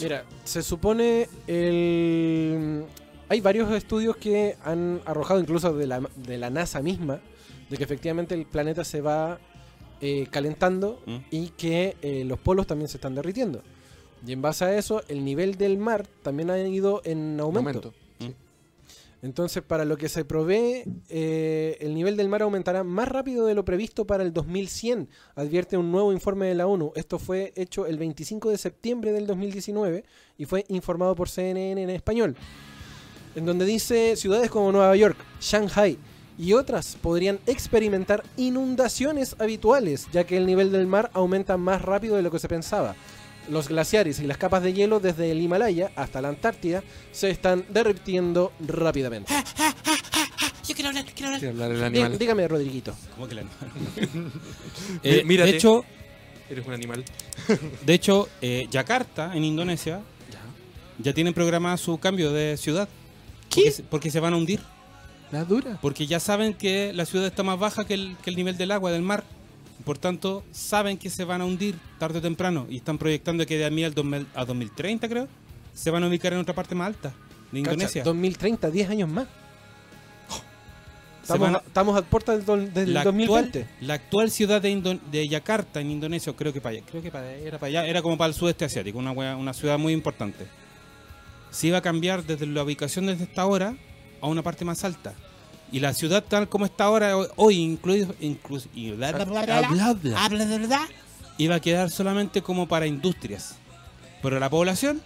Mira, 0.00 0.24
se 0.42 0.64
supone 0.64 1.28
el... 1.46 2.86
Hay 3.28 3.40
varios 3.40 3.70
estudios 3.72 4.16
que 4.16 4.56
han 4.64 5.00
arrojado, 5.04 5.40
incluso 5.40 5.72
de 5.74 5.86
la, 5.86 6.00
de 6.16 6.38
la 6.38 6.50
NASA 6.50 6.80
misma, 6.80 7.20
de 7.68 7.76
que 7.76 7.84
efectivamente 7.84 8.34
el 8.34 8.46
planeta 8.46 8.84
se 8.84 9.00
va 9.00 9.38
eh, 10.00 10.26
calentando 10.30 11.00
Mm. 11.06 11.16
y 11.30 11.48
que 11.50 11.96
eh, 12.02 12.24
los 12.24 12.38
polos 12.38 12.66
también 12.66 12.88
se 12.88 12.98
están 12.98 13.14
derritiendo. 13.14 13.62
Y 14.26 14.32
en 14.32 14.42
base 14.42 14.64
a 14.64 14.76
eso, 14.76 15.02
el 15.08 15.24
nivel 15.24 15.56
del 15.56 15.78
mar 15.78 16.06
también 16.22 16.50
ha 16.50 16.58
ido 16.58 17.00
en 17.04 17.40
aumento. 17.40 17.62
Momento. 17.62 17.94
Entonces, 19.22 19.62
para 19.62 19.84
lo 19.84 19.96
que 19.96 20.08
se 20.08 20.24
provee, 20.24 20.84
eh, 21.08 21.78
el 21.80 21.94
nivel 21.94 22.16
del 22.16 22.28
mar 22.28 22.42
aumentará 22.42 22.84
más 22.84 23.08
rápido 23.08 23.46
de 23.46 23.54
lo 23.54 23.64
previsto 23.64 24.06
para 24.06 24.22
el 24.22 24.32
2100, 24.32 25.08
advierte 25.34 25.76
un 25.76 25.90
nuevo 25.90 26.12
informe 26.12 26.46
de 26.46 26.54
la 26.54 26.66
ONU. 26.66 26.92
Esto 26.94 27.18
fue 27.18 27.52
hecho 27.56 27.86
el 27.86 27.98
25 27.98 28.50
de 28.50 28.58
septiembre 28.58 29.12
del 29.12 29.26
2019 29.26 30.04
y 30.36 30.44
fue 30.44 30.64
informado 30.68 31.14
por 31.16 31.28
CNN 31.28 31.82
en 31.82 31.90
español, 31.90 32.36
en 33.36 33.44
donde 33.44 33.66
dice 33.66 34.16
ciudades 34.16 34.50
como 34.50 34.72
Nueva 34.72 34.96
York, 34.96 35.16
Shanghai 35.40 35.98
y 36.38 36.52
otras 36.54 36.96
podrían 37.00 37.38
experimentar 37.46 38.22
inundaciones 38.36 39.36
habituales, 39.38 40.08
ya 40.12 40.24
que 40.24 40.36
el 40.36 40.46
nivel 40.46 40.72
del 40.72 40.86
mar 40.86 41.10
aumenta 41.14 41.56
más 41.56 41.82
rápido 41.82 42.16
de 42.16 42.22
lo 42.22 42.30
que 42.30 42.38
se 42.38 42.48
pensaba. 42.48 42.96
Los 43.48 43.68
glaciares 43.68 44.18
y 44.18 44.26
las 44.26 44.38
capas 44.38 44.62
de 44.62 44.72
hielo 44.72 44.98
desde 44.98 45.30
el 45.30 45.40
Himalaya 45.40 45.92
hasta 45.94 46.20
la 46.20 46.28
Antártida 46.28 46.82
se 47.12 47.30
están 47.30 47.64
derritiendo 47.68 48.52
rápidamente. 48.60 49.32
Yo 50.66 50.74
quiero 50.74 50.88
hablar, 50.88 51.04
quiero 51.04 51.26
hablar. 51.26 51.40
Quiero 51.40 51.64
hablar 51.64 51.84
animal. 51.84 52.18
dígame, 52.18 52.48
Rodriguito. 52.48 52.92
¿Cómo 53.14 53.28
que 53.28 53.36
la 53.36 53.42
Eh, 55.02 55.22
de 55.24 55.48
hecho, 55.48 55.84
Eres 56.50 56.66
un 56.66 56.72
animal. 56.72 57.04
de 57.84 57.94
hecho 57.94 58.28
eh, 58.42 58.66
Yakarta, 58.70 59.36
en 59.36 59.44
Indonesia, 59.44 60.00
ya 60.98 61.12
tienen 61.12 61.34
programada 61.34 61.76
su 61.76 61.98
cambio 61.98 62.32
de 62.32 62.56
ciudad. 62.56 62.88
Porque, 63.50 63.70
se- 63.70 63.82
porque 63.82 64.10
se 64.10 64.20
van 64.20 64.34
a 64.34 64.36
hundir. 64.36 64.60
La 65.32 65.44
dura. 65.44 65.78
Porque 65.82 66.06
ya 66.06 66.20
saben 66.20 66.54
que 66.54 66.92
la 66.92 67.04
ciudad 67.04 67.26
está 67.26 67.42
más 67.42 67.58
baja 67.58 67.84
que 67.84 67.94
el, 67.94 68.16
que 68.22 68.30
el 68.30 68.36
nivel 68.36 68.56
del 68.56 68.70
agua, 68.70 68.92
del 68.92 69.02
mar. 69.02 69.24
Por 69.84 69.98
tanto, 69.98 70.44
saben 70.52 70.96
que 70.98 71.10
se 71.10 71.24
van 71.24 71.40
a 71.40 71.44
hundir 71.44 71.76
tarde 71.98 72.18
o 72.18 72.22
temprano. 72.22 72.66
Y 72.70 72.76
están 72.76 72.96
proyectando 72.98 73.44
que 73.46 73.58
de 73.58 73.64
a 73.66 73.70
mí 73.70 73.82
al 73.84 73.92
2000 73.94 74.26
a 74.34 74.44
2030, 74.44 75.08
creo, 75.08 75.28
se 75.74 75.90
van 75.90 76.02
a 76.04 76.08
ubicar 76.08 76.32
en 76.32 76.38
otra 76.38 76.54
parte 76.54 76.74
más 76.74 76.88
alta 76.88 77.12
de 77.52 77.58
Indonesia. 77.58 78.00
Cacha, 78.02 78.04
2030, 78.04 78.70
10 78.70 78.90
años 78.90 79.08
más. 79.08 79.26
Estamos, 81.22 81.48
a, 81.56 81.62
estamos 81.66 81.98
a 81.98 82.02
puertas 82.02 82.36
del, 82.36 82.46
do- 82.46 82.56
del 82.80 82.94
la, 82.94 83.02
2020. 83.02 83.60
actual, 83.62 83.76
la 83.80 83.94
actual 83.94 84.30
ciudad 84.30 84.62
de, 84.62 84.70
Indo- 84.70 85.00
de 85.10 85.26
Yakarta, 85.26 85.80
en 85.80 85.90
Indonesia, 85.90 86.32
creo 86.36 86.52
que 86.52 86.60
para 86.60 86.76
allá, 86.76 86.86
creo 86.88 87.02
que 87.02 87.10
para 87.10 87.26
allá, 87.28 87.36
era 87.38 87.58
para 87.58 87.66
allá, 87.68 87.86
era 87.86 88.00
como 88.00 88.16
para 88.16 88.28
el 88.28 88.34
sudeste 88.34 88.64
asiático, 88.64 88.98
una, 89.00 89.10
una 89.36 89.52
ciudad 89.52 89.76
muy 89.76 89.92
importante. 89.92 90.46
Se 91.56 91.68
iba 91.68 91.78
a 91.78 91.80
cambiar 91.80 92.22
desde 92.24 92.44
la 92.46 92.62
ubicación 92.62 93.06
desde 93.06 93.24
esta 93.24 93.46
hora 93.46 93.74
a 94.20 94.26
una 94.26 94.42
parte 94.42 94.64
más 94.66 94.84
alta. 94.84 95.14
Y 95.72 95.80
la 95.80 95.94
ciudad 95.94 96.22
tal 96.22 96.48
como 96.50 96.66
está 96.66 96.84
ahora, 96.84 97.16
hoy- 97.36 97.56
incluido, 97.56 98.14
incluso, 98.20 98.68
y 98.74 98.90
bla, 98.90 99.12
bla, 99.12 99.24
bla, 99.24 99.42
bla, 99.44 99.68
bla, 99.68 99.92
bla, 99.94 100.24
Habla 100.24 100.44
de 100.44 100.58
verdad. 100.58 100.82
iba 101.38 101.54
a 101.54 101.60
quedar 101.60 101.90
solamente 101.90 102.42
como 102.42 102.68
para 102.68 102.86
industrias. 102.86 103.56
Pero 104.22 104.38
la 104.38 104.50
población, 104.50 105.00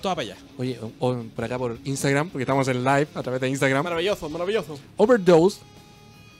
toda 0.00 0.14
para 0.14 0.32
allá. 0.32 0.36
Oye, 0.56 0.78
o- 0.80 0.92
o 1.10 1.22
por 1.36 1.44
acá 1.44 1.58
por 1.58 1.78
Instagram, 1.84 2.30
porque 2.30 2.42
estamos 2.44 2.66
en 2.68 2.82
live 2.82 3.08
a 3.14 3.22
través 3.22 3.40
de 3.42 3.48
Instagram. 3.50 3.84
Maravilloso, 3.84 4.28
maravilloso. 4.30 4.78
Overdose. 4.96 5.60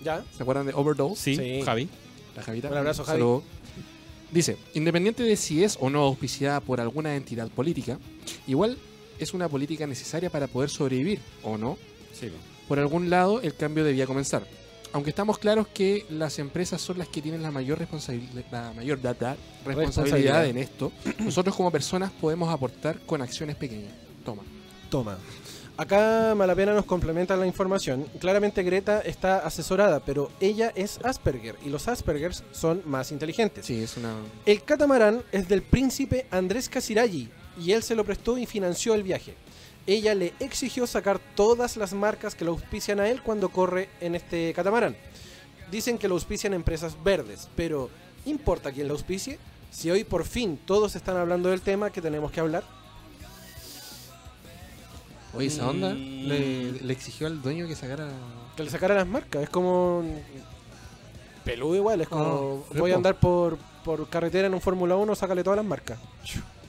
¿Ya? 0.03 0.25
¿Se 0.37 0.43
acuerdan 0.43 0.67
de 0.67 0.73
Overdose? 0.75 1.23
Sí, 1.23 1.37
Sí. 1.37 1.63
Javi. 1.65 1.89
La 2.35 2.43
Javita. 2.43 2.69
Un 2.71 2.79
abrazo, 2.79 3.05
Javi. 3.05 3.19
Saludo. 3.19 3.45
Dice, 4.33 4.57
independiente 4.75 5.23
de 5.23 5.37
si 5.37 5.63
es 5.63 5.77
o 5.79 5.91
no 5.91 6.01
auspiciada 6.01 6.61
por 6.61 6.81
alguna 6.81 7.15
entidad 7.17 7.49
política, 7.49 7.99
igual 8.47 8.79
es 9.23 9.35
una 9.35 9.49
política 9.49 9.87
necesaria 9.87 10.31
para 10.31 10.47
poder 10.47 10.71
sobrevivir, 10.71 11.21
¿o 11.43 11.57
no? 11.59 11.79
Por 12.69 12.79
algún 12.79 13.11
lado, 13.11 13.41
el 13.41 13.55
cambio 13.55 13.85
debía 13.85 14.07
comenzar. 14.07 14.47
Aunque 14.93 15.11
estamos 15.11 15.39
claros 15.39 15.67
que 15.69 16.05
las 16.11 16.39
empresas 16.39 16.81
son 16.81 16.99
las 16.99 17.09
que 17.09 17.23
tienen 17.23 17.43
la 17.43 17.51
mayor, 17.51 17.79
responsabili- 17.81 18.29
la 18.51 18.73
mayor 18.75 19.01
data, 19.01 19.37
responsabilidad 19.65 20.45
Responsabilidad. 20.45 20.47
en 20.47 20.59
esto, 20.59 20.93
nosotros 21.19 21.57
como 21.57 21.71
personas 21.71 22.11
podemos 22.13 22.53
aportar 22.53 22.99
con 23.01 23.23
acciones 23.23 23.57
pequeñas. 23.57 23.93
Toma. 24.25 24.43
Toma. 24.91 25.19
Acá 25.79 26.35
Malapena 26.37 26.75
nos 26.75 26.85
complementa 26.85 27.35
la 27.37 27.47
información. 27.47 28.05
Claramente 28.21 28.63
Greta 28.63 29.01
está 29.01 29.39
asesorada, 29.39 30.01
pero 30.01 30.31
ella 30.39 30.71
es 30.77 30.99
Asperger 31.03 31.57
y 31.65 31.71
los 31.71 31.89
Aspergers 31.89 32.45
son 32.53 32.83
más 32.85 33.11
inteligentes. 33.11 33.65
Sí, 33.65 33.83
es 33.83 33.97
una... 33.97 34.13
El 34.45 34.63
catamarán 34.63 35.23
es 35.33 35.49
del 35.49 35.63
príncipe 35.63 36.27
Andrés 36.31 36.69
Casiraghi 36.69 37.31
y 37.61 37.73
él 37.73 37.83
se 37.83 37.95
lo 37.95 38.05
prestó 38.05 38.39
y 38.39 38.47
financió 38.47 38.95
el 38.95 39.03
viaje. 39.03 39.35
Ella 39.87 40.15
le 40.15 40.33
exigió 40.39 40.87
sacar 40.87 41.19
todas 41.35 41.77
las 41.77 41.93
marcas 41.93 42.35
que 42.35 42.45
lo 42.45 42.53
auspician 42.53 43.01
a 43.01 43.09
él 43.09 43.23
cuando 43.23 43.49
corre 43.49 43.89
en 44.01 44.15
este 44.15 44.53
catamarán. 44.55 44.97
Dicen 45.71 45.99
que 45.99 46.07
lo 46.09 46.15
auspician 46.15 46.55
empresas 46.55 46.97
verdes, 47.03 47.49
pero 47.57 47.91
¿importa 48.27 48.71
quién 48.73 48.87
lo 48.89 48.95
auspicie? 48.95 49.39
Si 49.71 49.91
hoy 49.91 50.05
por 50.05 50.25
fin 50.25 50.59
todos 50.67 50.95
están 50.97 51.17
hablando 51.17 51.49
del 51.49 51.63
tema 51.63 51.91
que 51.91 52.01
tenemos 52.03 52.31
que 52.31 52.41
hablar. 52.41 52.63
Oye, 55.35 55.47
esa 55.47 55.69
onda 55.69 55.95
Mm. 55.95 56.27
le, 56.29 56.73
le 56.73 56.93
exigió 56.93 57.27
al 57.27 57.41
dueño 57.41 57.67
que 57.67 57.75
sacara... 57.75 58.09
Que 58.57 58.65
le 58.65 58.71
sacara 58.71 58.95
las 58.95 59.07
marcas. 59.07 59.43
Es 59.45 59.49
como. 59.49 60.05
Peludo 61.43 61.75
igual. 61.75 62.03
Es 62.03 62.09
como. 62.09 62.67
Voy 62.77 62.91
a 62.91 62.95
po. 62.95 62.97
andar 62.99 63.19
por, 63.19 63.57
por 63.83 64.07
carretera 64.11 64.47
en 64.47 64.53
un 64.55 64.61
Fórmula 64.61 64.95
1, 64.95 65.15
sácale 65.15 65.43
todas 65.43 65.57
las 65.57 65.65
marcas. 65.65 65.99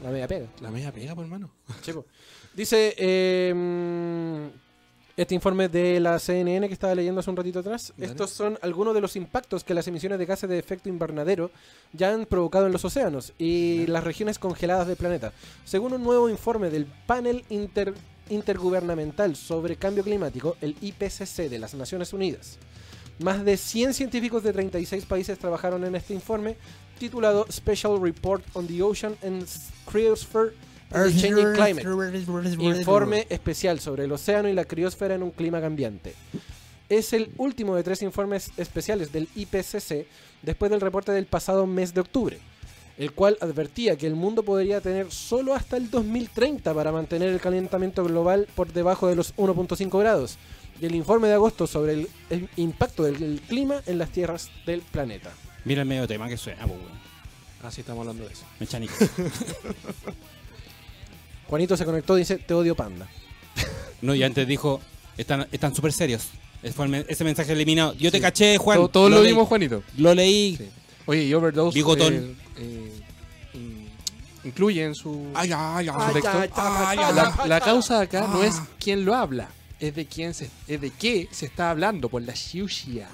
La 0.04 0.10
media 0.12 0.28
pega. 0.28 0.48
La 0.62 0.70
media 0.70 0.92
pega, 0.92 1.16
por 1.16 1.24
hermano. 1.24 1.50
Sí, 1.82 1.94
po. 1.94 2.06
Dice. 2.54 2.94
eh, 2.98 3.54
mm, 3.56 4.60
este 5.16 5.36
informe 5.36 5.70
de 5.70 6.00
la 6.00 6.18
CNN 6.18 6.68
que 6.68 6.74
estaba 6.74 6.96
leyendo 6.96 7.20
hace 7.20 7.30
un 7.30 7.36
ratito 7.38 7.60
atrás. 7.60 7.94
Dale. 7.96 8.12
Estos 8.12 8.32
son 8.32 8.58
algunos 8.64 8.96
de 8.96 9.02
los 9.02 9.16
impactos 9.16 9.64
que 9.64 9.76
las 9.76 9.88
emisiones 9.88 10.18
de 10.18 10.26
gases 10.26 10.50
de 10.50 10.58
efecto 10.58 10.90
invernadero 10.90 11.52
ya 11.94 12.12
han 12.12 12.26
provocado 12.26 12.66
en 12.66 12.72
los 12.74 12.84
océanos 12.84 13.32
y 13.38 13.86
las 13.86 14.04
regiones 14.04 14.40
congeladas 14.40 14.88
del 14.88 14.96
planeta. 14.98 15.32
Según 15.66 15.94
un 15.94 16.02
nuevo 16.04 16.30
informe 16.30 16.72
del 16.72 16.88
panel 17.06 17.46
inter- 17.50 17.94
intergubernamental 18.30 19.36
sobre 19.36 19.76
cambio 19.76 20.04
climático, 20.04 20.58
el 20.62 20.76
IPCC 20.82 21.48
de 21.50 21.60
las 21.60 21.76
Naciones 21.76 22.12
Unidas. 22.14 22.58
Más 23.20 23.46
de 23.46 23.58
100 23.58 23.94
científicos 23.94 24.42
de 24.42 24.52
36 24.54 25.06
países 25.06 25.38
trabajaron 25.38 25.84
en 25.86 25.94
este 25.96 26.16
informe 26.16 26.56
titulado 27.04 27.46
Special 27.52 28.00
Report 28.00 28.44
on 28.54 28.66
the 28.66 28.82
Ocean 28.82 29.18
and 29.22 29.46
Cryosphere 29.86 30.54
and 30.92 31.14
the 31.14 31.22
Changing 31.22 31.54
Climate. 31.54 31.86
Informe 32.60 33.28
especial 33.30 33.80
sobre 33.82 34.06
el 34.06 34.12
océano 34.14 34.48
y 34.48 34.54
la 34.54 34.64
criosfera 34.64 35.16
en 35.16 35.24
un 35.24 35.32
clima 35.32 35.60
cambiante. 35.60 36.14
es 36.88 37.12
el 37.12 37.32
último 37.38 37.76
de 37.76 37.84
tres 37.84 38.02
informes 38.04 38.52
especiales 38.56 39.12
del 39.12 39.28
IPCC 39.36 40.06
después 40.44 40.72
del 40.72 40.82
reporte 40.82 41.12
del 41.12 41.26
pasado 41.26 41.66
mes 41.66 41.94
de 41.94 42.02
octubre, 42.02 42.40
el 42.98 43.12
cual 43.12 43.38
advertía 43.42 43.98
que 43.98 44.08
el 44.08 44.16
mundo 44.16 44.44
podría 44.44 44.80
tener 44.80 45.12
solo 45.12 45.56
hasta 45.56 45.76
el 45.76 45.90
2030 45.90 46.74
para 46.74 46.92
mantener 46.92 47.30
el 47.30 47.42
calentamiento 47.42 48.04
global 48.04 48.48
por 48.56 48.72
debajo 48.72 49.08
de 49.08 49.16
los 49.16 49.36
1.5 49.36 50.00
grados, 50.00 50.38
y 50.80 50.86
el 50.86 50.96
informe 50.96 51.28
de 51.28 51.34
agosto 51.34 51.68
sobre 51.68 51.94
el, 51.94 52.08
el 52.30 52.50
impacto 52.58 53.04
del 53.04 53.42
clima 53.48 53.82
en 53.88 53.98
las 53.98 54.10
tierras 54.10 54.52
del 54.66 54.82
planeta. 54.82 55.32
Mira 55.66 55.82
el 55.82 55.88
medio 55.88 56.08
tema 56.08 56.28
que 56.28 56.38
suena, 56.38 56.66
pues, 56.68 56.80
weón. 56.80 57.04
Así 57.64 57.82
estamos 57.82 58.02
hablando 58.02 58.26
de 58.28 58.34
eso. 58.34 58.44
Me 58.60 58.68
chanico. 58.68 58.94
Juanito 61.48 61.78
se 61.78 61.86
conectó 61.86 62.18
y 62.18 62.22
dice, 62.22 62.38
te 62.38 62.54
odio 62.54 62.76
panda. 62.76 63.08
No, 64.02 64.14
y 64.16 64.24
antes 64.24 64.48
dijo, 64.48 64.82
están 65.18 65.48
están 65.52 65.74
súper 65.76 65.94
serios. 65.94 66.28
Ese, 66.62 66.74
fue 66.74 66.86
el 66.86 66.92
men- 66.92 67.06
ese 67.08 67.24
mensaje 67.24 67.52
eliminado. 67.54 67.94
Yo 67.94 68.12
te 68.12 68.20
caché, 68.20 68.58
Juan. 68.58 68.78
Todo- 68.78 68.90
Todos 68.90 69.12
lo, 69.12 69.22
leí. 69.22 69.28
vimos, 69.32 69.48
Juanito. 69.48 69.84
Lo 69.98 70.14
leí. 70.14 70.58
Sí. 70.58 70.70
Oye, 71.06 71.24
y 71.26 71.34
Overdose 71.34 71.76
Bigotón. 71.76 72.14
eh, 72.14 72.36
eh, 72.58 72.92
in- 73.54 73.90
incluye 74.46 74.84
en 74.84 74.96
su, 74.96 75.32
Ay, 75.34 75.52
ay, 75.56 75.88
ay. 75.94 76.14
texto 76.14 76.30
ay, 76.34 76.98
ay, 77.02 77.16
la, 77.16 77.36
ay. 77.40 77.50
la 77.50 77.60
causa 77.62 78.02
acá 78.02 78.28
no 78.28 78.44
es 78.44 78.56
Ah. 78.56 78.68
quién 78.80 79.04
lo 79.06 79.14
habla, 79.16 79.50
es 79.80 79.94
de 79.96 80.06
quién 80.06 80.34
se, 80.34 80.50
es 80.68 80.80
de 80.82 80.90
qué 80.92 81.28
se 81.32 81.46
está 81.46 81.70
hablando 81.72 82.08
por 82.10 82.22
la 82.22 82.36
xiuxia. 82.36 83.10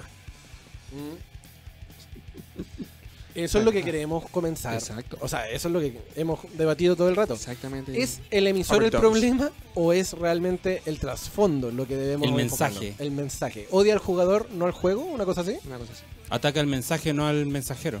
Eso 3.34 3.60
es 3.60 3.64
lo 3.64 3.70
que 3.70 3.84
queremos 3.84 4.28
comenzar. 4.30 4.74
Exacto. 4.74 5.16
O 5.20 5.28
sea, 5.28 5.48
eso 5.48 5.68
es 5.68 5.72
lo 5.72 5.78
que 5.80 5.96
hemos 6.16 6.40
debatido 6.54 6.96
todo 6.96 7.08
el 7.08 7.14
rato. 7.16 7.34
Exactamente. 7.34 8.00
¿Es 8.02 8.20
el 8.30 8.46
emisor 8.48 8.82
el 8.82 8.90
problema 8.90 9.50
o 9.74 9.92
es 9.92 10.14
realmente 10.14 10.82
el 10.84 10.98
trasfondo 10.98 11.70
lo 11.70 11.86
que 11.86 11.96
debemos 11.96 12.28
El 12.28 12.40
enfocarnos? 12.40 12.80
mensaje. 12.82 13.02
El 13.04 13.10
mensaje. 13.12 13.68
¿Odia 13.70 13.92
al 13.92 14.00
jugador, 14.00 14.48
no 14.50 14.66
al 14.66 14.72
juego? 14.72 15.04
¿Una 15.04 15.24
cosa 15.24 15.42
así? 15.42 15.56
una 15.64 15.78
cosa 15.78 15.92
así. 15.92 16.02
Ataca 16.28 16.58
el 16.60 16.66
mensaje, 16.66 17.12
no 17.12 17.26
al 17.28 17.46
mensajero. 17.46 18.00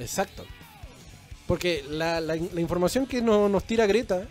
Exacto. 0.00 0.44
Porque 1.46 1.84
la, 1.88 2.20
la- 2.20 2.34
la 2.36 2.60
información 2.60 3.06
que 3.06 3.22
no- 3.22 3.48
nos 3.48 3.62
tira 3.64 3.86
Greta, 3.86 4.26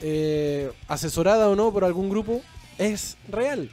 eh, 0.00 0.70
asesorada 0.88 1.48
o 1.50 1.54
no 1.56 1.70
por 1.70 1.84
algún 1.84 2.08
grupo, 2.08 2.40
es 2.78 3.16
real. 3.28 3.70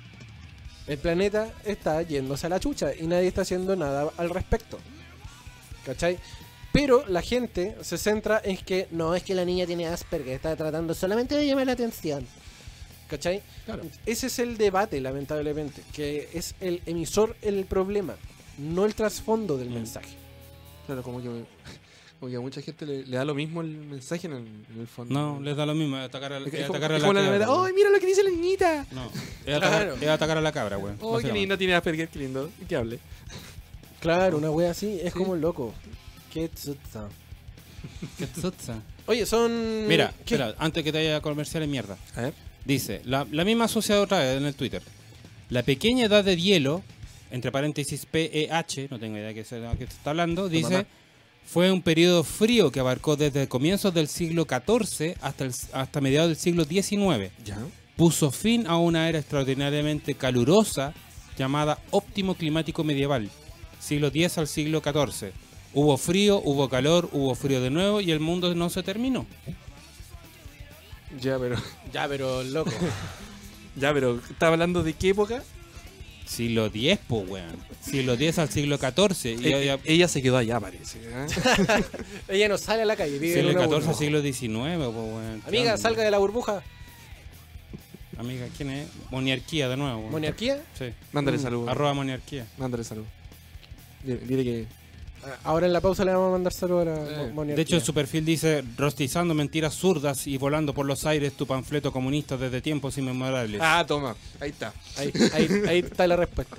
El 0.85 0.97
planeta 0.97 1.53
está 1.65 2.01
yéndose 2.01 2.47
a 2.47 2.49
la 2.49 2.59
chucha 2.59 2.93
y 2.93 3.07
nadie 3.07 3.27
está 3.27 3.41
haciendo 3.43 3.75
nada 3.77 4.09
al 4.17 4.29
respecto. 4.31 4.79
¿Cachai? 5.89 6.19
Pero 6.71 7.03
la 7.07 7.21
gente 7.23 7.75
se 7.81 7.97
centra 7.97 8.39
en 8.43 8.55
que 8.57 8.87
no 8.91 9.15
es 9.15 9.23
que 9.23 9.33
la 9.33 9.43
niña 9.43 9.65
tiene 9.65 9.87
Asperger, 9.87 10.33
está 10.35 10.55
tratando 10.55 10.93
solamente 10.93 11.35
de 11.35 11.47
llamar 11.47 11.65
la 11.65 11.71
atención. 11.73 12.25
¿Cachai? 13.09 13.41
Claro. 13.65 13.81
Ese 14.05 14.27
es 14.27 14.37
el 14.37 14.55
debate, 14.55 15.01
lamentablemente, 15.01 15.81
que 15.93 16.29
es 16.31 16.53
el 16.61 16.81
emisor 16.85 17.35
el 17.41 17.65
problema, 17.65 18.15
no 18.59 18.85
el 18.85 18.93
trasfondo 18.93 19.57
del 19.57 19.69
Mm. 19.69 19.73
mensaje. 19.73 20.15
Claro, 20.85 21.01
como 21.01 21.19
que, 21.23 21.27
como 22.19 22.29
que 22.29 22.35
a 22.37 22.39
mucha 22.39 22.61
gente 22.61 22.85
le, 22.85 23.03
le 23.07 23.17
da 23.17 23.25
lo 23.25 23.33
mismo 23.33 23.61
el 23.61 23.69
mensaje 23.69 24.27
en 24.27 24.33
el, 24.33 24.39
en 24.75 24.81
el 24.81 24.87
fondo. 24.87 25.11
No, 25.11 25.39
les 25.41 25.57
da 25.57 25.65
lo 25.65 25.73
mismo. 25.73 25.97
Es 25.97 26.05
atacar 26.05 26.33
a, 26.33 26.37
Es 26.37 26.45
es 26.45 26.51
que- 26.51 26.61
es 26.61 26.67
como- 26.67 26.77
atacar 26.77 26.91
a 26.91 26.99
la 26.99 27.07
la 27.07 27.13
cabra. 27.47 27.47
¡Ay, 27.65 27.73
mira 27.73 27.89
lo 27.89 27.99
que 27.99 28.05
dice 28.05 28.21
la 28.23 28.29
niñita! 28.29 28.85
No, 28.91 29.09
es 29.43 29.55
atacar, 29.55 29.85
Claro. 29.85 29.95
es 29.99 30.07
atacar 30.07 30.37
a 30.37 30.41
la 30.41 30.51
cabra, 30.51 30.75
güey. 30.77 30.93
¡Oh, 31.01 31.17
qué 31.17 31.31
lindo 31.31 31.57
tiene 31.57 31.73
Asperger, 31.73 32.09
qué 32.09 32.19
lindo! 32.19 32.51
¿Qué 32.67 32.75
hable? 32.75 32.99
Claro, 33.99 34.37
una 34.37 34.49
wea 34.51 34.71
así, 34.71 34.99
es 35.01 35.13
Sí. 35.13 35.17
como 35.19 35.35
loco. 35.35 35.73
Qué 36.33 36.47
tsutsa. 36.49 37.09
Qué 38.17 38.27
tsutsa. 38.27 38.81
Oye, 39.07 39.25
son. 39.25 39.87
Mira, 39.87 40.13
¿qué? 40.25 40.35
espera, 40.35 40.55
antes 40.59 40.83
que 40.83 40.91
te 40.91 40.99
haya 40.99 41.21
comercial 41.21 41.63
en 41.63 41.71
mierda. 41.71 41.97
A 42.15 42.21
ver. 42.21 42.33
Dice, 42.65 43.01
la, 43.05 43.25
la 43.31 43.43
misma 43.45 43.65
asociada 43.65 44.01
otra 44.01 44.19
vez 44.19 44.37
en 44.37 44.45
el 44.45 44.53
Twitter. 44.55 44.81
La 45.49 45.63
pequeña 45.63 46.05
edad 46.05 46.23
de 46.23 46.37
hielo, 46.37 46.83
entre 47.31 47.51
paréntesis 47.51 48.05
PEH, 48.05 48.87
no 48.91 48.99
tengo 48.99 49.17
idea 49.17 49.29
de 49.29 49.33
qué 49.33 49.43
se, 49.43 49.59
de 49.59 49.69
qué 49.77 49.87
se 49.87 49.93
está 49.93 50.11
hablando, 50.11 50.47
dice, 50.49 50.69
mamá. 50.71 50.85
fue 51.45 51.71
un 51.71 51.81
periodo 51.81 52.23
frío 52.23 52.71
que 52.71 52.79
abarcó 52.79 53.15
desde 53.15 53.47
comienzos 53.47 53.93
del 53.93 54.07
siglo 54.07 54.45
XIV 54.47 55.15
hasta, 55.21 55.45
el- 55.45 55.53
hasta 55.73 56.01
mediados 56.01 56.29
del 56.29 56.37
siglo 56.37 56.65
XIX. 56.65 57.31
Ya. 57.43 57.57
Puso 57.95 58.29
fin 58.29 58.67
a 58.67 58.77
una 58.77 59.09
era 59.09 59.19
extraordinariamente 59.19 60.13
calurosa 60.13 60.93
llamada 61.37 61.79
óptimo 61.91 62.35
climático 62.35 62.83
medieval, 62.83 63.29
siglo 63.79 64.07
X 64.07 64.37
al 64.37 64.47
siglo 64.47 64.81
XIV. 64.83 65.31
Hubo 65.73 65.97
frío, 65.97 66.41
hubo 66.43 66.67
calor, 66.69 67.09
hubo 67.11 67.35
frío 67.35 67.61
de 67.61 67.69
nuevo 67.69 68.01
y 68.01 68.11
el 68.11 68.19
mundo 68.19 68.53
no 68.55 68.69
se 68.69 68.83
terminó. 68.83 69.25
Ya, 71.21 71.37
pero. 71.39 71.55
Ya, 71.93 72.07
pero 72.07 72.43
loco. 72.43 72.71
Ya, 73.75 73.93
pero. 73.93 74.19
¿Estaba 74.29 74.53
hablando 74.53 74.83
de 74.83 74.93
qué 74.93 75.09
época? 75.09 75.41
Siglo 76.25 76.65
X, 76.67 76.99
pues, 77.07 77.27
weón. 77.29 77.55
Siglo 77.81 78.13
X 78.13 78.37
al 78.39 78.49
siglo 78.49 78.77
XIV. 78.77 79.39
Y 79.41 79.47
Eh, 79.53 79.65
ya- 79.65 79.79
ella 79.85 80.07
se 80.07 80.21
quedó 80.21 80.37
allá, 80.37 80.59
parece. 80.59 80.99
¿eh? 81.01 81.27
Ella 82.27 82.49
no 82.49 82.57
sale 82.57 82.81
a 82.83 82.85
la 82.85 82.95
calle, 82.95 83.17
vive 83.17 83.33
siglo 83.35 83.51
XIV, 83.53 83.67
burbuja. 83.67 83.93
siglo 83.93 84.21
XIX, 84.21 84.49
pues, 84.75 84.87
weón. 84.95 85.43
Amiga, 85.47 85.71
¿Qué 85.75 85.77
salga 85.81 86.03
de 86.03 86.11
la 86.11 86.17
burbuja. 86.19 86.61
Amiga, 88.17 88.47
¿quién 88.57 88.69
es? 88.71 88.87
Moniarquía 89.11 89.69
de 89.69 89.77
nuevo. 89.77 89.99
weón. 89.99 90.11
¿Monarquía? 90.11 90.61
Sí. 90.77 90.85
Mándale 91.13 91.37
Mm, 91.37 91.41
salud. 91.41 91.69
Arroba 91.69 91.93
moniarquía. 91.93 92.45
Mándale 92.57 92.83
salud. 92.83 93.05
Dile, 94.03 94.19
dile 94.25 94.43
que. 94.43 94.65
Ah, 95.23 95.35
Ahora 95.43 95.65
en 95.67 95.73
la 95.73 95.81
pausa 95.81 96.05
le 96.05 96.11
vamos 96.13 96.29
a 96.29 96.31
mandar 96.31 96.53
saludos 96.53 96.87
a 96.87 96.91
la 96.91 97.23
Eh, 97.25 97.31
monarquía. 97.33 97.55
De 97.55 97.61
hecho, 97.61 97.75
en 97.75 97.81
su 97.83 97.93
perfil 97.93 98.23
dice, 98.23 98.63
rostizando 98.77 99.33
mentiras 99.33 99.73
zurdas 99.75 100.25
y 100.27 100.37
volando 100.37 100.73
por 100.73 100.85
los 100.85 101.05
aires 101.05 101.33
tu 101.33 101.45
panfleto 101.45 101.91
comunista 101.91 102.37
desde 102.37 102.61
tiempos 102.61 102.97
inmemorables. 102.97 103.59
Ah, 103.61 103.83
toma. 103.85 104.15
Ahí 104.39 104.49
está. 104.51 104.73
Ahí, 104.95 105.11
ahí, 105.33 105.47
ahí 105.67 105.79
está 105.79 106.07
la 106.07 106.15
respuesta. 106.15 106.57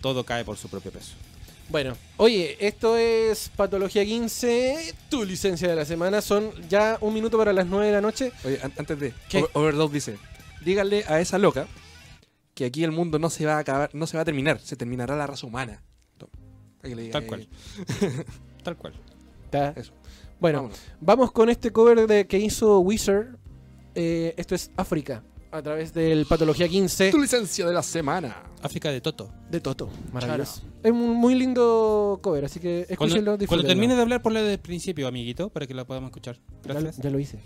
Todo 0.00 0.24
cae 0.24 0.44
por 0.44 0.56
su 0.56 0.68
propio 0.68 0.90
peso. 0.90 1.12
Bueno, 1.68 1.96
oye, 2.16 2.56
esto 2.66 2.96
es 2.96 3.50
Patología 3.54 4.02
15, 4.04 4.94
tu 5.10 5.24
licencia 5.24 5.68
de 5.68 5.76
la 5.76 5.84
semana. 5.84 6.22
Son 6.22 6.50
ya 6.68 6.96
un 7.00 7.12
minuto 7.12 7.36
para 7.36 7.52
las 7.52 7.66
9 7.66 7.86
de 7.86 7.92
la 7.92 8.00
noche. 8.00 8.32
Oye, 8.44 8.58
an- 8.62 8.72
antes 8.78 8.98
de. 8.98 9.12
¿Qué? 9.28 9.38
Over- 9.40 9.50
Overdose 9.54 9.94
dice: 9.94 10.18
Díganle 10.64 11.04
a 11.06 11.20
esa 11.20 11.36
loca 11.36 11.66
que 12.58 12.64
aquí 12.64 12.82
el 12.82 12.90
mundo 12.90 13.20
no 13.20 13.30
se 13.30 13.46
va 13.46 13.54
a 13.54 13.58
acabar, 13.60 13.88
no 13.92 14.04
se 14.08 14.16
va 14.16 14.22
a 14.22 14.24
terminar, 14.24 14.58
se 14.58 14.74
terminará 14.74 15.14
la 15.14 15.28
raza 15.28 15.46
humana. 15.46 15.80
Toma. 16.16 16.32
Para 16.78 16.88
que 16.88 16.96
le 16.96 17.02
diga 17.02 17.12
Tal 17.20 17.26
cual. 17.28 17.48
Tal 18.64 18.76
cual. 18.76 18.94
Ta- 19.48 19.70
Eso. 19.76 19.92
Bueno, 20.40 20.58
Vámonos. 20.62 20.80
vamos 21.00 21.30
con 21.30 21.50
este 21.50 21.70
cover 21.72 22.08
de, 22.08 22.26
que 22.26 22.38
hizo 22.38 22.80
Wizard. 22.80 23.36
Eh, 23.94 24.34
esto 24.36 24.56
es 24.56 24.72
África, 24.76 25.22
a 25.52 25.62
través 25.62 25.94
del 25.94 26.26
Patología 26.26 26.68
15 26.68 27.12
Tu 27.12 27.20
licencia 27.20 27.64
de 27.64 27.72
la 27.72 27.82
semana. 27.84 28.42
África 28.60 28.90
de 28.90 29.00
Toto. 29.00 29.30
de 29.48 29.60
Toto. 29.60 29.88
Maravilloso. 30.12 30.62
Es 30.82 30.90
un 30.90 31.14
muy 31.14 31.36
lindo 31.36 32.18
cover, 32.20 32.44
así 32.44 32.58
que 32.58 32.86
escúchenlo, 32.88 33.32
Cuando, 33.36 33.46
cuando 33.46 33.66
termine 33.68 33.94
de 33.94 34.02
hablar, 34.02 34.20
ponla 34.20 34.40
desde 34.40 34.54
el 34.54 34.58
principio, 34.60 35.06
amiguito, 35.06 35.48
para 35.48 35.64
que 35.68 35.74
la 35.74 35.84
podamos 35.84 36.08
escuchar. 36.08 36.36
Ya, 36.64 36.72
Gracias. 36.74 36.98
ya 36.98 37.08
lo 37.10 37.20
hice. 37.20 37.38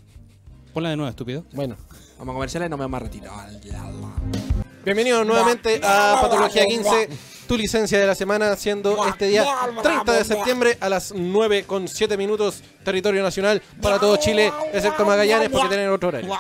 Ponla 0.73 0.89
de 0.89 0.97
nuevo, 0.97 1.11
estúpido. 1.11 1.45
Bueno, 1.53 1.77
Vamos 2.19 2.33
a 2.33 2.35
comerciales, 2.37 2.71
no 2.71 2.79
me 2.79 2.85
vamos 2.85 3.01
a 3.01 3.05
retirar. 3.05 4.72
Bienvenidos 4.85 5.27
nuevamente 5.27 5.81
a 5.83 6.19
Patología 6.21 6.67
15, 6.67 7.09
tu 7.47 7.57
licencia 7.57 7.99
de 7.99 8.07
la 8.07 8.15
semana, 8.15 8.55
siendo 8.57 9.07
este 9.07 9.27
día 9.27 9.45
30 9.83 10.13
de 10.13 10.25
septiembre 10.25 10.79
a 10.81 10.89
las 10.89 11.13
9 11.15 11.65
con 11.65 11.89
7 11.89 12.17
minutos, 12.17 12.63
territorio 12.85 13.23
nacional 13.23 13.63
para 13.81 13.99
todo 13.99 14.17
Chile, 14.17 14.53
excepto 14.73 15.05
Magallanes, 15.05 15.51
porque 15.51 15.69
tienen 15.69 15.91
otro 15.91 16.09
horario. 16.09 16.39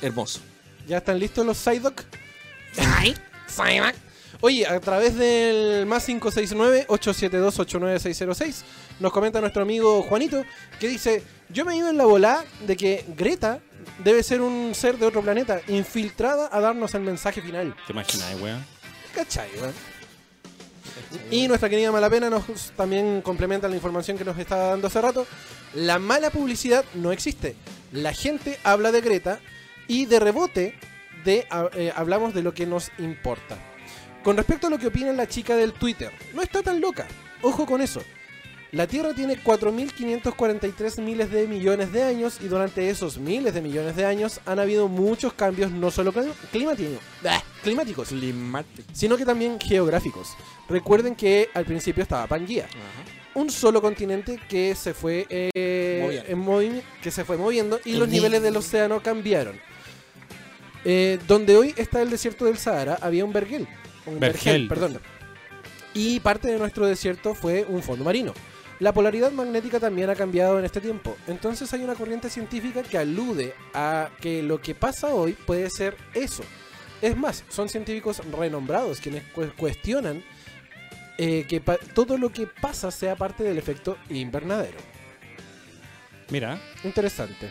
Hermoso. 0.00 0.40
¿Ya 0.86 0.98
están 0.98 1.18
listos 1.18 1.44
los 1.46 1.58
Psyduck? 1.58 2.02
Psyduck. 3.46 3.94
Oye, 4.40 4.66
a 4.66 4.80
través 4.80 5.16
del 5.16 5.86
más 5.86 6.08
569-872-89606 6.08 8.62
nos 8.98 9.12
comenta 9.12 9.40
nuestro 9.40 9.62
amigo 9.62 10.02
Juanito 10.02 10.42
que 10.80 10.88
dice, 10.88 11.22
yo 11.52 11.64
me 11.64 11.76
iba 11.76 11.90
en 11.90 11.96
la 11.98 12.04
bola 12.04 12.44
de 12.66 12.76
que 12.76 13.04
Greta 13.16 13.60
debe 14.02 14.22
ser 14.22 14.40
un 14.40 14.74
ser 14.74 14.98
de 14.98 15.06
otro 15.06 15.22
planeta, 15.22 15.60
infiltrada 15.68 16.48
a 16.52 16.60
darnos 16.60 16.94
el 16.94 17.02
mensaje 17.02 17.40
final. 17.42 17.74
¿Te 17.86 17.92
imaginas, 17.92 18.40
weón? 18.40 18.64
¿Cachai, 19.14 19.48
weón? 19.60 19.72
Y 21.30 21.48
nuestra 21.48 21.68
querida 21.68 21.90
Malapena 21.92 22.28
nos 22.28 22.72
también 22.76 23.22
complementa 23.22 23.68
la 23.68 23.74
información 23.76 24.18
que 24.18 24.24
nos 24.24 24.38
estaba 24.38 24.64
dando 24.70 24.88
hace 24.88 25.00
rato. 25.00 25.26
La 25.74 25.98
mala 25.98 26.30
publicidad 26.30 26.84
no 26.94 27.12
existe. 27.12 27.56
La 27.92 28.12
gente 28.12 28.58
habla 28.64 28.92
de 28.92 29.00
Greta 29.00 29.40
y 29.88 30.06
de 30.06 30.20
rebote 30.20 30.74
de, 31.24 31.46
a- 31.50 31.68
eh, 31.74 31.92
hablamos 31.94 32.34
de 32.34 32.42
lo 32.42 32.52
que 32.52 32.66
nos 32.66 32.90
importa. 32.98 33.56
Con 34.22 34.36
respecto 34.36 34.66
a 34.66 34.70
lo 34.70 34.78
que 34.78 34.86
opina 34.88 35.12
la 35.12 35.26
chica 35.28 35.56
del 35.56 35.72
Twitter, 35.72 36.10
no 36.34 36.42
está 36.42 36.62
tan 36.62 36.80
loca. 36.80 37.06
Ojo 37.42 37.66
con 37.66 37.80
eso. 37.80 38.02
La 38.72 38.86
Tierra 38.86 39.12
tiene 39.14 39.36
4.543 39.42 41.02
miles 41.02 41.30
de 41.30 41.46
millones 41.46 41.92
de 41.92 42.02
años 42.04 42.38
y 42.40 42.48
durante 42.48 42.88
esos 42.88 43.18
miles 43.18 43.52
de 43.52 43.60
millones 43.60 43.96
de 43.96 44.06
años 44.06 44.40
han 44.46 44.58
habido 44.58 44.88
muchos 44.88 45.34
cambios 45.34 45.70
no 45.70 45.90
solo 45.90 46.10
clim- 46.10 46.32
climático- 46.50 46.98
bah, 47.22 47.42
climáticos, 47.62 48.08
Climático. 48.08 48.88
sino 48.94 49.18
que 49.18 49.26
también 49.26 49.60
geográficos. 49.60 50.30
Recuerden 50.70 51.14
que 51.14 51.50
al 51.52 51.66
principio 51.66 52.02
estaba 52.02 52.26
Pangea. 52.26 52.64
Ajá. 52.66 53.18
un 53.34 53.50
solo 53.50 53.80
continente 53.80 54.38
que 54.46 54.74
se 54.74 54.92
fue 54.92 55.26
eh, 55.30 56.00
Moviendo. 56.02 56.28
en 56.30 56.44
movi- 56.46 56.82
que 57.02 57.10
se 57.10 57.24
fue 57.24 57.38
moviendo 57.38 57.80
y 57.84 57.92
El 57.92 58.00
los 58.00 58.08
ni- 58.08 58.16
niveles 58.16 58.42
del 58.42 58.56
océano 58.56 59.02
cambiaron. 59.02 59.58
Eh, 60.84 61.18
donde 61.28 61.56
hoy 61.56 61.72
está 61.76 62.02
el 62.02 62.10
desierto 62.10 62.44
del 62.46 62.58
Sahara, 62.58 62.98
había 63.00 63.24
un 63.24 63.32
vergel. 63.32 63.66
Un 64.06 64.18
Vergel. 64.20 64.66
perdón. 64.68 64.98
Y 65.94 66.20
parte 66.20 66.48
de 66.48 66.58
nuestro 66.58 66.86
desierto 66.86 67.34
fue 67.34 67.64
un 67.68 67.82
fondo 67.82 68.04
marino. 68.04 68.34
La 68.82 68.92
polaridad 68.92 69.30
magnética 69.30 69.78
también 69.78 70.10
ha 70.10 70.16
cambiado 70.16 70.58
en 70.58 70.64
este 70.64 70.80
tiempo. 70.80 71.16
Entonces 71.28 71.72
hay 71.72 71.84
una 71.84 71.94
corriente 71.94 72.28
científica 72.28 72.82
que 72.82 72.98
alude 72.98 73.54
a 73.74 74.10
que 74.20 74.42
lo 74.42 74.60
que 74.60 74.74
pasa 74.74 75.14
hoy 75.14 75.34
puede 75.34 75.70
ser 75.70 75.96
eso. 76.14 76.42
Es 77.00 77.16
más, 77.16 77.44
son 77.48 77.68
científicos 77.68 78.20
renombrados 78.36 78.98
quienes 79.00 79.22
cu- 79.32 79.52
cuestionan 79.56 80.24
eh, 81.16 81.44
que 81.48 81.60
todo 81.94 82.18
lo 82.18 82.30
que 82.32 82.48
pasa 82.48 82.90
sea 82.90 83.14
parte 83.14 83.44
del 83.44 83.56
efecto 83.56 83.98
invernadero. 84.10 84.78
Mira, 86.30 86.58
Interesante. 86.82 87.50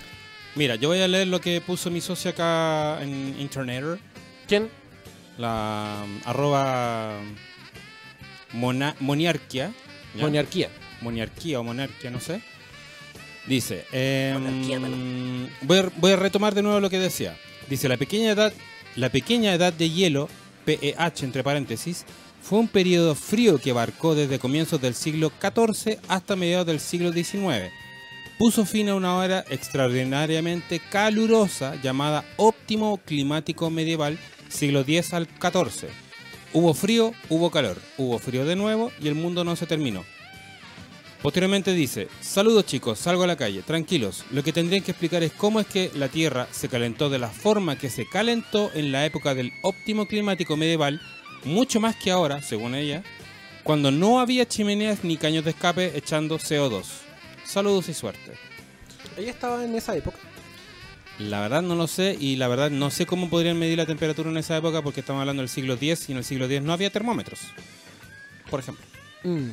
mira, 0.55 0.75
yo 0.75 0.89
voy 0.89 0.99
a 0.99 1.07
leer 1.07 1.27
lo 1.27 1.39
que 1.39 1.61
puso 1.61 1.89
mi 1.89 2.01
socio 2.01 2.32
acá 2.32 3.01
en 3.01 3.39
internet. 3.39 3.99
¿Quién? 4.49 4.69
La 5.38 6.01
um, 6.03 6.19
arroba 6.25 7.19
mona- 8.51 8.95
moniarquia. 8.99 9.71
¿ya? 10.13 10.23
Monarquía. 10.23 10.69
Moniarquía 11.01 11.59
o 11.59 11.63
monarquía, 11.63 12.09
no 12.09 12.19
sé. 12.19 12.41
Dice, 13.47 13.85
em, 13.91 14.41
Monarquía, 14.41 14.79
voy, 15.63 15.77
a, 15.77 15.91
voy 15.97 16.11
a 16.11 16.15
retomar 16.15 16.53
de 16.53 16.61
nuevo 16.61 16.79
lo 16.79 16.89
que 16.89 16.99
decía. 16.99 17.35
Dice, 17.69 17.89
la 17.89 17.97
pequeña 17.97 18.31
edad, 18.31 18.53
la 18.95 19.09
pequeña 19.09 19.53
edad 19.53 19.73
de 19.73 19.89
hielo, 19.89 20.29
PEH 20.65 21.25
entre 21.25 21.43
paréntesis, 21.43 22.05
fue 22.41 22.59
un 22.59 22.67
periodo 22.67 23.15
frío 23.15 23.59
que 23.59 23.71
abarcó 23.71 24.15
desde 24.15 24.39
comienzos 24.39 24.81
del 24.81 24.95
siglo 24.95 25.31
XIV 25.39 25.99
hasta 26.07 26.35
mediados 26.35 26.67
del 26.67 26.79
siglo 26.79 27.11
XIX. 27.13 27.71
Puso 28.37 28.65
fin 28.65 28.89
a 28.89 28.95
una 28.95 29.15
hora 29.15 29.45
extraordinariamente 29.49 30.79
calurosa 30.79 31.75
llamada 31.81 32.25
óptimo 32.37 32.97
climático 33.05 33.69
medieval, 33.69 34.17
siglo 34.49 34.81
X 34.81 35.13
al 35.13 35.27
XIV. 35.27 35.89
Hubo 36.53 36.73
frío, 36.73 37.13
hubo 37.29 37.51
calor, 37.51 37.77
hubo 37.97 38.17
frío 38.17 38.45
de 38.45 38.55
nuevo 38.55 38.91
y 38.99 39.07
el 39.07 39.15
mundo 39.15 39.43
no 39.43 39.55
se 39.55 39.67
terminó. 39.67 40.03
Posteriormente 41.22 41.74
dice, 41.74 42.07
saludos 42.19 42.65
chicos, 42.65 42.97
salgo 42.97 43.24
a 43.24 43.28
la 43.28 43.36
calle, 43.36 43.61
tranquilos. 43.61 44.26
Lo 44.32 44.41
que 44.41 44.53
tendrían 44.53 44.82
que 44.82 44.89
explicar 44.89 45.22
es 45.22 45.32
cómo 45.32 45.59
es 45.59 45.67
que 45.67 45.91
la 45.93 46.07
Tierra 46.07 46.47
se 46.51 46.67
calentó 46.67 47.11
de 47.11 47.19
la 47.19 47.30
forma 47.30 47.78
que 47.78 47.91
se 47.91 48.07
calentó 48.09 48.72
en 48.74 48.91
la 48.91 49.05
época 49.05 49.36
del 49.36 49.53
óptimo 49.61 50.07
climático 50.07 50.57
medieval, 50.57 50.99
mucho 51.43 51.80
más 51.80 51.95
que 51.95 52.09
ahora, 52.09 52.41
según 52.41 52.74
ella, 52.74 53.03
cuando 53.63 53.91
no 53.91 54.19
había 54.19 54.47
chimeneas 54.47 55.03
ni 55.03 55.15
caños 55.15 55.45
de 55.45 55.51
escape 55.51 55.95
echando 55.95 56.39
CO2. 56.39 56.86
Saludos 57.45 57.88
y 57.89 57.93
suerte. 57.93 58.34
Ella 59.15 59.30
estaba 59.30 59.63
en 59.63 59.76
esa 59.76 59.95
época. 59.95 60.17
La 61.19 61.39
verdad 61.39 61.61
no 61.61 61.76
lo 61.76 61.86
sé 61.86 62.17
y 62.19 62.38
la 62.38 62.47
verdad 62.47 62.72
no 62.72 62.89
sé 62.89 63.05
cómo 63.05 63.30
podrían 63.30 63.59
medir 63.59 63.78
la 63.78 63.86
temperatura 63.86 64.32
en 64.32 64.38
esa 64.38 64.57
época 64.57 64.82
porque 64.82 65.01
estamos 65.01 65.19
hablando 65.19 65.43
del 65.43 65.49
siglo 65.49 65.76
X 65.76 66.09
y 66.09 66.13
en 66.13 66.17
el 66.17 66.24
siglo 66.24 66.45
X 66.45 66.63
no 66.63 66.74
había 66.74 66.89
termómetros. 66.89 67.41
Por 68.49 68.59
ejemplo. 68.59 68.84
Mm. 69.24 69.49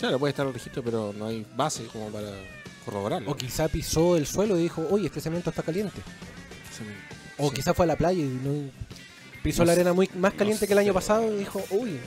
Claro, 0.00 0.18
puede 0.18 0.30
estar 0.30 0.46
el 0.46 0.52
registro, 0.54 0.82
pero 0.82 1.14
no 1.16 1.26
hay 1.26 1.46
base 1.56 1.84
como 1.86 2.08
para 2.08 2.28
corroborarlo. 2.84 3.30
O 3.30 3.36
quizá 3.36 3.68
pisó 3.68 4.16
el 4.16 4.26
suelo 4.26 4.58
y 4.58 4.62
dijo, 4.62 4.86
oye, 4.90 5.06
este 5.06 5.20
cemento 5.20 5.50
está 5.50 5.62
caliente. 5.62 6.00
Sí. 6.76 6.84
O 7.38 7.50
quizá 7.50 7.74
fue 7.74 7.84
a 7.84 7.88
la 7.88 7.96
playa 7.96 8.18
y 8.20 8.24
no- 8.24 8.70
pisó 9.42 9.64
la 9.64 9.72
arena 9.72 9.92
muy 9.92 10.10
más 10.16 10.34
caliente 10.34 10.66
que 10.66 10.72
el 10.72 10.78
año 10.78 10.92
pasado 10.94 11.32
y 11.34 11.38
dijo, 11.38 11.62
uy, 11.70 12.00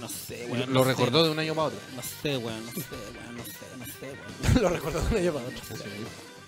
No 0.00 0.08
sé, 0.08 0.48
Lo- 0.52 0.66
Lo 0.66 0.84
recordó 0.84 1.24
de 1.24 1.30
un 1.30 1.38
año 1.38 1.54
para 1.54 1.68
otro. 1.68 1.78
No 1.94 2.02
sé, 2.02 2.36
weón, 2.36 2.64
no 2.66 2.72
sé, 2.72 2.80
weón, 2.90 3.36
no 3.36 3.44
sé, 3.44 3.52
no 3.78 3.84
sé, 3.86 4.50
weón. 4.50 4.62
lo 4.62 4.68
recordó 4.68 5.00
de 5.00 5.06
un 5.08 5.16
año 5.16 5.32
para 5.32 5.46
otro. 5.46 5.60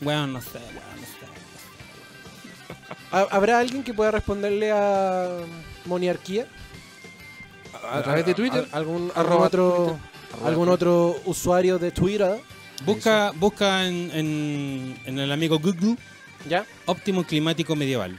Weón, 0.00 0.32
no 0.32 0.40
sé, 0.42 0.58
weón, 0.58 1.00
no 1.00 1.06
sé. 1.06 1.26
¿Ha- 3.12 3.28
¿Habrá 3.36 3.58
alguien 3.60 3.82
que 3.84 3.94
pueda 3.94 4.10
responderle 4.10 4.70
a 4.72 5.28
Moniarquía? 5.86 6.46
A 7.90 8.02
través 8.02 8.26
de 8.26 8.34
Twitter. 8.34 8.66
¿Al- 8.72 8.78
¿Algún, 8.80 8.94
algún 8.96 9.12
Arroba 9.14 9.46
otro, 9.46 9.98
algún 10.44 10.68
otro 10.68 11.16
usuario 11.24 11.78
de 11.78 11.90
Twitter? 11.90 12.40
Busca, 12.84 13.32
busca 13.34 13.86
en, 13.86 14.10
en, 14.12 15.00
en 15.04 15.18
el 15.18 15.32
amigo 15.32 15.58
Google 15.58 15.96
¿Ya? 16.48 16.64
óptimo 16.86 17.24
climático 17.24 17.74
medieval. 17.74 18.16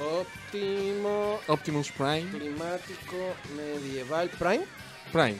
Óptimo 0.00 1.38
Optimus 1.46 1.90
Prime. 1.92 2.26
climático 2.30 3.34
medieval 3.54 4.30
Prime. 4.38 4.64
Prime. 5.12 5.36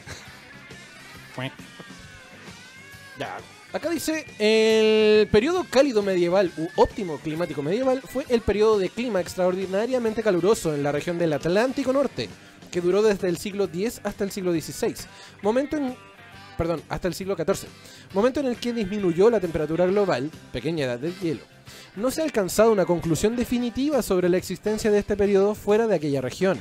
Ya. 3.19 3.39
Acá 3.73 3.89
dice, 3.89 4.27
el 4.39 5.29
periodo 5.29 5.65
cálido 5.71 6.03
medieval 6.03 6.53
u 6.57 6.69
óptimo 6.75 7.19
climático 7.19 7.63
medieval 7.63 8.03
fue 8.03 8.27
el 8.29 8.41
periodo 8.41 8.79
de 8.79 8.89
clima 8.89 9.21
extraordinariamente 9.21 10.23
caluroso 10.23 10.75
en 10.75 10.83
la 10.83 10.91
región 10.91 11.19
del 11.19 11.33
Atlántico 11.33 11.93
Norte, 11.93 12.29
que 12.71 12.81
duró 12.81 13.03
desde 13.03 13.29
el 13.29 13.37
siglo 13.37 13.65
X 13.65 14.01
hasta 14.05 14.25
el 14.25 14.31
siglo 14.31 14.53
XVI. 14.53 14.95
Momento 15.43 15.77
en... 15.77 15.95
Perdón, 16.57 16.83
hasta 16.89 17.09
el 17.09 17.15
siglo 17.15 17.37
XIV. 17.37 17.69
Momento 18.13 18.41
en 18.41 18.47
el 18.47 18.57
que 18.57 18.73
disminuyó 18.73 19.31
la 19.31 19.41
temperatura 19.41 19.87
global, 19.87 20.31
pequeña 20.53 20.85
edad 20.85 20.99
del 20.99 21.19
hielo. 21.19 21.41
No 21.97 22.11
se 22.11 22.21
ha 22.21 22.25
alcanzado 22.25 22.73
una 22.73 22.85
conclusión 22.85 23.35
definitiva 23.35 24.03
sobre 24.03 24.29
la 24.29 24.37
existencia 24.37 24.91
de 24.91 24.99
este 24.99 25.17
periodo 25.17 25.55
fuera 25.55 25.87
de 25.87 25.95
aquella 25.95 26.21
región. 26.21 26.61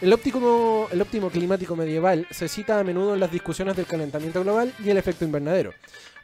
El 0.00 0.12
óptimo, 0.14 0.88
el 0.90 1.00
óptimo 1.02 1.28
climático 1.28 1.76
medieval 1.76 2.26
se 2.30 2.48
cita 2.48 2.80
a 2.80 2.84
menudo 2.84 3.12
en 3.14 3.20
las 3.20 3.30
discusiones 3.30 3.76
del 3.76 3.84
calentamiento 3.86 4.42
global 4.42 4.72
y 4.82 4.88
el 4.88 4.96
efecto 4.96 5.26
invernadero. 5.26 5.74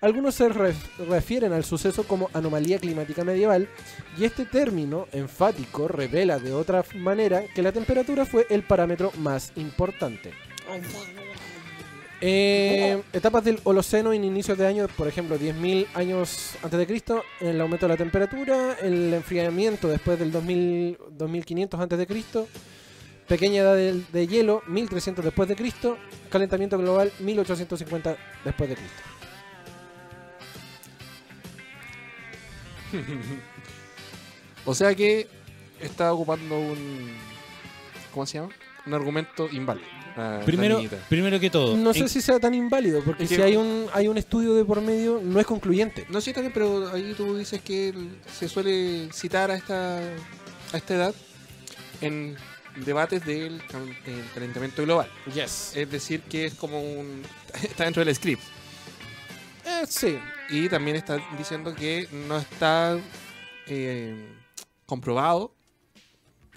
Algunos 0.01 0.35
se 0.35 0.49
ref- 0.49 0.75
refieren 1.09 1.53
al 1.53 1.65
suceso 1.65 2.05
como 2.05 2.31
anomalía 2.33 2.79
climática 2.79 3.23
medieval 3.25 3.69
y 4.19 4.25
este 4.25 4.47
término 4.47 5.07
enfático 5.13 5.89
revela 5.89 6.39
de 6.39 6.55
otra 6.55 6.85
manera 6.95 7.43
que 7.55 7.63
la 7.63 7.73
temperatura 7.73 8.25
fue 8.25 8.47
el 8.49 8.63
parámetro 8.63 9.13
más 9.19 9.53
importante. 9.57 10.33
Eh, 12.23 13.03
etapas 13.13 13.45
del 13.45 13.61
Holoceno 13.65 14.13
en 14.15 14.25
inicios 14.25 14.57
de 14.57 14.67
año, 14.67 14.89
por 14.97 15.07
ejemplo, 15.07 15.39
10.000 15.39 15.87
años 15.93 16.53
antes 16.63 16.79
de 16.79 16.87
Cristo, 16.87 17.23
el 17.41 17.61
aumento 17.61 17.87
de 17.87 17.93
la 17.93 17.99
temperatura, 17.99 18.75
el 18.83 19.13
enfriamiento 19.13 19.87
después 19.89 20.19
del 20.19 20.33
2000, 20.33 20.97
2500 21.11 21.79
antes 21.79 21.99
de 21.99 22.07
Cristo, 22.07 22.49
pequeña 23.29 23.63
edad 23.63 23.75
de, 23.75 24.03
de 24.13 24.27
hielo, 24.27 24.63
1300 24.67 25.25
después 25.25 25.49
de 25.49 25.57
Cristo, 25.57 25.99
calentamiento 26.31 26.79
global, 26.79 27.13
1850 27.21 28.17
después 28.45 28.71
de 28.71 28.77
Cristo. 28.77 29.03
O 34.69 34.75
sea 34.75 34.95
que 34.97 35.29
está 35.81 36.13
ocupando 36.13 36.59
un. 36.59 37.13
¿Cómo 38.13 38.27
se 38.27 38.39
llama? 38.39 38.53
Un 38.85 38.95
argumento 38.95 39.49
inválido. 39.53 39.87
Primero, 40.45 40.81
primero 41.11 41.39
que 41.39 41.51
todo, 41.51 41.77
No 41.77 41.93
sé 41.93 42.01
en- 42.01 42.09
si 42.09 42.21
sea 42.23 42.41
tan 42.41 42.53
inválido, 42.55 43.03
porque 43.05 43.25
Es 43.25 43.29
si 43.29 43.37
que- 43.37 43.43
hay 43.45 43.55
un, 43.57 43.87
hay 43.93 44.09
un 44.09 44.17
estudio 44.19 44.55
de 44.55 44.65
por 44.65 44.81
medio, 44.81 45.21
no 45.23 45.39
es 45.39 45.47
concluyente. 45.47 46.07
No, 46.09 46.21
sí, 46.23 46.33
también, 46.33 46.53
pero 46.55 46.89
ahí 46.91 47.13
tú 47.17 47.37
dices 47.37 47.61
que 47.61 47.93
se 48.33 48.49
suele 48.49 49.09
citar 49.13 49.51
a 49.51 49.57
esta, 49.57 49.99
a 49.99 50.77
esta 50.77 50.95
edad 50.95 51.15
en 52.01 52.35
debates 52.85 53.25
del 53.25 53.59
del 54.05 54.25
calentamiento 54.35 54.83
global. 54.83 55.09
Yes. 55.33 55.73
Es 55.77 55.91
decir, 55.91 56.23
que 56.23 56.47
es 56.47 56.55
como 56.55 56.81
un. 56.81 57.23
está 57.63 57.85
dentro 57.85 58.05
del 58.05 58.15
script. 58.15 58.43
Eh, 59.65 59.85
sí. 59.89 60.19
Y 60.51 60.69
también 60.69 60.97
está 60.97 61.19
diciendo 61.37 61.75
que 61.75 62.09
no 62.13 62.39
está 62.39 62.99
eh, 63.67 64.15
comprobado 64.87 65.53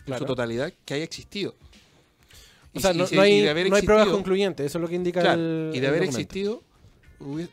en 0.05 0.17
su 0.17 0.25
totalidad 0.25 0.71
que 0.85 0.93
haya 0.95 1.03
existido. 1.03 1.55
O 2.73 2.77
Y 2.77 2.81
sea, 2.81 2.93
no, 2.93 3.05
y 3.11 3.17
hay, 3.17 3.81
pruebas 3.81 4.09
concluyentes, 4.09 4.65
eso 4.65 4.77
es 4.77 4.81
lo 4.81 4.87
que 4.87 4.95
indica 4.95 5.21
Claro, 5.21 5.41
el. 5.41 5.71
y 5.73 5.79
de 5.79 5.85
el 5.85 5.85
haber 5.87 6.01
documento. 6.05 6.19
existido, 6.19 6.63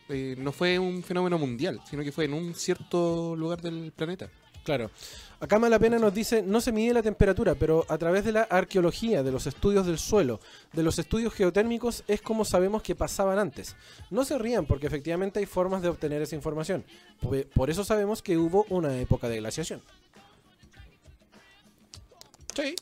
eh, 0.09 0.35
no 0.37 0.51
fue 0.51 0.77
un 0.77 1.01
fenómeno 1.03 1.39
mundial, 1.39 1.81
sino 1.89 2.03
que 2.03 2.11
fue 2.11 2.25
en 2.25 2.33
un 2.33 2.53
cierto 2.53 3.35
lugar 3.35 3.59
del 3.61 3.91
planeta. 3.95 4.29
Claro. 4.63 4.91
Acá 5.39 5.59
Malapena 5.59 5.99
nos 5.99 6.13
dice, 6.13 6.41
no 6.41 6.61
se 6.61 6.71
mide 6.71 6.93
la 6.93 7.03
temperatura, 7.03 7.53
pero 7.53 7.85
a 7.89 7.97
través 7.97 8.25
de 8.25 8.31
la 8.31 8.41
arqueología, 8.43 9.21
de 9.21 9.31
los 9.31 9.45
estudios 9.45 9.85
del 9.85 9.99
suelo, 9.99 10.39
de 10.73 10.81
los 10.81 10.97
estudios 10.97 11.33
geotérmicos, 11.33 12.03
es 12.07 12.21
como 12.21 12.43
sabemos 12.43 12.81
que 12.81 12.95
pasaban 12.95 13.37
antes. 13.37 13.75
No 14.09 14.25
se 14.25 14.37
rían 14.39 14.65
porque 14.65 14.87
efectivamente 14.87 15.39
hay 15.39 15.45
formas 15.45 15.83
de 15.83 15.89
obtener 15.89 16.23
esa 16.23 16.35
información. 16.35 16.83
Por, 17.53 17.69
eso 17.69 17.83
sabemos 17.83 18.23
que 18.23 18.37
hubo 18.37 18.65
una 18.69 18.99
época 18.99 19.29
de 19.29 19.37
glaciación. 19.37 19.81
Sí. 22.55 22.75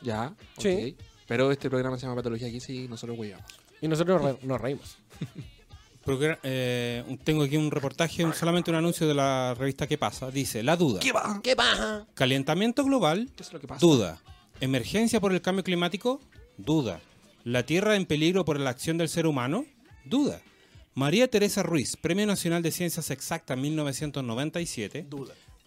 Ya, 0.00 0.34
Sí. 0.56 0.96
Pero 1.26 1.52
este 1.52 1.68
programa 1.68 1.98
se 1.98 2.06
llama 2.06 2.16
Patología 2.16 2.48
aquí 2.48 2.58
sí 2.58 2.88
nosotros 2.88 3.18
huevamos. 3.18 3.44
Y 3.82 3.88
nosotros 3.88 4.42
nos 4.42 4.60
reímos. 4.60 4.96
eh, 6.42 7.04
tengo 7.24 7.42
aquí 7.44 7.56
un 7.56 7.70
reportaje, 7.70 8.24
solamente 8.32 8.70
un 8.70 8.76
anuncio 8.76 9.06
de 9.06 9.14
la 9.14 9.54
revista 9.54 9.86
¿Qué 9.86 9.98
pasa? 9.98 10.30
Dice, 10.30 10.62
la 10.62 10.76
duda. 10.76 11.00
va? 11.14 11.40
¿Qué 11.42 11.54
pasa? 11.56 12.06
Calentamiento 12.14 12.84
global, 12.84 13.30
¿Qué 13.36 13.42
es 13.42 13.52
lo 13.52 13.60
que 13.60 13.66
pasa? 13.66 13.80
duda. 13.84 14.20
Emergencia 14.60 15.20
por 15.20 15.32
el 15.32 15.40
cambio 15.40 15.64
climático, 15.64 16.20
duda. 16.56 17.00
La 17.44 17.64
Tierra 17.64 17.96
en 17.96 18.06
peligro 18.06 18.44
por 18.44 18.58
la 18.58 18.70
acción 18.70 18.98
del 18.98 19.08
ser 19.08 19.26
humano, 19.26 19.64
duda. 20.04 20.40
María 20.94 21.28
Teresa 21.28 21.62
Ruiz, 21.62 21.96
Premio 21.96 22.26
Nacional 22.26 22.62
de 22.62 22.72
Ciencias 22.72 23.10
Exactas 23.10 23.56
1997, 23.56 25.06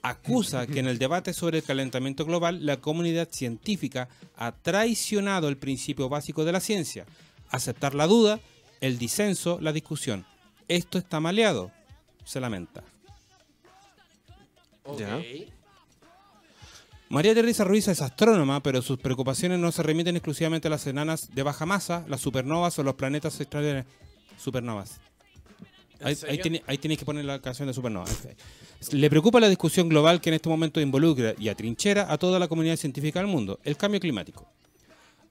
acusa 0.01 0.67
que 0.67 0.79
en 0.79 0.87
el 0.87 0.97
debate 0.97 1.33
sobre 1.33 1.59
el 1.59 1.63
calentamiento 1.63 2.25
global 2.25 2.65
la 2.65 2.77
comunidad 2.77 3.29
científica 3.31 4.09
ha 4.35 4.51
traicionado 4.51 5.47
el 5.47 5.57
principio 5.57 6.09
básico 6.09 6.43
de 6.43 6.51
la 6.51 6.59
ciencia, 6.59 7.05
aceptar 7.49 7.95
la 7.95 8.07
duda, 8.07 8.39
el 8.81 8.97
disenso, 8.97 9.59
la 9.61 9.71
discusión. 9.71 10.25
Esto 10.67 10.97
está 10.97 11.19
maleado, 11.19 11.71
se 12.25 12.39
lamenta. 12.39 12.83
Ya. 14.97 15.21
María 17.09 17.33
Teresa 17.33 17.63
Ruiz 17.65 17.87
es 17.87 18.01
astrónoma, 18.01 18.63
pero 18.63 18.81
sus 18.81 18.97
preocupaciones 18.97 19.59
no 19.59 19.71
se 19.71 19.83
remiten 19.83 20.15
exclusivamente 20.15 20.67
a 20.67 20.71
las 20.71 20.87
enanas 20.87 21.29
de 21.33 21.43
baja 21.43 21.65
masa, 21.65 22.05
las 22.07 22.21
supernovas 22.21 22.77
o 22.79 22.83
los 22.83 22.95
planetas 22.95 23.39
extraordinarios. 23.39 23.85
Supernovas. 24.37 24.99
Ahí, 26.03 26.17
ahí, 26.27 26.37
tiene- 26.39 26.63
ahí 26.65 26.77
tenéis 26.79 26.99
que 26.99 27.05
poner 27.05 27.25
la 27.25 27.39
canción 27.39 27.67
de 27.67 27.73
Supernova. 27.75 28.07
Le 28.91 29.09
preocupa 29.09 29.39
la 29.39 29.49
discusión 29.49 29.87
global 29.87 30.19
que 30.19 30.29
en 30.29 30.35
este 30.35 30.49
momento 30.49 30.81
involucra 30.81 31.35
y 31.37 31.49
atrinchera 31.49 32.11
a 32.11 32.17
toda 32.17 32.39
la 32.39 32.47
comunidad 32.47 32.75
científica 32.77 33.19
del 33.19 33.27
mundo, 33.27 33.59
el 33.63 33.77
cambio 33.77 33.99
climático. 33.99 34.49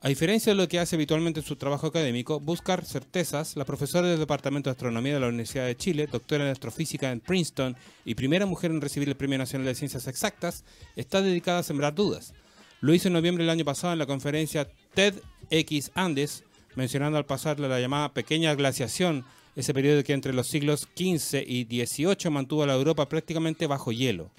A 0.02 0.08
diferencia 0.08 0.52
de 0.52 0.56
lo 0.56 0.66
que 0.66 0.78
hace 0.78 0.96
habitualmente 0.96 1.40
en 1.40 1.46
su 1.46 1.56
trabajo 1.56 1.88
académico, 1.88 2.40
buscar 2.40 2.86
certezas, 2.86 3.54
la 3.54 3.66
profesora 3.66 4.08
del 4.08 4.18
Departamento 4.18 4.70
de 4.70 4.72
Astronomía 4.72 5.12
de 5.12 5.20
la 5.20 5.28
Universidad 5.28 5.66
de 5.66 5.76
Chile, 5.76 6.08
doctora 6.10 6.44
en 6.44 6.50
astrofísica 6.50 7.12
en 7.12 7.20
Princeton 7.20 7.76
y 8.06 8.14
primera 8.14 8.46
mujer 8.46 8.70
en 8.70 8.80
recibir 8.80 9.10
el 9.10 9.16
Premio 9.16 9.36
Nacional 9.36 9.66
de 9.66 9.74
Ciencias 9.74 10.08
Exactas, 10.08 10.64
está 10.96 11.20
dedicada 11.20 11.58
a 11.58 11.62
sembrar 11.62 11.94
dudas. 11.94 12.32
Lo 12.80 12.94
hizo 12.94 13.08
en 13.08 13.12
noviembre 13.12 13.44
del 13.44 13.50
año 13.50 13.66
pasado 13.66 13.92
en 13.92 13.98
la 13.98 14.06
conferencia 14.06 14.70
TEDx 14.94 15.90
Andes, 15.94 16.44
mencionando 16.76 17.18
al 17.18 17.26
pasar 17.26 17.60
la 17.60 17.78
llamada 17.78 18.14
pequeña 18.14 18.54
glaciación, 18.54 19.26
ese 19.54 19.74
periodo 19.74 20.02
que 20.02 20.14
entre 20.14 20.32
los 20.32 20.46
siglos 20.46 20.88
XV 20.96 21.44
y 21.46 21.64
XVIII 21.64 22.30
mantuvo 22.30 22.62
a 22.62 22.66
la 22.66 22.74
Europa 22.74 23.06
prácticamente 23.06 23.66
bajo 23.66 23.92
hielo. 23.92 24.30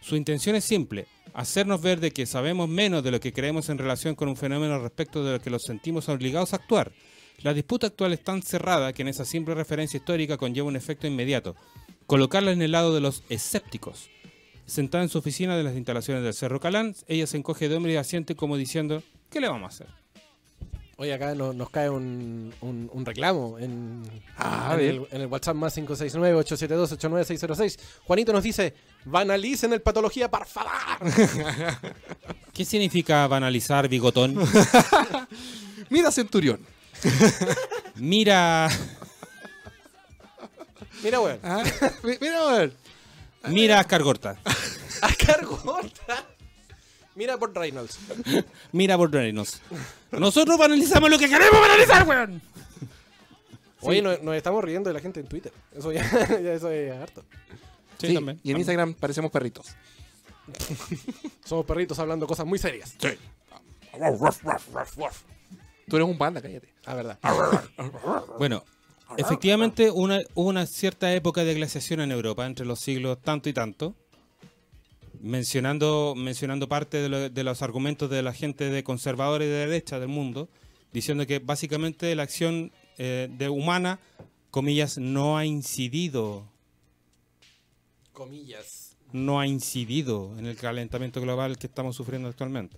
Su 0.00 0.14
intención 0.14 0.54
es 0.54 0.64
simple, 0.64 1.08
hacernos 1.34 1.82
ver 1.82 2.00
de 2.00 2.12
que 2.12 2.24
sabemos 2.24 2.68
menos 2.68 3.02
de 3.02 3.10
lo 3.10 3.20
que 3.20 3.32
creemos 3.32 3.68
en 3.68 3.78
relación 3.78 4.14
con 4.14 4.28
un 4.28 4.36
fenómeno 4.36 4.78
respecto 4.78 5.24
de 5.24 5.32
lo 5.32 5.40
que 5.40 5.50
los 5.50 5.64
sentimos 5.64 6.08
obligados 6.08 6.52
a 6.52 6.56
actuar. 6.56 6.92
La 7.42 7.52
disputa 7.52 7.88
actual 7.88 8.12
es 8.12 8.22
tan 8.22 8.42
cerrada 8.42 8.92
que 8.92 9.02
en 9.02 9.08
esa 9.08 9.24
simple 9.24 9.54
referencia 9.54 9.98
histórica 9.98 10.38
conlleva 10.38 10.68
un 10.68 10.76
efecto 10.76 11.06
inmediato, 11.06 11.56
colocarla 12.06 12.52
en 12.52 12.62
el 12.62 12.72
lado 12.72 12.94
de 12.94 13.00
los 13.00 13.24
escépticos. 13.28 14.08
Sentada 14.64 15.02
en 15.02 15.10
su 15.10 15.18
oficina 15.18 15.56
de 15.56 15.64
las 15.64 15.74
instalaciones 15.74 16.22
del 16.22 16.32
Cerro 16.32 16.60
Calán, 16.60 16.94
ella 17.08 17.26
se 17.26 17.36
encoge 17.36 17.68
de 17.68 17.74
hombre 17.74 17.92
y 17.92 17.96
asiente 17.96 18.36
como 18.36 18.56
diciendo, 18.56 19.02
¿qué 19.28 19.40
le 19.40 19.48
vamos 19.48 19.64
a 19.64 19.74
hacer? 19.74 20.03
Hoy 20.96 21.10
acá 21.10 21.34
no- 21.34 21.52
nos 21.52 21.70
cae 21.70 21.90
un, 21.90 22.54
un- 22.60 22.88
un 22.92 23.04
reclamo 23.04 23.58
en, 23.58 24.04
Ah, 24.38 24.76
en, 24.78 24.80
el, 24.80 25.08
en 25.10 25.20
el 25.22 25.26
WhatsApp 25.26 25.56
más 25.56 25.76
569-872-89606. 25.78 27.78
Juanito 28.04 28.32
nos 28.32 28.44
dice, 28.44 28.74
banalicen 29.04 29.72
el 29.72 29.82
patología, 29.82 30.30
por 30.30 30.46
favor. 30.46 30.70
¿Qué 32.52 32.64
significa 32.64 33.26
banalizar 33.26 33.88
bigotón? 33.88 34.36
Mira, 35.90 36.12
Centurión. 36.12 36.60
Mira, 37.96 38.68
Mira, 41.02 41.20
weón. 41.20 41.40
Ah, 41.42 41.64
mi- 42.04 42.18
Mira, 42.20 42.46
weón. 42.46 42.72
mira 43.48 43.80
Ascargorta, 43.80 44.36
A 45.02 45.12
cargo 45.14 45.58
gorda. 45.64 46.24
Mira 47.14 47.36
por 47.38 47.54
Reynolds. 47.54 47.98
mira 48.72 48.96
por 48.96 49.12
Reynolds. 49.12 49.60
Nosotros 50.10 50.58
banalizamos 50.58 51.10
lo 51.10 51.18
que 51.18 51.28
queremos 51.28 51.60
banalizar, 51.60 52.08
weón. 52.08 52.42
Oye, 53.80 54.02
nos, 54.02 54.22
nos 54.22 54.34
estamos 54.34 54.64
riendo 54.64 54.88
de 54.90 54.94
la 54.94 55.00
gente 55.00 55.20
en 55.20 55.26
Twitter. 55.26 55.52
Eso 55.76 55.92
ya, 55.92 56.02
ya 56.42 56.54
eso 56.54 56.70
es 56.70 56.92
harto. 56.92 57.24
Sí, 57.98 58.08
Sí, 58.08 58.14
también. 58.14 58.40
y 58.42 58.50
en 58.50 58.56
Instagram 58.58 58.94
parecemos 58.94 59.30
perritos. 59.30 59.66
Somos 61.44 61.64
perritos 61.66 61.98
hablando 61.98 62.26
cosas 62.26 62.46
muy 62.46 62.58
serias. 62.58 62.94
Tú 62.98 63.06
eres 65.96 66.08
un 66.08 66.18
panda, 66.18 66.40
cállate. 66.42 66.72
La 66.86 66.94
verdad. 66.94 67.18
Bueno, 68.38 68.64
efectivamente 69.16 69.90
una, 69.90 70.20
hubo 70.34 70.48
una 70.48 70.66
cierta 70.66 71.12
época 71.14 71.44
de 71.44 71.54
glaciación 71.54 72.00
en 72.00 72.10
Europa 72.10 72.44
entre 72.46 72.66
los 72.66 72.80
siglos 72.80 73.18
tanto 73.22 73.48
y 73.48 73.52
tanto. 73.52 73.94
Mencionando, 75.24 76.14
mencionando 76.14 76.68
parte 76.68 76.98
de, 76.98 77.08
lo- 77.08 77.30
de 77.30 77.44
los 77.44 77.62
argumentos 77.62 78.10
de 78.10 78.22
la 78.22 78.34
gente 78.34 78.68
de 78.68 78.84
conservadores 78.84 79.48
de 79.48 79.54
derecha 79.54 79.98
del 79.98 80.08
mundo, 80.08 80.50
diciendo 80.92 81.26
que 81.26 81.38
básicamente 81.38 82.14
la 82.14 82.24
acción 82.24 82.72
eh, 82.98 83.28
de 83.30 83.48
humana, 83.48 83.98
comillas, 84.50 84.98
no 84.98 85.38
ha 85.38 85.46
incidido, 85.46 86.44
Comillas. 88.12 88.96
no 89.12 89.40
ha 89.40 89.46
incidido 89.46 90.34
en 90.38 90.46
el 90.46 90.56
calentamiento 90.56 91.20
global 91.20 91.58
que 91.58 91.66
estamos 91.68 91.96
sufriendo 91.96 92.28
actualmente. 92.28 92.76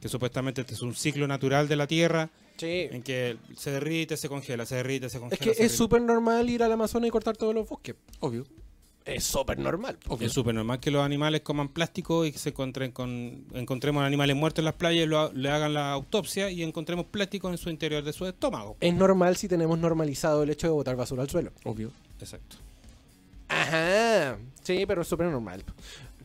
Que 0.00 0.08
supuestamente 0.08 0.60
este 0.60 0.74
es 0.74 0.82
un 0.82 0.94
ciclo 0.94 1.26
natural 1.26 1.68
de 1.68 1.76
la 1.76 1.86
Tierra 1.86 2.30
Sí. 2.58 2.86
en 2.90 3.02
que 3.02 3.36
se 3.56 3.70
derrite, 3.70 4.16
se 4.16 4.28
congela, 4.28 4.64
se 4.64 4.76
derrite, 4.76 5.10
se 5.10 5.18
congela. 5.18 5.50
Es 5.50 5.56
que 5.58 5.64
es 5.64 5.72
súper 5.72 6.00
normal 6.00 6.48
ir 6.48 6.62
al 6.62 6.72
Amazonas 6.72 7.08
y 7.08 7.10
cortar 7.10 7.36
todos 7.36 7.54
los 7.54 7.68
bosques. 7.68 7.96
Obvio. 8.20 8.46
Es 9.06 9.24
súper 9.24 9.58
normal. 9.58 9.96
Es 10.20 10.32
súper 10.32 10.54
normal 10.54 10.80
que 10.80 10.90
los 10.90 11.02
animales 11.04 11.40
coman 11.42 11.68
plástico 11.68 12.24
y 12.26 12.32
que 12.32 12.38
se 12.38 12.48
encuentren 12.48 12.90
con 12.90 13.44
encontremos 13.54 14.02
animales 14.02 14.34
muertos 14.36 14.58
en 14.58 14.64
las 14.66 14.74
playas 14.74 15.06
lo- 15.08 15.32
le 15.32 15.48
hagan 15.48 15.74
la 15.74 15.92
autopsia 15.92 16.50
y 16.50 16.62
encontremos 16.64 17.06
plástico 17.06 17.48
en 17.48 17.56
su 17.56 17.70
interior 17.70 18.02
de 18.02 18.12
su 18.12 18.26
estómago. 18.26 18.76
Es 18.80 18.92
normal 18.92 19.36
si 19.36 19.46
tenemos 19.48 19.78
normalizado 19.78 20.42
el 20.42 20.50
hecho 20.50 20.66
de 20.66 20.72
botar 20.72 20.96
basura 20.96 21.22
al 21.22 21.30
suelo. 21.30 21.52
Obvio. 21.64 21.92
Exacto. 22.20 22.56
Ajá. 23.48 24.36
Sí, 24.62 24.84
pero 24.86 25.02
es 25.02 25.08
súper 25.08 25.26
normal. 25.28 25.62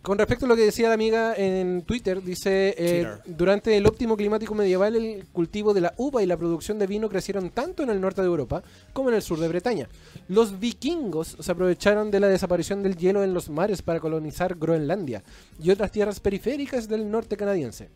Con 0.02 0.18
respecto 0.18 0.46
a 0.46 0.50
lo 0.50 0.56
que 0.56 0.64
decía 0.64 0.88
la 0.88 0.96
amiga 0.96 1.36
en 1.36 1.84
Twitter, 1.84 2.24
dice, 2.24 2.74
eh, 2.76 3.08
durante 3.28 3.78
el 3.78 3.86
óptimo 3.86 4.18
climático 4.18 4.56
medieval 4.56 4.96
el 4.96 5.26
cultivo 5.32 5.76
de 5.76 5.82
la 5.82 5.94
uva 5.96 6.24
y 6.24 6.26
la 6.26 6.38
producción 6.38 6.80
de 6.80 6.88
vino 6.88 7.08
crecieron 7.08 7.52
tanto 7.52 7.84
en 7.84 7.92
el 7.92 8.02
norte 8.02 8.22
de 8.22 8.28
Europa 8.28 8.64
como 8.94 9.10
en 9.10 9.16
el 9.16 9.22
sur 9.22 9.40
de 9.40 9.48
Bretaña. 9.48 9.90
Los 10.28 10.60
vikingos 10.60 11.38
se 11.40 11.52
aprovecharon 11.52 12.10
de 12.10 12.20
la 12.20 12.30
desaparición 12.30 12.82
del 12.82 12.98
hielo 12.98 13.24
en 13.24 13.36
los 13.36 13.52
mares 13.52 13.84
para 13.84 14.00
colonizar 14.00 14.56
Groenlandia 14.56 15.22
y 15.62 15.70
otras 15.70 15.92
tierras 15.92 16.20
periféricas 16.20 16.88
del 16.88 17.12
norte 17.12 17.38
canadiense. 17.38 17.90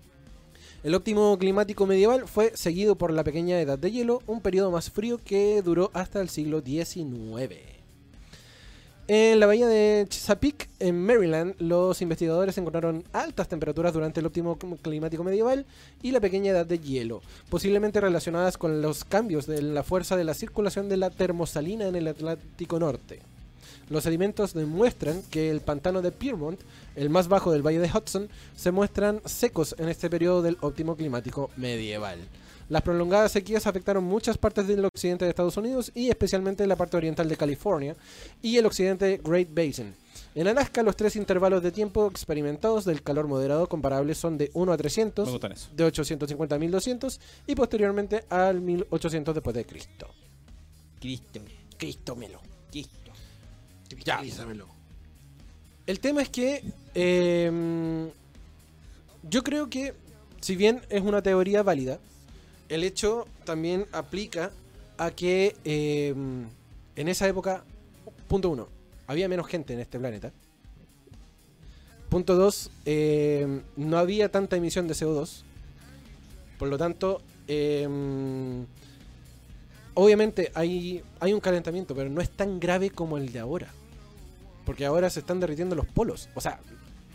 El 0.83 0.93
óptimo 0.93 1.35
climático 1.39 1.87
medieval 1.87 2.27
fue 2.27 2.51
seguido 2.53 2.95
por 2.95 3.11
la 3.11 3.23
pequeña 3.23 3.59
edad 3.59 3.79
de 3.79 3.89
hielo, 3.89 4.21
un 4.27 4.41
periodo 4.41 4.69
más 4.69 4.91
frío 4.91 5.17
que 5.17 5.63
duró 5.63 5.89
hasta 5.95 6.21
el 6.21 6.29
siglo 6.29 6.61
XIX. 6.61 7.74
En 9.07 9.39
la 9.39 9.45
bahía 9.45 9.67
de 9.67 10.07
Chesapeake, 10.09 10.67
en 10.79 11.05
Maryland, 11.05 11.53
los 11.59 12.01
investigadores 12.01 12.57
encontraron 12.57 13.03
altas 13.13 13.47
temperaturas 13.47 13.93
durante 13.93 14.19
el 14.19 14.25
óptimo 14.25 14.57
cl- 14.57 14.79
climático 14.81 15.23
medieval 15.23 15.67
y 16.01 16.11
la 16.11 16.19
pequeña 16.19 16.49
edad 16.49 16.65
de 16.65 16.79
hielo, 16.79 17.21
posiblemente 17.49 18.01
relacionadas 18.01 18.57
con 18.57 18.81
los 18.81 19.05
cambios 19.05 19.45
de 19.45 19.61
la 19.61 19.83
fuerza 19.83 20.17
de 20.17 20.23
la 20.23 20.33
circulación 20.33 20.89
de 20.89 20.97
la 20.97 21.11
termosalina 21.11 21.85
en 21.87 21.95
el 21.95 22.07
Atlántico 22.07 22.79
Norte. 22.79 23.19
Los 23.91 24.05
sedimentos 24.05 24.55
demuestran 24.55 25.21
que 25.29 25.51
el 25.51 25.61
pantano 25.61 26.01
de 26.01 26.11
Piermont, 26.11 26.59
el 26.95 27.11
más 27.11 27.27
bajo 27.27 27.51
del 27.51 27.61
valle 27.61 27.77
de 27.77 27.91
Hudson, 27.95 28.27
se 28.55 28.71
muestran 28.71 29.21
secos 29.25 29.75
en 29.77 29.87
este 29.87 30.09
periodo 30.09 30.41
del 30.41 30.57
óptimo 30.61 30.95
climático 30.95 31.51
medieval. 31.57 32.17
Las 32.67 32.81
prolongadas 32.81 33.31
sequías 33.31 33.67
afectaron 33.67 34.03
muchas 34.03 34.37
partes 34.37 34.67
del 34.67 34.83
occidente 34.85 35.25
de 35.25 35.29
Estados 35.29 35.55
Unidos 35.57 35.91
y 35.93 36.09
especialmente 36.09 36.65
la 36.65 36.75
parte 36.75 36.97
oriental 36.97 37.29
de 37.29 37.37
California 37.37 37.95
y 38.41 38.57
el 38.57 38.65
occidente 38.65 39.21
Great 39.23 39.49
Basin. 39.53 39.93
En 40.33 40.47
Alaska, 40.47 40.81
los 40.81 40.95
tres 40.95 41.15
intervalos 41.15 41.61
de 41.61 41.71
tiempo 41.71 42.07
experimentados 42.07 42.83
del 42.83 43.03
calor 43.03 43.27
moderado 43.27 43.67
comparables 43.67 44.17
son 44.17 44.37
de 44.37 44.49
1 44.53 44.71
a 44.71 44.77
300, 44.77 45.25
Me 45.27 45.31
gustan 45.31 45.51
eso. 45.51 45.69
de 45.75 45.83
850 45.83 46.55
a 46.55 46.59
1200 46.59 47.19
y 47.47 47.55
posteriormente 47.55 48.25
al 48.29 48.61
1800 48.61 49.35
después 49.35 49.55
de 49.55 49.65
Cristo. 49.65 50.07
Cristo. 50.99 51.41
Cristo 51.77 52.15
melo. 52.15 52.41
Cristo. 52.71 53.11
Ya. 54.03 54.21
El 55.85 55.99
tema 55.99 56.21
es 56.23 56.29
que 56.29 56.63
eh, 56.95 58.11
yo 59.29 59.43
creo 59.43 59.69
que, 59.69 59.93
si 60.41 60.55
bien 60.55 60.81
es 60.89 61.01
una 61.03 61.21
teoría 61.21 61.61
válida, 61.63 61.99
el 62.69 62.83
hecho 62.83 63.27
también 63.43 63.85
aplica 63.91 64.51
a 64.97 65.11
que 65.11 65.55
eh, 65.63 66.13
en 66.95 67.07
esa 67.07 67.27
época, 67.27 67.63
punto 68.27 68.49
uno, 68.49 68.67
había 69.07 69.27
menos 69.27 69.47
gente 69.47 69.73
en 69.73 69.79
este 69.79 69.99
planeta. 69.99 70.31
Punto 72.09 72.35
dos, 72.35 72.71
eh, 72.85 73.61
no 73.75 73.97
había 73.97 74.29
tanta 74.31 74.55
emisión 74.55 74.87
de 74.87 74.93
CO2. 74.93 75.41
Por 76.57 76.69
lo 76.69 76.77
tanto, 76.77 77.21
eh, 77.47 77.87
obviamente 79.93 80.51
hay, 80.53 81.03
hay 81.19 81.33
un 81.33 81.39
calentamiento, 81.39 81.93
pero 81.95 82.09
no 82.09 82.21
es 82.21 82.29
tan 82.29 82.59
grave 82.59 82.89
como 82.89 83.17
el 83.17 83.31
de 83.31 83.39
ahora. 83.39 83.67
Porque 84.65 84.85
ahora 84.85 85.09
se 85.09 85.19
están 85.19 85.39
derritiendo 85.39 85.75
los 85.75 85.85
polos. 85.85 86.29
O 86.35 86.41
sea, 86.41 86.59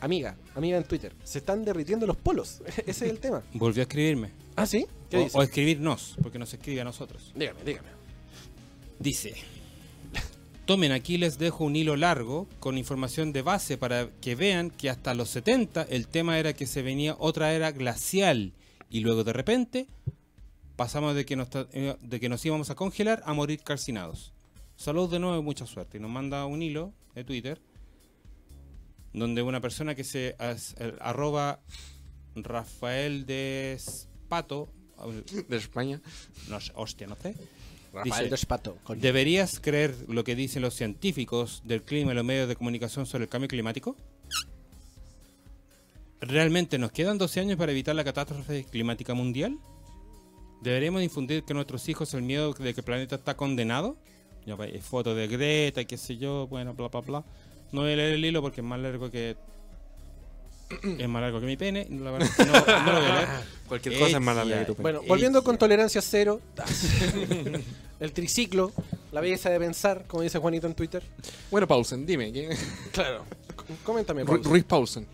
amiga, 0.00 0.36
amiga 0.54 0.76
en 0.76 0.84
Twitter, 0.84 1.14
se 1.24 1.38
están 1.38 1.64
derritiendo 1.64 2.06
los 2.06 2.16
polos. 2.16 2.62
Ese 2.86 3.06
es 3.06 3.10
el 3.10 3.18
tema. 3.18 3.42
Volvió 3.54 3.82
a 3.82 3.84
escribirme. 3.84 4.30
¿Ah, 4.56 4.66
sí? 4.66 4.86
¿Qué 5.10 5.28
O, 5.32 5.42
escribirnos, 5.42 6.16
porque 6.22 6.38
nos 6.38 6.52
escribe 6.54 6.80
a 6.80 6.84
nosotros. 6.84 7.32
Dígame, 7.34 7.62
dígame. 7.64 7.88
Dice, 8.98 9.34
tomen 10.66 10.92
aquí 10.92 11.18
les 11.18 11.38
dejo 11.38 11.64
un 11.64 11.74
hilo 11.74 11.96
largo 11.96 12.48
con 12.60 12.78
información 12.78 13.32
de 13.32 13.42
base 13.42 13.76
para 13.76 14.08
que 14.20 14.34
vean 14.34 14.70
que 14.70 14.88
hasta 14.88 15.14
los 15.14 15.30
70 15.30 15.82
el 15.82 16.06
tema 16.06 16.38
era 16.38 16.52
que 16.52 16.66
se 16.66 16.82
venía 16.82 17.16
otra 17.18 17.52
era 17.54 17.72
glacial 17.72 18.52
y 18.88 19.00
luego 19.00 19.24
de 19.24 19.32
repente 19.32 19.86
pasamos 20.76 21.14
de 21.14 21.26
que 21.26 21.36
nos, 21.36 21.48
eh, 21.72 21.96
de 22.00 22.20
que 22.20 22.28
nos 22.28 22.44
íbamos 22.44 22.70
a 22.70 22.74
congelar 22.74 23.22
a 23.26 23.32
morir 23.32 23.60
calcinados. 23.62 24.32
Saludos 24.76 25.10
de 25.10 25.18
nuevo 25.18 25.38
y 25.38 25.42
mucha 25.42 25.66
suerte. 25.66 25.98
Y 25.98 26.00
nos 26.00 26.10
manda 26.10 26.46
un 26.46 26.62
hilo 26.62 26.94
de 27.14 27.24
Twitter 27.24 27.60
donde 29.12 29.42
una 29.42 29.60
persona 29.60 29.94
que 29.94 30.04
se 30.04 30.36
el 30.78 30.96
arroba 31.00 31.60
Rafael 32.34 33.26
Despato, 33.26 34.68
De 35.48 35.56
España. 35.56 36.00
no 36.48 36.60
sé, 36.60 36.72
hostia, 36.74 37.06
no 37.06 37.16
sé. 37.16 37.34
Rafael 37.92 38.04
Dice, 38.04 38.30
Despato. 38.30 38.76
coño. 38.84 39.00
¿Deberías 39.00 39.58
creer 39.58 39.94
lo 40.08 40.22
que 40.22 40.36
dicen 40.36 40.62
los 40.62 40.74
científicos 40.74 41.62
del 41.64 41.82
clima 41.82 42.12
y 42.12 42.14
los 42.14 42.24
medios 42.24 42.48
de 42.48 42.54
comunicación 42.54 43.04
sobre 43.06 43.24
el 43.24 43.28
cambio 43.28 43.48
climático? 43.48 43.96
¿Realmente 46.20 46.78
nos 46.78 46.92
quedan 46.92 47.18
12 47.18 47.40
años 47.40 47.56
para 47.56 47.72
evitar 47.72 47.96
la 47.96 48.04
catástrofe 48.04 48.64
climática 48.64 49.14
mundial? 49.14 49.58
¿Deberíamos 50.60 51.02
infundir 51.02 51.42
que 51.44 51.54
nuestros 51.54 51.88
hijos 51.88 52.12
el 52.14 52.22
miedo 52.22 52.52
de 52.52 52.74
que 52.74 52.80
el 52.80 52.84
planeta 52.84 53.16
está 53.16 53.36
condenado? 53.36 53.96
Ya, 54.46 54.56
pues, 54.56 54.72
hay 54.72 54.80
fotos 54.80 55.16
de 55.16 55.26
Greta 55.28 55.80
y 55.80 55.86
qué 55.86 55.96
sé 55.96 56.16
yo, 56.18 56.46
bueno, 56.46 56.74
bla, 56.74 56.88
bla, 56.88 57.00
bla. 57.00 57.24
No 57.72 57.82
voy 57.82 57.92
a 57.92 57.96
leer 57.96 58.12
el 58.14 58.24
hilo 58.24 58.42
porque 58.42 58.60
es 58.60 58.66
más 58.66 58.78
largo 58.80 59.10
que... 59.10 59.36
es 60.98 61.08
más 61.08 61.22
largo 61.22 61.40
que 61.40 61.46
mi 61.46 61.56
pene. 61.56 61.86
La 61.90 62.10
verdad 62.10 62.28
es 62.28 62.36
que 62.36 62.44
no, 62.44 62.52
no 62.52 62.92
lo 62.92 63.00
voy 63.00 63.10
a 63.10 63.14
leer. 63.14 63.28
Cualquier 63.68 63.98
cosa 63.98 64.16
es 64.16 64.22
más 64.22 64.36
larga 64.36 64.58
que 64.60 64.64
tu 64.66 64.74
pene. 64.74 64.82
Bueno, 64.82 65.02
volviendo 65.06 65.42
con 65.44 65.58
tolerancia 65.58 66.00
cero. 66.02 66.40
el 68.00 68.12
triciclo, 68.12 68.72
la 69.12 69.20
belleza 69.20 69.50
de 69.50 69.58
pensar, 69.58 70.04
como 70.06 70.22
dice 70.22 70.38
Juanito 70.38 70.66
en 70.66 70.74
Twitter. 70.74 71.02
Bueno, 71.50 71.66
Paulsen, 71.66 72.06
dime. 72.06 72.32
¿quién- 72.32 72.50
Claro. 72.92 73.24
Coméntame. 73.84 74.24
Ruiz 74.24 74.64
Paulsen. 74.64 75.06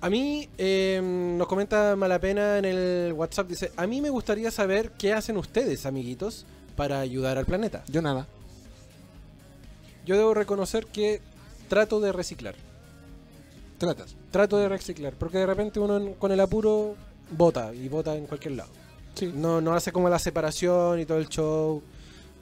A 0.00 0.10
mí, 0.10 0.46
eh, 0.58 1.00
nos 1.02 1.46
comenta 1.48 1.96
Malapena 1.96 2.58
en 2.58 2.66
el 2.66 3.12
WhatsApp, 3.14 3.48
dice, 3.48 3.72
a 3.74 3.86
mí 3.86 4.02
me 4.02 4.10
gustaría 4.10 4.50
saber 4.50 4.90
qué 4.98 5.14
hacen 5.14 5.38
ustedes, 5.38 5.86
amiguitos, 5.86 6.44
para 6.76 7.00
ayudar 7.00 7.38
al 7.38 7.46
planeta. 7.46 7.84
Yo 7.88 8.02
nada. 8.02 8.26
Yo 10.04 10.18
debo 10.18 10.34
reconocer 10.34 10.84
que 10.86 11.22
trato 11.68 12.00
de 12.00 12.12
reciclar. 12.12 12.54
Tratas. 13.84 14.16
Trato 14.30 14.56
de 14.58 14.68
reciclar, 14.68 15.14
porque 15.14 15.38
de 15.38 15.46
repente 15.46 15.80
uno 15.80 16.14
con 16.18 16.32
el 16.32 16.40
apuro 16.40 16.96
vota 17.30 17.74
y 17.74 17.88
vota 17.88 18.16
en 18.16 18.26
cualquier 18.26 18.54
lado. 18.54 18.70
Sí. 19.14 19.30
No, 19.34 19.60
no 19.60 19.74
hace 19.74 19.92
como 19.92 20.08
la 20.08 20.18
separación 20.18 21.00
y 21.00 21.06
todo 21.06 21.18
el 21.18 21.28
show. 21.28 21.82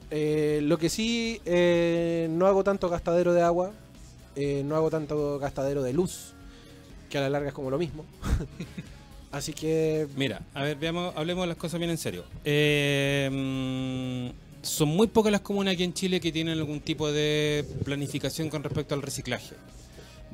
Eh, 0.09 0.59
lo 0.63 0.77
que 0.77 0.89
sí, 0.89 1.41
eh, 1.45 2.27
no 2.29 2.47
hago 2.47 2.63
tanto 2.63 2.89
gastadero 2.89 3.33
de 3.33 3.41
agua, 3.41 3.71
eh, 4.35 4.63
no 4.65 4.75
hago 4.75 4.89
tanto 4.89 5.39
gastadero 5.39 5.83
de 5.83 5.93
luz, 5.93 6.33
que 7.09 7.17
a 7.17 7.21
la 7.21 7.29
larga 7.29 7.49
es 7.49 7.53
como 7.53 7.69
lo 7.69 7.77
mismo. 7.77 8.05
Así 9.31 9.53
que 9.53 10.07
Mira, 10.15 10.41
a 10.53 10.61
ver, 10.61 10.77
veamos, 10.77 11.13
hablemos 11.17 11.43
de 11.43 11.47
las 11.47 11.57
cosas 11.57 11.79
bien 11.79 11.89
en 11.89 11.97
serio. 11.97 12.23
Eh, 12.45 14.31
son 14.61 14.87
muy 14.89 15.07
pocas 15.07 15.31
las 15.31 15.41
comunas 15.41 15.73
aquí 15.73 15.83
en 15.83 15.93
Chile 15.93 16.21
que 16.21 16.31
tienen 16.31 16.57
algún 16.57 16.79
tipo 16.79 17.11
de 17.11 17.65
planificación 17.83 18.49
con 18.49 18.63
respecto 18.63 18.95
al 18.95 19.01
reciclaje. 19.01 19.55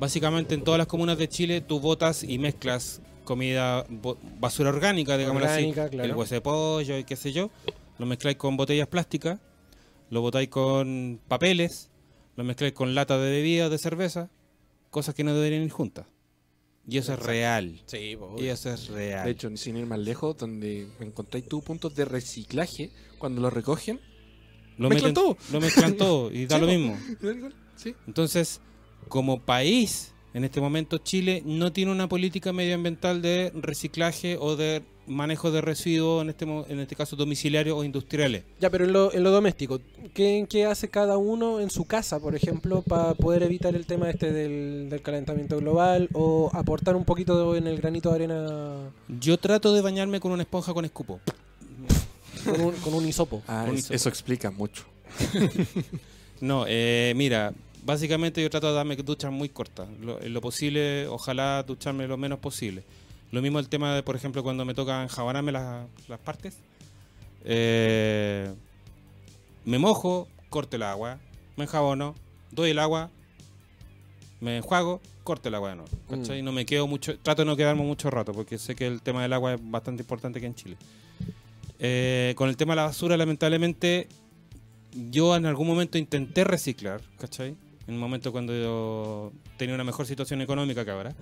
Básicamente 0.00 0.54
en 0.54 0.64
todas 0.64 0.78
las 0.78 0.86
comunas 0.86 1.18
de 1.18 1.28
Chile 1.28 1.60
tú 1.60 1.78
botas 1.78 2.24
y 2.24 2.38
mezclas 2.38 3.00
comida, 3.24 3.84
bo- 3.88 4.16
basura 4.40 4.70
orgánica, 4.70 5.16
digamos 5.18 5.42
Orgánica, 5.42 5.84
así, 5.84 5.90
claro. 5.92 6.08
el 6.10 6.16
hueso 6.16 6.34
de 6.34 6.40
pollo 6.40 6.98
y 6.98 7.04
qué 7.04 7.14
sé 7.16 7.32
yo, 7.32 7.50
lo 7.98 8.06
mezcláis 8.06 8.36
con 8.38 8.56
botellas 8.56 8.88
plásticas, 8.88 9.38
lo 10.08 10.20
botáis 10.22 10.48
con 10.48 11.20
papeles, 11.28 11.90
lo 12.36 12.42
mezcláis 12.44 12.72
con 12.72 12.94
latas 12.94 13.20
de 13.20 13.30
bebidas, 13.30 13.70
de 13.70 13.78
cerveza, 13.78 14.30
cosas 14.90 15.14
que 15.14 15.22
no 15.22 15.34
deberían 15.34 15.62
ir 15.62 15.70
juntas. 15.70 16.06
Y 16.88 16.96
eso 16.98 17.12
es 17.12 17.20
real. 17.20 17.80
Sí, 17.86 18.16
Y 18.38 18.46
eso 18.46 18.70
es 18.72 18.88
real. 18.88 19.24
De 19.26 19.30
hecho, 19.32 19.54
sin 19.56 19.76
ir 19.76 19.86
más 19.86 19.98
lejos, 20.00 20.36
donde 20.38 20.88
encontráis 20.98 21.46
tú 21.46 21.62
puntos 21.62 21.94
de 21.94 22.06
reciclaje, 22.06 22.90
cuando 23.18 23.42
lo 23.42 23.50
recogen. 23.50 24.00
Lo 24.78 24.88
Mezclan 24.88 25.12
meten- 25.12 25.14
todo. 25.14 25.36
Lo 25.52 25.60
mezclan 25.60 25.96
todo 25.98 26.32
y 26.32 26.46
da 26.46 26.56
Sí, 26.56 26.60
lo 26.62 26.66
mismo. 26.66 26.98
Sí. 27.76 27.94
Entonces, 28.06 28.60
como 29.08 29.40
país, 29.40 30.12
en 30.34 30.44
este 30.44 30.60
momento 30.60 30.98
Chile 30.98 31.42
no 31.44 31.72
tiene 31.72 31.90
una 31.92 32.08
política 32.08 32.52
medioambiental 32.52 33.20
de 33.22 33.50
reciclaje 33.54 34.36
o 34.38 34.56
de 34.56 34.82
manejo 35.06 35.50
de 35.50 35.60
residuos, 35.60 36.22
en 36.22 36.28
este, 36.30 36.44
en 36.44 36.78
este 36.78 36.94
caso 36.94 37.16
domiciliarios 37.16 37.76
o 37.76 37.82
industriales. 37.82 38.44
Ya, 38.60 38.70
pero 38.70 38.84
en 38.84 38.92
lo, 38.92 39.12
en 39.12 39.24
lo 39.24 39.32
doméstico, 39.32 39.80
¿qué, 40.14 40.46
qué 40.48 40.66
hace 40.66 40.88
cada 40.88 41.18
uno 41.18 41.58
en 41.58 41.68
su 41.70 41.84
casa, 41.84 42.20
por 42.20 42.36
ejemplo, 42.36 42.82
para 42.82 43.14
poder 43.14 43.42
evitar 43.42 43.74
el 43.74 43.86
tema 43.86 44.08
este 44.08 44.30
del, 44.32 44.88
del 44.88 45.02
calentamiento 45.02 45.56
global 45.58 46.08
o 46.12 46.48
aportar 46.52 46.94
un 46.94 47.04
poquito 47.04 47.56
en 47.56 47.66
el 47.66 47.78
granito 47.78 48.10
de 48.10 48.14
arena 48.14 48.90
Yo 49.08 49.36
trato 49.36 49.74
de 49.74 49.80
bañarme 49.80 50.20
con 50.20 50.30
una 50.30 50.42
esponja 50.42 50.72
con 50.72 50.84
escupo. 50.84 51.18
con 52.44 52.60
un, 52.60 52.72
con 52.74 52.94
un 52.94 53.08
hisopo? 53.08 53.42
Ah, 53.48 53.64
Con 53.66 53.74
eso. 53.76 53.92
eso 53.92 54.08
explica 54.08 54.50
mucho. 54.52 54.84
No, 56.40 56.64
eh, 56.66 57.12
mira, 57.16 57.52
básicamente 57.84 58.42
yo 58.42 58.50
trato 58.50 58.68
de 58.68 58.74
darme 58.74 58.96
duchas 58.96 59.32
muy 59.32 59.48
cortas. 59.48 59.88
Lo, 60.00 60.20
en 60.20 60.32
lo 60.32 60.40
posible, 60.40 61.06
ojalá 61.06 61.62
ducharme 61.62 62.06
lo 62.06 62.16
menos 62.16 62.38
posible. 62.38 62.84
Lo 63.32 63.42
mismo 63.42 63.58
el 63.58 63.68
tema 63.68 63.94
de, 63.94 64.02
por 64.02 64.16
ejemplo, 64.16 64.42
cuando 64.42 64.64
me 64.64 64.74
toca 64.74 65.02
enjabonarme 65.02 65.52
las, 65.52 65.86
las 66.08 66.18
partes. 66.18 66.56
Eh, 67.44 68.52
me 69.64 69.78
mojo, 69.78 70.28
corto 70.48 70.76
el 70.76 70.82
agua, 70.82 71.18
me 71.56 71.64
enjabono, 71.64 72.14
doy 72.50 72.70
el 72.70 72.78
agua, 72.78 73.10
me 74.40 74.56
enjuago, 74.56 75.00
corto 75.22 75.48
el 75.48 75.54
agua 75.54 75.70
de 75.70 75.76
nuevo. 75.76 75.90
¿cachai? 76.08 76.42
No 76.42 76.52
me 76.52 76.66
quedo 76.66 76.86
mucho, 76.86 77.18
trato 77.18 77.42
de 77.42 77.46
no 77.46 77.56
quedarme 77.56 77.82
mucho 77.82 78.10
rato 78.10 78.32
porque 78.32 78.58
sé 78.58 78.74
que 78.74 78.86
el 78.86 79.02
tema 79.02 79.22
del 79.22 79.32
agua 79.32 79.54
es 79.54 79.60
bastante 79.62 80.02
importante 80.02 80.38
aquí 80.38 80.46
en 80.46 80.54
Chile. 80.54 80.76
Eh, 81.78 82.34
con 82.36 82.48
el 82.48 82.56
tema 82.56 82.72
de 82.72 82.76
la 82.76 82.84
basura, 82.84 83.16
lamentablemente, 83.16 84.08
yo 85.10 85.36
en 85.36 85.46
algún 85.46 85.66
momento 85.66 85.98
intenté 85.98 86.44
reciclar, 86.44 87.00
¿cachai? 87.18 87.54
En 87.90 87.94
un 87.94 88.00
momento 88.00 88.30
cuando 88.30 88.54
yo 88.54 89.32
tenía 89.56 89.74
una 89.74 89.82
mejor 89.82 90.06
situación 90.06 90.40
económica 90.40 90.84
que 90.84 90.92
ahora. 90.92 91.12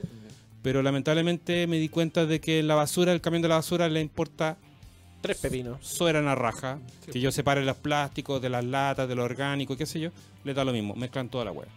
Pero 0.61 0.83
lamentablemente 0.83 1.67
me 1.67 1.79
di 1.79 1.89
cuenta 1.89 2.27
de 2.27 2.43
que 2.43 2.63
la 2.63 2.75
basura, 2.75 3.15
el 3.15 3.23
camión 3.23 3.41
de 3.41 3.49
la 3.49 3.55
basura, 3.55 3.89
le 3.89 4.03
importa 4.03 4.59
Tres 5.23 5.39
pepinos. 5.39 5.79
suera 5.81 6.19
a 6.31 6.35
raja. 6.35 6.79
Que 7.11 7.21
yo 7.21 7.33
separe 7.33 7.65
los 7.65 7.77
plásticos 7.79 8.43
de 8.43 8.51
las 8.51 8.67
latas, 8.67 9.09
de 9.09 9.15
lo 9.15 9.25
orgánico, 9.25 9.79
qué 9.79 9.87
sé 9.87 9.99
yo, 9.99 10.11
le 10.45 10.53
da 10.53 10.63
lo 10.63 10.75
mismo. 10.75 10.95
Mezclan 10.95 11.31
toda 11.31 11.47
la 11.47 11.53
hueá. 11.53 11.69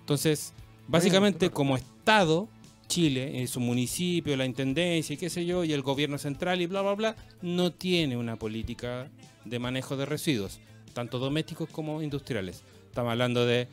Entonces, 0.00 0.52
básicamente, 0.86 1.48
como 1.48 1.78
Estado, 1.78 2.46
Chile, 2.88 3.40
en 3.40 3.48
su 3.48 3.58
municipio, 3.58 4.36
la 4.36 4.44
intendencia 4.44 5.14
y 5.14 5.16
qué 5.16 5.30
sé 5.30 5.46
yo, 5.46 5.64
y 5.64 5.72
el 5.72 5.80
gobierno 5.80 6.18
central 6.18 6.60
y 6.60 6.66
bla, 6.66 6.82
bla, 6.82 6.92
bla, 6.92 7.16
no 7.40 7.72
tiene 7.72 8.18
una 8.18 8.36
política 8.36 9.08
de 9.46 9.58
manejo 9.58 9.96
de 9.96 10.04
residuos, 10.04 10.60
tanto 10.92 11.18
domésticos 11.18 11.70
como 11.70 12.02
industriales. 12.02 12.64
Estamos 12.86 13.12
hablando 13.12 13.46
de 13.46 13.68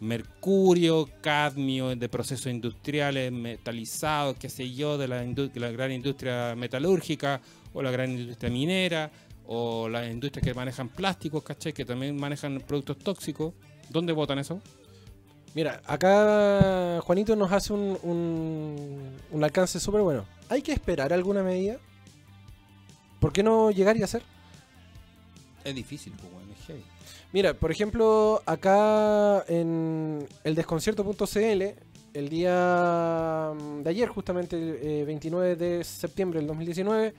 mercurio, 0.00 1.08
cadmio, 1.20 1.94
de 1.94 2.08
procesos 2.08 2.46
industriales, 2.46 3.32
metalizados, 3.32 4.36
qué 4.38 4.48
sé 4.48 4.72
yo, 4.72 4.98
de 4.98 5.08
la, 5.08 5.22
de 5.22 5.60
la 5.60 5.70
gran 5.70 5.92
industria 5.92 6.54
metalúrgica 6.56 7.40
o 7.72 7.82
la 7.82 7.90
gran 7.90 8.10
industria 8.10 8.50
minera 8.50 9.10
o 9.46 9.88
las 9.88 10.10
industrias 10.10 10.44
que 10.44 10.54
manejan 10.54 10.88
plásticos, 10.88 11.42
¿cachai? 11.42 11.72
Que 11.72 11.84
también 11.84 12.16
manejan 12.16 12.60
productos 12.66 12.98
tóxicos. 12.98 13.54
¿Dónde 13.88 14.12
votan 14.12 14.38
eso? 14.38 14.60
Mira, 15.54 15.80
acá 15.86 17.00
Juanito 17.02 17.34
nos 17.36 17.50
hace 17.52 17.72
un, 17.72 17.98
un, 18.02 19.16
un 19.30 19.44
alcance 19.44 19.80
súper 19.80 20.02
bueno. 20.02 20.26
¿Hay 20.48 20.60
que 20.60 20.72
esperar 20.72 21.12
alguna 21.12 21.42
medida? 21.42 21.78
¿Por 23.20 23.32
qué 23.32 23.42
no 23.42 23.70
llegar 23.70 23.96
y 23.96 24.02
hacer? 24.02 24.22
Es 25.64 25.74
difícil, 25.74 26.12
pues, 26.12 26.30
bueno, 26.30 26.52
es 26.52 26.66
heavy. 26.66 26.84
Mira, 27.36 27.52
por 27.52 27.70
ejemplo, 27.70 28.40
acá 28.46 29.44
en 29.46 30.26
el 30.42 30.54
desconcierto.cl, 30.54 31.62
el 32.14 32.28
día 32.30 33.52
mm, 33.54 33.82
de 33.82 33.90
ayer, 33.90 34.08
justamente 34.08 34.56
eh, 34.56 35.04
29 35.04 35.54
de 35.54 35.84
septiembre 35.84 36.40
del 36.40 36.46
2019, 36.46 37.12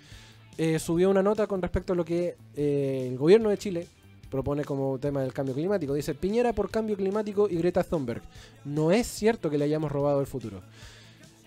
eh, 0.57 0.79
subió 0.79 1.11
una 1.11 1.21
nota 1.21 1.45
con 1.45 1.61
respecto 1.61 1.93
a 1.93 1.95
lo 1.95 2.03
que 2.03 2.35
eh, 2.55 3.09
el 3.11 3.15
gobierno 3.15 3.49
de 3.49 3.59
Chile 3.59 3.87
propone 4.31 4.65
como 4.65 4.97
tema 4.97 5.21
del 5.21 5.33
cambio 5.33 5.53
climático. 5.53 5.93
Dice, 5.93 6.15
Piñera 6.15 6.51
por 6.51 6.71
cambio 6.71 6.97
climático 6.97 7.47
y 7.47 7.55
Greta 7.57 7.83
Thunberg. 7.83 8.23
No 8.65 8.91
es 8.91 9.05
cierto 9.05 9.51
que 9.51 9.59
le 9.59 9.65
hayamos 9.65 9.91
robado 9.91 10.19
el 10.19 10.25
futuro. 10.25 10.63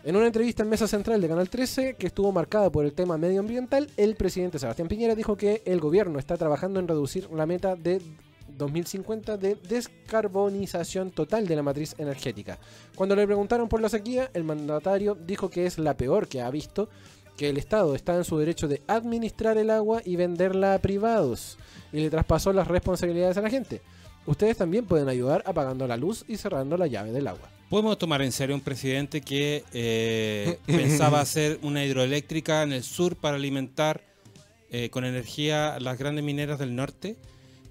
En 0.05 0.15
una 0.15 0.29
entrevista 0.29 0.63
en 0.63 0.69
Mesa 0.69 0.87
Central 0.87 1.21
de 1.21 1.27
Canal 1.27 1.51
13, 1.51 1.97
que 1.97 2.07
estuvo 2.07 2.31
marcada 2.31 2.71
por 2.71 2.85
el 2.85 2.93
tema 2.93 3.19
medioambiental, 3.19 3.91
el 3.97 4.15
presidente 4.15 4.61
Sebastián 4.61 4.87
Piñera 4.87 5.17
dijo 5.17 5.35
que 5.35 5.61
el 5.65 5.81
gobierno 5.81 6.21
está 6.21 6.37
trabajando 6.37 6.79
en 6.79 6.87
reducir 6.87 7.29
la 7.33 7.47
meta 7.47 7.75
de 7.75 8.01
2050 8.57 9.37
de 9.37 9.57
descarbonización 9.57 11.11
total 11.11 11.47
de 11.47 11.57
la 11.57 11.63
matriz 11.63 11.95
energética. 11.99 12.59
Cuando 12.95 13.17
le 13.17 13.27
preguntaron 13.27 13.69
por 13.69 13.81
la 13.81 13.89
sequía, 13.89 14.31
el 14.35 14.45
mandatario 14.45 15.15
dijo 15.15 15.51
que 15.51 15.67
es 15.67 15.79
la 15.79 15.97
peor 15.97 16.29
que 16.29 16.41
ha 16.41 16.51
visto 16.51 16.89
que 17.37 17.49
el 17.49 17.57
Estado 17.57 17.95
está 17.95 18.17
en 18.17 18.25
su 18.25 18.37
derecho 18.37 18.69
de 18.69 18.83
administrar 18.87 19.57
el 19.57 19.71
agua 19.71 20.03
y 20.05 20.17
venderla 20.17 20.75
a 20.75 20.79
privados 20.79 21.57
y 21.91 22.01
le 22.01 22.11
traspasó 22.11 22.53
las 22.53 22.69
responsabilidades 22.69 23.39
a 23.39 23.41
la 23.41 23.49
gente. 23.49 23.81
Ustedes 24.27 24.59
también 24.59 24.85
pueden 24.85 25.09
ayudar 25.09 25.43
apagando 25.47 25.87
la 25.87 25.97
luz 25.97 26.25
y 26.29 26.37
cerrando 26.37 26.77
la 26.77 26.87
llave 26.87 27.13
del 27.13 27.27
agua. 27.27 27.49
¿Podemos 27.71 27.97
tomar 27.99 28.21
en 28.21 28.33
serio 28.33 28.55
un 28.55 28.61
presidente 28.61 29.21
que 29.21 29.65
eh, 29.73 30.59
pensaba 30.67 31.21
hacer 31.23 31.59
una 31.63 31.85
hidroeléctrica 31.85 32.63
en 32.63 32.73
el 32.73 32.83
sur 32.83 33.17
para 33.17 33.37
alimentar 33.37 34.03
eh, 34.71 34.91
con 34.91 35.05
energía 35.05 35.79
las 35.81 35.97
grandes 35.97 36.25
mineras 36.25 36.59
del 36.59 36.77
norte? 36.77 37.17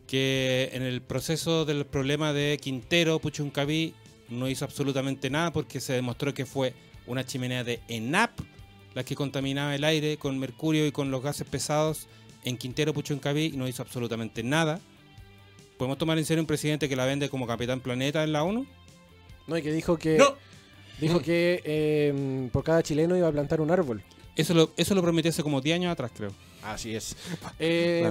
Que 0.10 0.72
en 0.74 0.82
el 0.82 1.02
proceso 1.04 1.66
del 1.66 1.86
problema 1.86 2.34
de 2.34 2.58
Quintero, 2.60 3.20
Puchuncaví, 3.20 3.94
no 4.30 4.50
hizo 4.50 4.66
absolutamente 4.66 5.30
nada 5.30 5.54
porque 5.54 5.80
se 5.80 5.94
demostró 5.94 6.34
que 6.34 6.48
fue 6.48 6.74
una 7.06 7.24
chimenea 7.24 7.64
de 7.64 7.80
ENAP 7.88 8.40
la 8.96 9.04
que 9.04 9.14
contaminaba 9.16 9.76
el 9.76 9.84
aire 9.84 10.18
con 10.18 10.40
mercurio 10.40 10.88
y 10.88 10.92
con 10.92 11.12
los 11.12 11.22
gases 11.22 11.48
pesados 11.48 12.08
en 12.44 12.58
Quintero, 12.58 12.92
Puchuncaví 12.92 13.52
y 13.54 13.58
no 13.58 13.68
hizo 13.68 13.84
absolutamente 13.84 14.42
nada. 14.42 14.80
¿Podemos 15.78 16.00
tomar 16.00 16.18
en 16.18 16.26
serio 16.26 16.42
un 16.42 16.48
presidente 16.48 16.90
que 16.90 16.96
la 16.96 17.06
vende 17.06 17.30
como 17.30 17.46
Capitán 17.46 17.80
Planeta 17.80 18.24
en 18.24 18.32
la 18.34 18.44
ONU? 18.44 18.66
No, 19.46 19.58
y 19.58 19.62
que 19.62 19.72
dijo 19.72 19.98
que 20.00 20.18
No. 20.18 20.36
dijo 21.00 21.22
que 21.22 21.62
eh, 21.64 22.50
por 22.52 22.64
cada 22.64 22.82
chileno 22.82 23.16
iba 23.16 23.28
a 23.28 23.32
plantar 23.32 23.62
un 23.62 23.70
árbol. 23.70 24.04
Eso 24.36 24.56
lo, 24.56 24.72
eso 24.76 24.96
lo 24.96 25.04
prometió 25.04 25.30
hace 25.30 25.44
como 25.44 25.62
10 25.62 25.76
años 25.76 25.92
atrás, 25.92 26.12
creo. 26.16 26.32
Así 26.64 26.96
es. 26.96 27.16
Eh, 27.60 28.10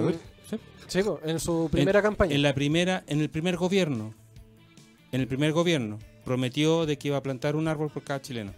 sí. 0.86 1.00
en 1.24 1.40
su 1.40 1.68
primera 1.70 1.98
En- 1.98 2.02
campaña. 2.04 2.34
En 2.34 2.42
la 2.42 2.54
primera, 2.54 3.04
en 3.06 3.20
el 3.20 3.28
primer 3.30 3.56
gobierno, 3.56 4.14
en 5.12 5.20
el 5.20 5.26
primer 5.28 5.52
gobierno, 5.52 5.98
prometió 6.24 6.86
de 6.86 6.98
que 6.98 7.08
iba 7.08 7.16
a 7.16 7.22
plantar 7.22 7.56
un 7.56 7.68
árbol 7.68 7.90
por 7.90 8.02
cada 8.02 8.20
chileno. 8.20 8.52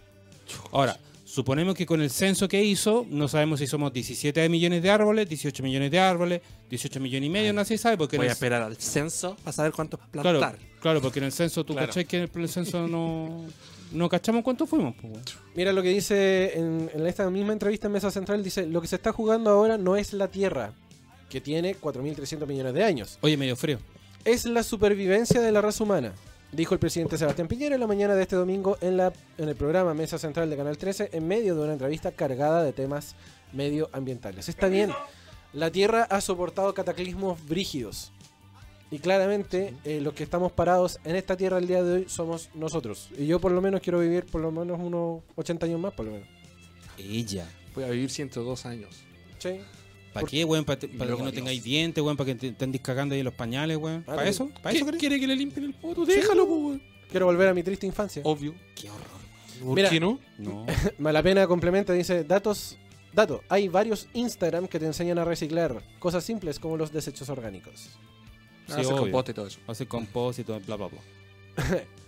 Ahora, 0.71 0.97
suponemos 1.23 1.75
que 1.75 1.85
con 1.85 2.01
el 2.01 2.09
censo 2.09 2.47
que 2.49 2.61
hizo, 2.63 3.05
no 3.09 3.27
sabemos 3.29 3.59
si 3.59 3.67
somos 3.67 3.93
17 3.93 4.49
millones 4.49 4.83
de 4.83 4.89
árboles, 4.89 5.29
18 5.29 5.63
millones 5.63 5.89
de 5.91 5.99
árboles, 5.99 6.41
18 6.69 6.99
millones 6.99 7.27
y 7.27 7.29
medio, 7.29 7.53
no 7.53 7.63
se 7.63 7.77
sabe 7.77 7.97
porque 7.97 8.17
Voy 8.17 8.27
a 8.27 8.31
esperar 8.33 8.61
al 8.61 8.75
censo 8.75 9.37
para 9.43 9.53
saber 9.53 9.71
cuántos 9.71 9.99
claro, 10.11 10.39
plantar. 10.39 10.59
claro, 10.81 11.01
porque 11.01 11.19
en 11.19 11.25
el 11.25 11.31
censo, 11.31 11.63
tú 11.63 11.73
Claro. 11.73 11.93
que 12.07 12.17
en 12.17 12.29
el 12.41 12.49
censo 12.49 12.85
no, 12.87 13.45
no 13.93 14.09
cachamos 14.09 14.43
cuántos 14.43 14.67
fuimos. 14.69 14.95
Mira 15.55 15.71
lo 15.71 15.81
que 15.81 15.89
dice 15.89 16.57
en, 16.59 16.89
en 16.93 17.07
esta 17.07 17.29
misma 17.29 17.53
entrevista 17.53 17.87
en 17.87 17.93
Mesa 17.93 18.11
Central, 18.11 18.43
dice, 18.43 18.65
lo 18.65 18.81
que 18.81 18.87
se 18.87 18.97
está 18.97 19.13
jugando 19.13 19.49
ahora 19.51 19.77
no 19.77 19.95
es 19.95 20.11
la 20.11 20.27
Tierra, 20.27 20.73
que 21.31 21.41
tiene 21.41 21.75
4.300 21.75 22.45
millones 22.45 22.73
de 22.73 22.83
años, 22.83 23.17
Oye, 23.21 23.37
medio 23.37 23.55
frío. 23.55 23.79
es 24.25 24.45
la 24.45 24.61
supervivencia 24.63 25.39
de 25.41 25.51
la 25.51 25.61
raza 25.61 25.83
humana, 25.83 26.13
dijo 26.51 26.73
el 26.73 26.79
presidente 26.79 27.17
Sebastián 27.17 27.47
Piñera 27.47 27.75
en 27.75 27.81
la 27.81 27.87
mañana 27.87 28.13
de 28.15 28.21
este 28.23 28.35
domingo 28.35 28.77
en, 28.81 28.97
la, 28.97 29.13
en 29.37 29.47
el 29.49 29.55
programa 29.55 29.93
Mesa 29.93 30.17
Central 30.19 30.49
de 30.49 30.57
Canal 30.57 30.77
13 30.77 31.09
en 31.13 31.27
medio 31.27 31.55
de 31.55 31.61
una 31.63 31.73
entrevista 31.73 32.11
cargada 32.11 32.63
de 32.63 32.73
temas 32.73 33.15
medioambientales. 33.53 34.49
Está 34.49 34.67
bien, 34.67 34.91
la 35.53 35.71
Tierra 35.71 36.03
ha 36.03 36.19
soportado 36.21 36.73
cataclismos 36.73 37.45
brígidos. 37.47 38.11
Y 38.93 38.99
claramente 38.99 39.73
eh, 39.85 40.01
los 40.01 40.13
que 40.13 40.23
estamos 40.23 40.51
parados 40.51 40.99
en 41.05 41.15
esta 41.15 41.37
Tierra 41.37 41.59
el 41.59 41.67
día 41.67 41.81
de 41.81 41.93
hoy 41.93 42.05
somos 42.09 42.49
nosotros. 42.53 43.07
Y 43.17 43.25
yo 43.25 43.39
por 43.39 43.53
lo 43.53 43.61
menos 43.61 43.79
quiero 43.79 43.99
vivir 43.99 44.25
por 44.25 44.41
lo 44.41 44.51
menos 44.51 44.77
unos 44.81 45.23
80 45.37 45.65
años 45.65 45.79
más, 45.79 45.93
por 45.93 46.07
lo 46.07 46.11
menos. 46.11 46.27
Ella. 46.97 47.47
Voy 47.73 47.85
a 47.85 47.89
vivir 47.89 48.09
102 48.09 48.65
años. 48.65 48.89
Sí. 49.39 49.61
¿Para 50.13 50.27
qué, 50.27 50.43
weón? 50.43 50.65
¿Para, 50.65 50.79
para 50.97 51.15
que 51.15 51.23
no 51.23 51.31
tengáis 51.31 51.63
dientes, 51.63 52.03
weón? 52.03 52.17
¿Para 52.17 52.27
que 52.27 52.35
te 52.35 52.47
estén 52.49 52.71
cagando 52.79 53.13
ahí 53.13 53.19
en 53.21 53.25
los 53.25 53.33
pañales, 53.33 53.77
weón? 53.77 54.03
Ah, 54.07 54.11
¿Para 54.11 54.23
¿qué- 54.23 54.29
eso? 54.29 54.49
¿Para 54.61 54.71
¿Qué- 54.73 54.77
eso? 54.81 54.91
¿Quiere 54.97 55.19
que 55.19 55.27
le 55.27 55.35
limpien 55.35 55.65
el 55.67 55.73
poto? 55.73 56.05
Déjalo, 56.05 56.43
weón. 56.45 56.81
Quiero 57.09 57.25
volver 57.25 57.47
a 57.49 57.53
mi 57.53 57.63
triste 57.63 57.85
infancia. 57.85 58.21
Obvio. 58.25 58.53
Qué 58.75 58.89
horror. 58.89 59.05
¿Por 59.63 59.75
Mira. 59.75 59.89
qué 59.89 59.99
no? 59.99 60.19
No. 60.37 60.65
Malapena 60.97 61.47
complementa, 61.47 61.93
dice, 61.93 62.23
datos... 62.23 62.77
Dato, 63.13 63.41
hay 63.49 63.67
varios 63.67 64.07
Instagram 64.13 64.67
que 64.67 64.79
te 64.79 64.85
enseñan 64.85 65.19
a 65.19 65.25
reciclar 65.25 65.83
cosas 65.99 66.23
simples 66.23 66.59
como 66.59 66.77
los 66.77 66.93
desechos 66.93 67.27
orgánicos. 67.27 67.89
Sí, 68.67 68.73
Hace 68.73 68.85
obvio. 68.85 68.97
compote 69.01 69.31
y 69.31 69.33
todo 69.33 69.47
eso. 69.47 69.59
Hace 69.67 69.85
compost 69.85 70.39
y 70.39 70.43
todo, 70.45 70.61
bla, 70.61 70.77
bla, 70.77 70.87
bla. 70.87 70.99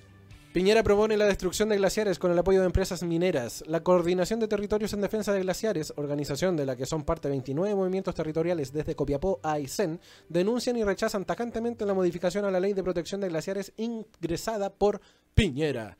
Piñera 0.53 0.83
propone 0.83 1.17
la 1.17 1.25
destrucción 1.25 1.67
de 1.69 1.77
glaciares 1.77 2.19
con 2.19 2.31
el 2.31 2.37
apoyo 2.37 2.59
de 2.59 2.67
empresas 2.67 3.01
mineras. 3.01 3.63
La 3.65 3.81
Coordinación 3.81 4.39
de 4.39 4.47
Territorios 4.47 4.93
en 4.93 5.01
Defensa 5.01 5.33
de 5.33 5.41
Glaciares, 5.41 5.91
organización 5.95 6.55
de 6.55 6.67
la 6.67 6.75
que 6.75 6.85
son 6.85 7.03
parte 7.03 7.27
29 7.27 7.73
movimientos 7.73 8.13
territoriales 8.13 8.71
desde 8.71 8.95
Copiapó 8.95 9.39
a 9.41 9.53
Aysén, 9.53 9.99
denuncian 10.29 10.77
y 10.77 10.83
rechazan 10.83 11.25
tajantemente 11.25 11.87
la 11.87 11.95
modificación 11.95 12.45
a 12.45 12.51
la 12.51 12.59
ley 12.59 12.73
de 12.73 12.83
protección 12.83 13.19
de 13.19 13.29
glaciares 13.29 13.73
ingresada 13.77 14.69
por 14.69 15.01
Piñera. 15.33 15.97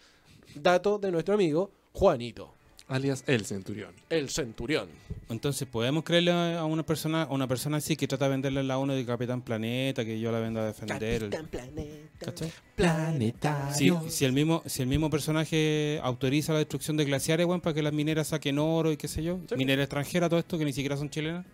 Dato 0.53 0.99
de 0.99 1.11
nuestro 1.11 1.33
amigo 1.33 1.71
Juanito, 1.91 2.53
Alias 2.87 3.23
el 3.25 3.47
centurión. 3.47 3.95
el 4.11 4.29
centurión. 4.29 4.87
Entonces, 5.29 5.67
¿podemos 5.67 6.03
creerle 6.03 6.31
a 6.31 6.63
una 6.65 6.83
persona 6.83 7.23
a 7.23 7.33
una 7.33 7.47
persona 7.47 7.77
así 7.77 7.95
que 7.95 8.07
trata 8.07 8.25
de 8.25 8.31
venderle 8.31 8.61
la 8.61 8.77
ONU 8.77 8.93
de 8.93 9.03
Capitán 9.03 9.41
Planeta, 9.41 10.05
que 10.05 10.19
yo 10.19 10.31
la 10.31 10.37
vendo 10.37 10.59
a 10.59 10.65
defender? 10.65 11.27
Planeta. 11.49 12.02
¿Cachai? 12.23 12.51
Planetario. 12.75 14.01
Si, 14.05 14.09
si 14.11 14.25
el 14.25 14.33
mismo, 14.33 14.63
si 14.65 14.81
el 14.81 14.87
mismo 14.87 15.09
personaje 15.09 15.99
autoriza 16.03 16.53
la 16.53 16.59
destrucción 16.59 16.97
de 16.97 17.05
glaciares, 17.05 17.45
weón, 17.45 17.61
para 17.61 17.73
que 17.73 17.81
las 17.83 17.93
mineras 17.93 18.27
saquen 18.27 18.59
oro 18.59 18.91
y 18.91 18.97
qué 18.97 19.07
sé 19.07 19.23
yo, 19.23 19.39
Sí. 19.49 19.55
minera 19.55 19.83
extranjera, 19.83 20.29
todo 20.29 20.39
esto 20.39 20.57
que 20.57 20.65
ni 20.65 20.73
siquiera 20.73 20.97
son 20.97 21.09
chilenas. 21.09 21.45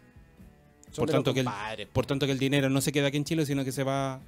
Son 0.92 1.04
Por 1.04 1.08
de 1.08 1.14
tanto, 1.14 1.30
los 1.32 1.36
que 1.36 1.82
el, 1.82 1.88
por 1.88 2.06
tanto 2.06 2.26
que 2.26 2.32
el 2.32 2.40
dinero 2.40 2.70
no 2.70 2.82
se 2.82 2.92
queda 2.92 3.08
aquí 3.10 3.18
en 3.18 3.24
Chile, 3.26 3.46
sino 3.46 3.64
que 3.64 3.72
se 3.72 3.84
va 3.84 4.22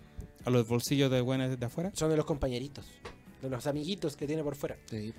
a 0.45 0.49
los 0.49 0.67
bolsillos 0.67 1.09
de 1.09 1.21
buenas 1.21 1.59
de 1.59 1.65
afuera. 1.65 1.91
Son 1.95 2.09
de 2.09 2.17
los 2.17 2.25
compañeritos, 2.25 2.85
de 3.41 3.49
los 3.49 3.65
amiguitos 3.67 4.15
que 4.15 4.27
tiene 4.27 4.43
por 4.43 4.55
fuera. 4.55 4.77
Sí. 4.89 5.13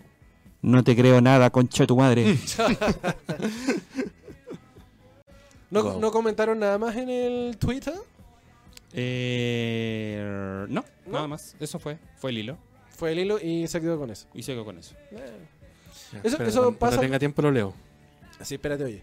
No 0.61 0.85
te 0.85 0.95
creo 0.95 1.21
nada, 1.21 1.51
concha 1.51 1.83
de 1.83 1.87
tu 1.89 1.97
madre. 1.97 2.37
¿No, 5.71 5.83
Wow. 5.83 6.01
¿No 6.01 6.11
comentaron 6.13 6.59
nada 6.59 6.77
más 6.79 6.95
en 6.97 7.09
el 7.09 7.57
Twitter? 7.57 7.95
Eh, 8.95 10.67
no, 10.69 10.85
¿No? 11.07 11.13
nada 11.13 11.29
más. 11.29 11.57
Eso 11.61 11.79
fue. 11.79 11.99
Fue 12.17 12.31
el 12.31 12.39
hilo. 12.39 12.59
Fue 12.91 13.13
el 13.13 13.19
hilo 13.19 13.39
y 13.41 13.67
se 13.69 13.81
quedó 13.81 13.99
con 13.99 14.11
eso. 14.11 14.27
Y 14.35 14.43
se 14.43 14.53
quedó 14.53 14.65
con 14.65 14.79
eso. 14.79 14.95
Ya, 15.11 15.19
Eso- 16.23 16.23
eso 16.23 16.37
cuando- 16.37 16.63
cuando 16.63 16.79
pasa- 16.79 17.01
tenga 17.01 17.19
tiempo 17.19 17.43
lo 17.43 17.51
leo. 17.51 17.75
Así, 18.39 18.55
espérate, 18.55 18.85
oye. 18.85 19.03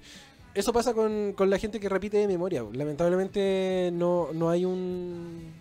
Eso 0.53 0.73
pasa 0.73 0.93
con, 0.93 1.33
con 1.33 1.49
la 1.49 1.57
gente 1.57 1.79
que 1.79 1.89
repite 1.89 2.17
de 2.17 2.27
memoria. 2.27 2.63
Lamentablemente 2.73 3.89
no, 3.93 4.29
no 4.33 4.49
hay 4.49 4.65
un. 4.65 5.53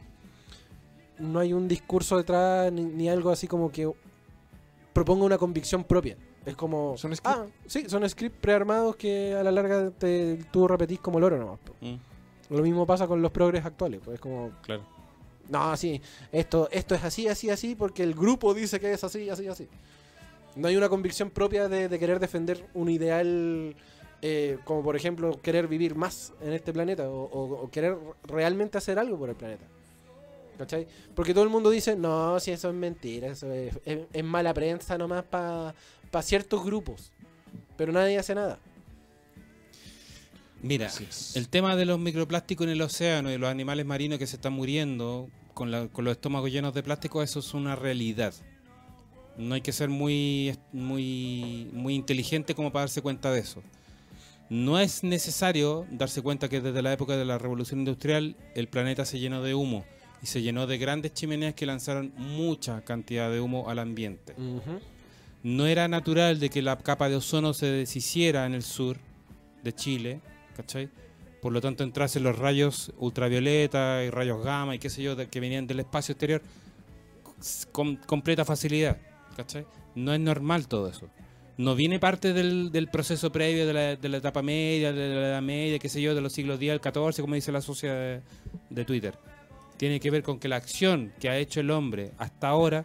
No 1.18 1.40
hay 1.40 1.52
un 1.52 1.66
discurso 1.68 2.16
detrás 2.16 2.72
ni, 2.72 2.84
ni 2.84 3.08
algo 3.08 3.30
así 3.30 3.46
como 3.48 3.70
que 3.72 3.90
proponga 4.92 5.24
una 5.24 5.36
convicción 5.38 5.84
propia. 5.84 6.16
Es 6.46 6.54
como. 6.56 6.96
Son 6.96 7.14
script. 7.14 7.26
ah, 7.38 7.46
sí, 7.66 7.84
son 7.88 8.08
scripts 8.08 8.38
prearmados 8.40 8.96
que 8.96 9.34
a 9.34 9.42
la 9.42 9.50
larga 9.52 9.90
te, 9.90 10.38
tú 10.50 10.66
repetís 10.68 11.00
como 11.00 11.18
loro 11.20 11.36
nomás. 11.36 11.58
po. 11.60 11.74
Mm, 11.80 11.96
Lo 12.50 12.62
mismo 12.62 12.86
pasa 12.86 13.06
con 13.06 13.20
los 13.22 13.30
progres 13.30 13.64
actuales. 13.64 14.00
Pues 14.04 14.14
es 14.16 14.20
como. 14.20 14.50
claro. 14.62 14.82
No, 15.48 15.74
sí, 15.78 16.00
esto, 16.30 16.68
esto 16.70 16.94
es 16.94 17.02
así, 17.04 17.26
así, 17.26 17.48
así, 17.48 17.74
porque 17.74 18.02
el 18.02 18.14
grupo 18.14 18.52
dice 18.52 18.78
que 18.78 18.92
es 18.92 19.02
así, 19.02 19.30
así, 19.30 19.48
así. 19.48 19.66
No 20.56 20.68
hay 20.68 20.76
una 20.76 20.90
convicción 20.90 21.30
propia 21.30 21.68
de, 21.68 21.88
de 21.88 21.98
querer 21.98 22.20
defender 22.20 22.66
un 22.74 22.90
ideal, 22.90 23.74
eh, 24.20 24.58
como 24.64 24.82
por 24.82 24.94
ejemplo 24.94 25.40
querer 25.40 25.66
vivir 25.66 25.94
más 25.94 26.34
en 26.42 26.52
este 26.52 26.72
planeta 26.74 27.08
o, 27.08 27.22
o- 27.24 27.62
o 27.62 27.70
querer 27.70 27.96
realmente 28.24 28.76
hacer 28.76 28.98
algo 28.98 29.16
por 29.18 29.30
el 29.30 29.36
planeta. 29.36 29.64
¿Cachai? 30.58 30.86
Porque 31.14 31.32
todo 31.32 31.44
el 31.44 31.50
mundo 31.50 31.70
dice, 31.70 31.96
no, 31.96 32.38
si 32.40 32.50
eso 32.50 32.68
es 32.68 32.74
mentira, 32.74 33.28
eso 33.28 33.50
es, 33.50 33.78
es- 33.86 34.00
es 34.12 34.24
mala 34.24 34.52
prensa 34.52 34.98
nomás 34.98 35.24
para 35.24 35.72
ciertos 36.20 36.62
grupos. 36.62 37.10
Pero 37.78 37.90
nadie 37.92 38.18
hace 38.18 38.34
nada. 38.34 38.58
Mira, 40.62 40.86
el 41.36 41.48
tema 41.48 41.76
de 41.76 41.84
los 41.84 41.98
microplásticos 41.98 42.66
en 42.66 42.72
el 42.72 42.82
océano 42.82 43.30
y 43.32 43.38
los 43.38 43.48
animales 43.48 43.86
marinos 43.86 44.18
que 44.18 44.26
se 44.26 44.36
están 44.36 44.52
muriendo 44.54 45.28
con, 45.54 45.70
la- 45.70 45.88
con 45.88 46.04
los 46.04 46.12
estómagos 46.12 46.50
llenos 46.50 46.74
de 46.74 46.82
plástico, 46.82 47.22
eso 47.22 47.38
es 47.40 47.54
una 47.54 47.76
realidad. 47.76 48.34
No 49.36 49.54
hay 49.54 49.60
que 49.60 49.72
ser 49.72 49.88
muy, 49.88 50.56
muy, 50.72 51.70
muy 51.72 51.94
inteligente 51.94 52.54
como 52.56 52.72
para 52.72 52.82
darse 52.82 53.02
cuenta 53.02 53.30
de 53.30 53.40
eso. 53.40 53.62
No 54.50 54.80
es 54.80 55.04
necesario 55.04 55.86
darse 55.92 56.22
cuenta 56.22 56.48
que 56.48 56.60
desde 56.60 56.82
la 56.82 56.92
época 56.92 57.16
de 57.16 57.24
la 57.24 57.38
revolución 57.38 57.80
industrial 57.80 58.34
el 58.54 58.66
planeta 58.68 59.04
se 59.04 59.20
llenó 59.20 59.42
de 59.42 59.54
humo 59.54 59.84
y 60.22 60.26
se 60.26 60.42
llenó 60.42 60.66
de 60.66 60.78
grandes 60.78 61.12
chimeneas 61.12 61.54
que 61.54 61.66
lanzaron 61.66 62.12
mucha 62.16 62.80
cantidad 62.80 63.30
de 63.30 63.40
humo 63.40 63.68
al 63.70 63.78
ambiente. 63.78 64.34
No 65.44 65.66
era 65.66 65.86
natural 65.86 66.40
de 66.40 66.50
que 66.50 66.62
la 66.62 66.76
capa 66.78 67.08
de 67.08 67.14
ozono 67.16 67.54
se 67.54 67.66
deshiciera 67.66 68.44
en 68.46 68.54
el 68.54 68.62
sur 68.64 68.96
de 69.62 69.72
Chile, 69.72 70.20
¿cachai? 70.58 70.90
Por 71.40 71.52
lo 71.52 71.60
tanto 71.60 71.84
entrasen 71.84 72.24
los 72.24 72.36
rayos 72.36 72.92
ultravioleta 72.98 74.02
y 74.04 74.10
rayos 74.10 74.44
gamma 74.44 74.74
y 74.74 74.80
qué 74.80 74.90
sé 74.90 75.02
yo, 75.02 75.16
que 75.16 75.40
venían 75.40 75.68
del 75.68 75.80
espacio 75.80 76.12
exterior 76.12 76.42
con 77.70 77.94
completa 77.96 78.44
facilidad, 78.44 78.98
¿cachai? 79.36 79.64
No 79.94 80.12
es 80.12 80.18
normal 80.18 80.66
todo 80.66 80.88
eso. 80.88 81.08
No 81.56 81.76
viene 81.76 82.00
parte 82.00 82.32
del, 82.32 82.88
proceso 82.90 83.30
previo 83.30 83.66
de 83.66 83.72
la, 83.72 84.16
etapa 84.18 84.42
media, 84.42 84.92
de 84.92 85.14
la 85.14 85.28
edad 85.28 85.42
media, 85.42 85.78
qué 85.78 85.88
sé 85.88 86.02
yo, 86.02 86.14
de 86.14 86.20
los 86.20 86.32
siglos 86.32 86.58
X 86.60 86.70
al 86.70 86.80
XIV, 86.80 87.20
como 87.20 87.36
dice 87.36 87.52
la 87.52 87.60
socia 87.60 88.20
de, 88.70 88.84
Twitter. 88.84 89.14
Tiene 89.76 90.00
que 90.00 90.10
ver 90.10 90.24
con 90.24 90.40
que 90.40 90.48
la 90.48 90.56
acción 90.56 91.12
que 91.20 91.28
ha 91.28 91.38
hecho 91.38 91.60
el 91.60 91.70
hombre 91.70 92.12
hasta 92.18 92.48
ahora 92.48 92.84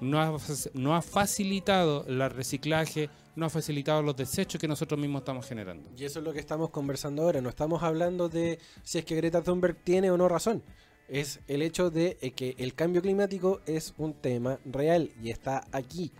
no 0.00 0.94
ha 0.94 1.02
facilitado 1.02 2.04
el 2.08 2.28
reciclaje 2.30 3.08
no 3.36 3.46
ha 3.46 3.50
facilitado 3.50 4.02
los 4.02 4.16
desechos 4.16 4.60
que 4.60 4.68
nosotros 4.68 4.98
mismos 5.00 5.20
estamos 5.20 5.46
generando. 5.46 5.90
Y 5.96 6.04
eso 6.04 6.20
es 6.20 6.24
lo 6.24 6.32
que 6.32 6.40
estamos 6.40 6.70
conversando 6.70 7.22
ahora. 7.22 7.40
No 7.40 7.48
estamos 7.48 7.82
hablando 7.82 8.28
de 8.28 8.58
si 8.82 8.98
es 8.98 9.04
que 9.04 9.16
Greta 9.16 9.42
Thunberg 9.42 9.76
tiene 9.82 10.10
o 10.10 10.16
no 10.16 10.28
razón. 10.28 10.62
Es 11.08 11.40
el 11.48 11.62
hecho 11.62 11.90
de 11.90 12.16
eh, 12.20 12.30
que 12.30 12.54
el 12.58 12.74
cambio 12.74 13.02
climático 13.02 13.60
es 13.66 13.94
un 13.98 14.14
tema 14.14 14.58
real 14.64 15.10
y 15.22 15.30
está 15.30 15.66
aquí. 15.72 16.12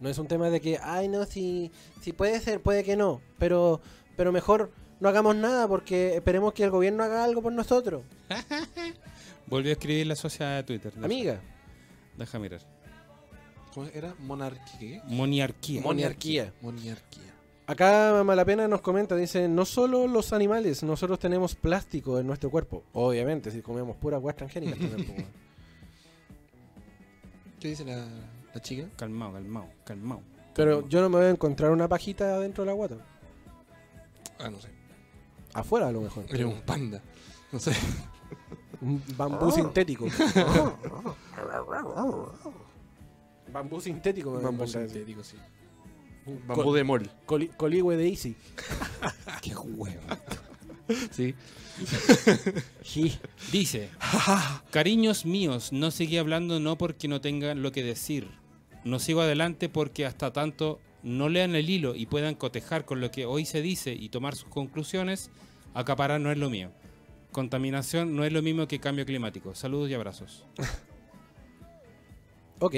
No 0.00 0.08
es 0.08 0.18
un 0.18 0.26
tema 0.26 0.50
de 0.50 0.60
que, 0.60 0.78
ay, 0.82 1.08
no, 1.08 1.24
si, 1.24 1.70
si 2.00 2.12
puede 2.12 2.40
ser, 2.40 2.60
puede 2.60 2.84
que 2.84 2.96
no. 2.96 3.20
Pero, 3.38 3.80
pero 4.16 4.32
mejor 4.32 4.70
no 5.00 5.08
hagamos 5.08 5.36
nada 5.36 5.68
porque 5.68 6.16
esperemos 6.16 6.52
que 6.52 6.64
el 6.64 6.70
gobierno 6.70 7.02
haga 7.04 7.24
algo 7.24 7.42
por 7.42 7.52
nosotros. 7.52 8.02
Volvió 9.46 9.70
a 9.70 9.74
escribir 9.74 10.06
la 10.06 10.16
sociedad 10.16 10.56
de 10.56 10.62
Twitter. 10.62 10.92
Amiga, 11.02 11.40
Deja 12.16 12.38
mirar. 12.38 12.60
¿Cómo 13.74 13.88
era? 13.92 14.14
Monarquía. 14.20 15.02
Moniarquía. 15.06 15.82
Moniarquía. 15.82 16.52
Monarquía. 16.62 17.34
Acá 17.66 18.22
Malapena 18.24 18.68
nos 18.68 18.82
comenta, 18.82 19.16
dice, 19.16 19.48
no 19.48 19.64
solo 19.64 20.06
los 20.06 20.32
animales, 20.32 20.82
nosotros 20.82 21.18
tenemos 21.18 21.54
plástico 21.54 22.18
en 22.20 22.26
nuestro 22.26 22.50
cuerpo. 22.50 22.84
Obviamente, 22.92 23.50
si 23.50 23.62
comemos 23.62 23.96
pura 23.96 24.18
agua 24.18 24.34
transgénica 24.34 24.76
también. 24.76 25.04
pues. 25.06 25.26
¿Qué 27.60 27.68
dice 27.68 27.84
la, 27.84 28.06
la 28.54 28.60
chica? 28.60 28.86
Calmado, 28.96 29.32
calmado, 29.32 29.66
calmado. 29.84 30.22
Pero 30.54 30.86
yo 30.88 31.00
no 31.00 31.08
me 31.08 31.16
voy 31.16 31.26
a 31.26 31.30
encontrar 31.30 31.70
una 31.70 31.88
pajita 31.88 32.38
dentro 32.38 32.64
de 32.64 32.66
la 32.66 32.74
guata. 32.74 32.96
Ah, 34.38 34.50
no 34.50 34.60
sé. 34.60 34.68
Afuera 35.54 35.88
a 35.88 35.92
lo 35.92 36.02
mejor. 36.02 36.26
Era 36.28 36.46
un 36.46 36.60
panda. 36.60 37.00
No 37.50 37.58
sé. 37.58 37.72
Un 38.80 39.02
bambú 39.16 39.50
sintético. 39.50 40.06
bambú 43.54 43.80
sintético. 43.80 44.32
me 44.32 44.38
a 44.38 44.42
Bambú 44.42 44.66
sintético, 44.66 45.22
sí. 45.24 45.36
Bambú 46.46 46.62
col- 46.64 46.74
de 46.76 46.84
mol. 46.84 47.10
coli- 47.26 47.50
coligüe 47.56 47.96
de 47.96 48.08
Easy. 48.08 48.36
Qué 49.42 49.54
huevo. 49.54 50.00
Sí. 51.10 51.34
Sí. 52.84 53.18
Dice, 53.50 53.88
cariños 54.70 55.24
míos, 55.26 55.72
no 55.72 55.90
seguí 55.90 56.18
hablando 56.18 56.60
no 56.60 56.78
porque 56.78 57.08
no 57.08 57.20
tengan 57.20 57.62
lo 57.62 57.72
que 57.72 57.82
decir. 57.82 58.28
No 58.84 58.98
sigo 59.00 59.22
adelante 59.22 59.68
porque 59.68 60.06
hasta 60.06 60.32
tanto 60.32 60.78
no 61.02 61.28
lean 61.28 61.56
el 61.56 61.68
hilo 61.68 61.96
y 61.96 62.06
puedan 62.06 62.34
cotejar 62.36 62.84
con 62.84 63.00
lo 63.00 63.10
que 63.10 63.24
hoy 63.26 63.44
se 63.44 63.60
dice 63.60 63.92
y 63.92 64.08
tomar 64.10 64.36
sus 64.36 64.48
conclusiones, 64.50 65.30
acaparar 65.74 66.20
no 66.20 66.30
es 66.30 66.38
lo 66.38 66.48
mío. 66.48 66.70
Contaminación 67.32 68.14
no 68.14 68.24
es 68.24 68.32
lo 68.32 68.40
mismo 68.42 68.68
que 68.68 68.78
cambio 68.78 69.04
climático. 69.04 69.54
Saludos 69.56 69.90
y 69.90 69.94
abrazos. 69.94 70.44
Ok. 72.60 72.74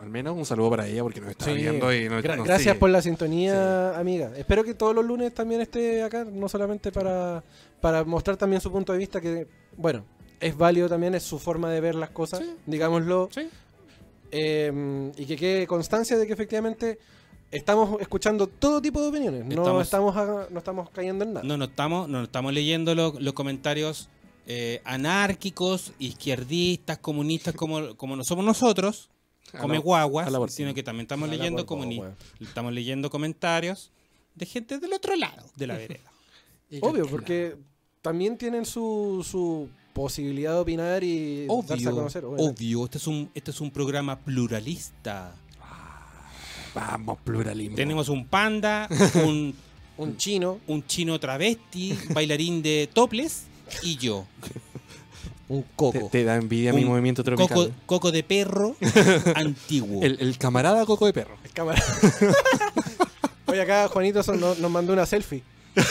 Al 0.00 0.08
menos 0.10 0.36
un 0.36 0.46
saludo 0.46 0.70
para 0.70 0.86
ella 0.86 1.02
porque 1.02 1.20
nos 1.20 1.30
está 1.30 1.46
Sí. 1.46 1.54
viendo 1.54 1.92
y 1.92 2.08
nos, 2.08 2.22
Gra- 2.22 2.36
nos 2.36 2.46
gracias 2.46 2.72
sigue. 2.74 2.80
por 2.80 2.90
la 2.90 3.02
sintonía, 3.02 3.98
amiga. 3.98 4.30
Espero 4.36 4.62
que 4.62 4.74
todos 4.74 4.94
los 4.94 5.04
lunes 5.04 5.34
también 5.34 5.60
esté 5.60 6.02
acá, 6.02 6.24
no 6.24 6.48
solamente 6.48 6.92
para, 6.92 7.42
para 7.80 8.04
mostrar 8.04 8.36
también 8.36 8.60
su 8.60 8.70
punto 8.70 8.92
de 8.92 8.98
vista, 8.98 9.20
que, 9.20 9.48
bueno, 9.76 10.04
es 10.40 10.56
válido 10.56 10.88
también, 10.88 11.14
es 11.16 11.24
su 11.24 11.38
forma 11.38 11.70
de 11.70 11.80
ver 11.80 11.94
las 11.96 12.10
cosas, 12.10 12.40
Sí. 12.40 12.54
digámoslo. 12.66 13.28
Sí. 13.32 13.48
Eh, 14.30 15.12
y 15.16 15.26
que 15.26 15.36
quede 15.36 15.66
constancia 15.66 16.16
de 16.16 16.26
que 16.26 16.32
efectivamente 16.32 16.98
estamos 17.50 18.00
escuchando 18.00 18.46
todo 18.46 18.80
tipo 18.80 19.00
de 19.02 19.08
opiniones. 19.08 19.44
No 19.44 19.80
Estamos- 19.80 20.16
a- 20.16 20.46
no 20.50 20.58
estamos 20.58 20.90
cayendo 20.90 21.24
en 21.24 21.34
nada. 21.34 21.46
No, 21.46 21.56
no 21.56 21.66
estamos, 21.66 22.08
no 22.08 22.22
estamos 22.22 22.52
leyendo 22.52 22.94
lo- 22.94 23.14
los 23.18 23.32
comentarios 23.34 24.08
eh, 24.46 24.80
anárquicos, 24.84 25.92
izquierdistas, 26.00 26.98
comunistas 26.98 27.54
como, 27.54 27.94
como 27.96 28.16
no 28.16 28.24
somos 28.24 28.44
nosotros, 28.44 29.08
come 29.60 29.74
la- 29.74 29.80
guaguas, 29.80 30.52
sino 30.52 30.72
que 30.74 30.82
también 30.82 31.04
estamos 31.04 31.28
leyendo 31.28 31.64
estamos 32.40 32.72
comentarios 33.10 33.90
de 34.34 34.46
gente 34.46 34.78
del 34.78 34.92
otro 34.92 35.14
lado 35.16 35.44
de 35.56 35.66
la 35.66 35.76
vereda. 35.78 36.10
Obvio, 36.80 37.06
porque 37.06 37.56
también 38.00 38.38
tienen 38.38 38.64
su, 38.64 39.26
su 39.28 39.68
posibilidad 39.92 40.54
de 40.54 40.58
opinar 40.60 41.04
y 41.04 41.46
darse 41.46 41.72
a 41.74 41.76
Obvio, 41.76 41.90
conocer. 41.96 42.24
obviamente. 42.24 42.50
obvio, 42.62 42.84
este 42.86 42.98
es 42.98 43.06
un 43.06 43.30
este 43.34 43.50
es 43.50 43.60
un 43.60 43.70
programa 43.70 44.18
pluralista. 44.18 45.34
Vamos, 46.74 47.18
pluralismo. 47.22 47.76
Tenemos 47.76 48.08
un 48.08 48.26
panda, 48.26 48.88
un, 49.26 49.54
Un 49.98 50.16
chino, 50.16 50.58
un 50.66 50.86
chino 50.86 51.20
travesti, 51.20 51.94
bailarín 52.14 52.62
de 52.62 52.88
toples 52.92 53.44
y 53.82 53.96
yo. 53.96 54.24
un 55.52 55.64
coco. 55.76 56.08
te 56.10 56.24
da 56.24 56.36
envidia 56.36 56.72
mi 56.72 56.84
movimiento 56.84 57.22
tropical. 57.22 57.48
Coco, 57.56 57.70
coco 57.86 58.10
de 58.12 58.22
perro 58.22 58.74
antiguo. 59.34 60.02
El, 60.02 60.16
el 60.20 60.38
camarada 60.38 60.84
coco 60.86 61.06
de 61.06 61.12
perro. 61.12 61.36
Cámara. 61.52 61.82
Oye, 63.46 63.60
acá 63.60 63.88
Juanito 63.88 64.22
son- 64.22 64.40
nos, 64.40 64.58
nos 64.58 64.70
mandó 64.70 64.92
una 64.92 65.04
selfie. 65.06 65.42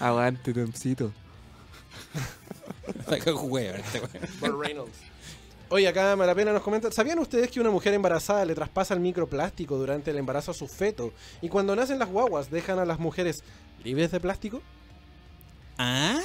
Aguante, 0.00 0.52
Tomcito. 0.54 1.12
Oye, 5.70 5.86
acá 5.88 6.16
Malapena 6.16 6.52
nos 6.52 6.62
comenta, 6.62 6.90
¿sabían 6.90 7.18
ustedes 7.18 7.50
que 7.50 7.60
una 7.60 7.70
mujer 7.70 7.92
embarazada 7.92 8.44
le 8.44 8.54
traspasa 8.54 8.94
el 8.94 9.00
microplástico 9.00 9.76
durante 9.76 10.10
el 10.10 10.16
embarazo 10.18 10.50
a 10.52 10.54
su 10.54 10.66
feto? 10.66 11.12
Y 11.42 11.48
cuando 11.48 11.76
nacen 11.76 11.98
las 11.98 12.08
guaguas, 12.08 12.50
dejan 12.50 12.78
a 12.78 12.84
las 12.86 12.98
mujeres 12.98 13.42
libres 13.84 14.10
de 14.10 14.20
plástico? 14.20 14.62
¿Ah? 15.76 16.18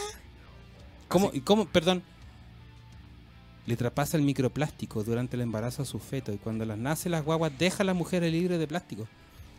¿Cómo, 1.13 1.31
y 1.33 1.41
cómo, 1.41 1.65
perdón? 1.65 2.01
Le 3.65 3.77
traspasa 3.77 4.17
el 4.17 4.23
microplástico 4.23 5.03
durante 5.03 5.35
el 5.37 5.41
embarazo 5.41 5.83
a 5.83 5.85
su 5.85 5.99
feto 5.99 6.33
y 6.33 6.37
cuando 6.37 6.65
las 6.65 6.77
nace 6.77 7.07
las 7.09 7.23
guaguas 7.23 7.51
deja 7.57 7.83
a 7.83 7.85
las 7.85 7.95
mujeres 7.95 8.31
libres 8.31 8.59
de 8.59 8.67
plástico. 8.67 9.07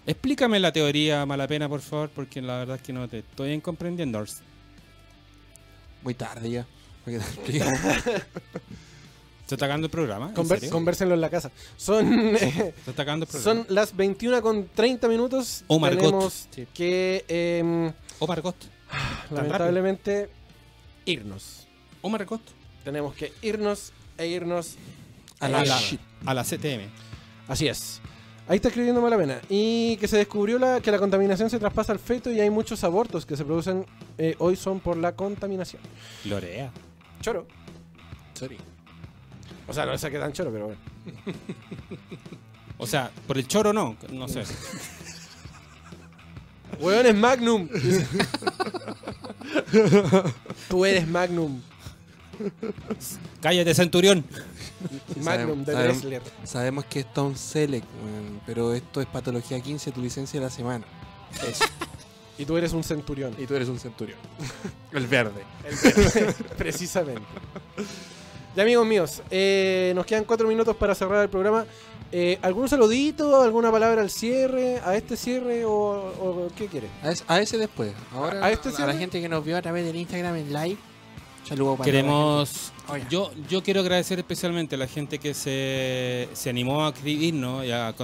Explícame 0.06 0.60
la 0.60 0.72
teoría, 0.72 1.24
Malapena, 1.24 1.68
por 1.68 1.80
favor, 1.80 2.10
porque 2.14 2.42
la 2.42 2.58
verdad 2.58 2.76
es 2.76 2.82
que 2.82 2.92
no 2.92 3.08
te 3.08 3.20
estoy 3.20 3.58
comprendiendo. 3.60 4.22
Muy 6.02 6.12
tarde 6.14 6.50
ya. 6.50 6.66
Para 7.04 7.18
que 7.18 7.24
te 7.24 7.30
explique. 7.30 7.64
¿Se 9.46 9.54
está 9.56 9.66
acabando 9.66 9.86
el 9.86 9.90
programa? 9.90 10.28
¿En 10.28 10.34
Conver- 10.34 10.54
serio? 10.58 10.70
convérsenlo 10.70 11.14
en 11.14 11.20
la 11.20 11.30
casa. 11.30 11.50
Son, 11.76 12.06
eh, 12.36 12.74
¿Se 12.84 12.90
está 12.90 13.02
acabando 13.02 13.24
el 13.24 13.30
programa? 13.30 13.64
son 13.64 13.74
las 13.74 13.94
21 13.96 14.42
con 14.42 14.68
30 14.74 15.08
minutos. 15.08 15.64
Oh, 15.66 15.78
Margot. 15.78 16.02
Tenemos 16.02 16.48
que, 16.74 17.24
em, 17.28 17.92
O 18.18 18.26
Margot. 18.26 18.56
lamentablemente, 19.30 20.28
irnos. 21.04 21.66
O 22.02 22.08
Margot. 22.08 22.40
Tenemos 22.84 23.14
que 23.14 23.32
irnos 23.42 23.92
e 24.18 24.26
irnos 24.26 24.76
A 25.40 25.48
la 25.48 25.64
shit. 25.64 26.00
A 26.26 26.34
la 26.34 26.44
CTM. 26.44 26.88
Así 27.48 27.66
es. 27.66 28.00
Ahí 28.46 28.56
está 28.56 28.68
escribiendo 28.68 29.00
Malapena. 29.00 29.40
Y 29.48 29.96
que 29.96 30.06
se 30.06 30.18
descubrió 30.18 30.58
la, 30.58 30.80
que 30.80 30.90
la 30.90 30.98
contaminación 30.98 31.48
se 31.48 31.58
traspasa 31.58 31.92
al 31.92 31.98
feto 31.98 32.30
y 32.30 32.40
hay 32.40 32.50
muchos 32.50 32.84
abortos 32.84 33.24
que 33.24 33.36
se 33.36 33.44
producen 33.44 33.86
eh, 34.18 34.34
hoy 34.38 34.56
son 34.56 34.80
por 34.80 34.98
la 34.98 35.12
contaminación. 35.12 35.80
Lorea. 36.24 36.70
Choro. 37.20 37.46
Sorry. 38.34 38.58
O 39.66 39.72
sea, 39.72 39.86
no 39.86 39.96
sé 39.96 40.10
qué 40.10 40.18
tan 40.18 40.32
choro, 40.32 40.50
pero 40.52 40.66
bueno. 40.66 40.80
O 42.76 42.88
sea, 42.88 43.08
por 43.28 43.38
el 43.38 43.46
choro 43.46 43.72
no, 43.72 43.96
no 44.10 44.28
sé. 44.28 44.42
Weón 46.80 47.06
es 47.06 47.14
Magnum. 47.14 47.68
Tú 50.68 50.84
eres 50.84 51.06
Magnum. 51.06 51.60
Cállate, 53.40 53.74
Centurión. 53.74 54.24
Magnum 55.22 55.64
de 55.64 55.72
Sabem- 55.72 55.76
sabem- 55.76 55.82
Dressler. 55.84 56.22
Sabemos 56.44 56.84
que 56.86 57.00
esto 57.00 57.22
es 57.22 57.26
un 57.28 57.36
Select, 57.36 57.86
weón, 58.02 58.40
pero 58.46 58.74
esto 58.74 59.00
es 59.00 59.06
patología 59.06 59.60
15, 59.60 59.92
tu 59.92 60.00
licencia 60.02 60.40
de 60.40 60.46
la 60.46 60.50
semana. 60.50 60.84
Eso. 61.48 61.64
Y 62.36 62.44
tú 62.44 62.56
eres 62.56 62.72
un 62.72 62.82
centurión. 62.82 63.34
y 63.38 63.46
tú 63.46 63.54
eres 63.54 63.68
un 63.68 63.78
centurión. 63.78 64.18
El 64.92 65.06
verde. 65.06 65.42
Precisamente. 66.58 67.22
Ya 68.56 68.62
amigos 68.62 68.86
míos, 68.86 69.22
eh, 69.30 69.92
nos 69.96 70.06
quedan 70.06 70.24
cuatro 70.24 70.46
minutos 70.46 70.76
para 70.76 70.94
cerrar 70.94 71.22
el 71.22 71.28
programa. 71.28 71.64
Eh, 72.12 72.38
¿Algún 72.42 72.68
saludito, 72.68 73.42
alguna 73.42 73.72
palabra 73.72 74.02
al 74.02 74.10
cierre, 74.10 74.80
a 74.84 74.94
este 74.94 75.16
cierre 75.16 75.64
o, 75.64 75.72
o 75.72 76.48
qué 76.56 76.68
quiere? 76.68 76.88
A 77.02 77.10
ese, 77.10 77.24
a 77.26 77.40
ese 77.40 77.58
después. 77.58 77.92
Ahora, 78.12 78.44
¿A 78.44 78.52
este 78.52 78.70
a 78.80 78.86
la 78.86 78.94
gente 78.94 79.20
que 79.20 79.28
nos 79.28 79.44
vio 79.44 79.56
a 79.56 79.62
través 79.62 79.84
del 79.84 79.96
Instagram 79.96 80.36
en 80.36 80.52
live. 80.52 80.78
Saludos 81.48 81.78
para 81.78 81.84
Queremos. 81.84 82.72
Oiga. 82.88 83.06
Yo, 83.08 83.30
yo 83.48 83.62
quiero 83.62 83.80
agradecer 83.80 84.18
especialmente 84.18 84.76
a 84.76 84.78
la 84.78 84.86
gente 84.86 85.18
que 85.18 85.34
se, 85.34 86.28
se 86.32 86.50
animó 86.50 86.86
a 86.86 86.90
escribirnos 86.90 87.64
y 87.64 87.70
a, 87.70 87.94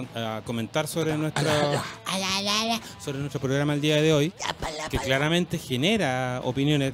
comentar 0.45 0.87
sobre 0.87 1.17
nuestro, 1.17 1.45
sobre 2.99 3.19
nuestro 3.19 3.41
programa 3.41 3.75
el 3.75 3.81
día 3.81 4.01
de 4.03 4.13
hoy, 4.13 4.33
que 4.91 4.99
claramente 4.99 5.59
genera 5.59 6.41
opiniones 6.45 6.93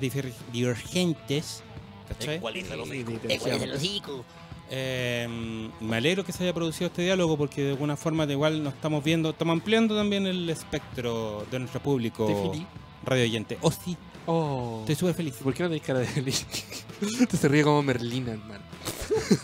divergentes. 0.52 1.62
¿cachai? 2.08 2.36
Ecualiza 2.36 2.74
el 2.74 3.72
hocico. 3.72 4.24
Eh, 4.70 5.68
me 5.80 5.96
alegro 5.96 6.24
que 6.24 6.32
se 6.32 6.42
haya 6.42 6.52
producido 6.52 6.88
este 6.88 7.02
diálogo 7.02 7.36
porque 7.38 7.62
de 7.62 7.70
alguna 7.70 7.96
forma 7.96 8.26
de 8.26 8.32
igual 8.32 8.62
nos 8.62 8.74
estamos 8.74 9.02
viendo, 9.04 9.30
estamos 9.30 9.52
ampliando 9.52 9.96
también 9.96 10.26
el 10.26 10.48
espectro 10.50 11.46
de 11.50 11.58
nuestro 11.60 11.80
público 11.80 12.26
Defini. 12.26 12.66
radio 13.04 13.22
oyente. 13.24 13.58
Oh, 13.60 13.70
sí, 13.70 13.96
Oh. 14.28 14.78
estoy 14.80 14.96
súper 14.96 15.14
feliz. 15.14 15.34
¿Por 15.42 15.54
qué 15.54 15.62
no 15.62 15.68
tenés 15.68 15.84
cara 15.84 16.00
de 16.00 16.06
feliz? 16.06 16.44
Te 17.30 17.36
se 17.36 17.46
ríe 17.48 17.62
como 17.62 17.80
Merlina, 17.82 18.32
hermano. 18.32 18.64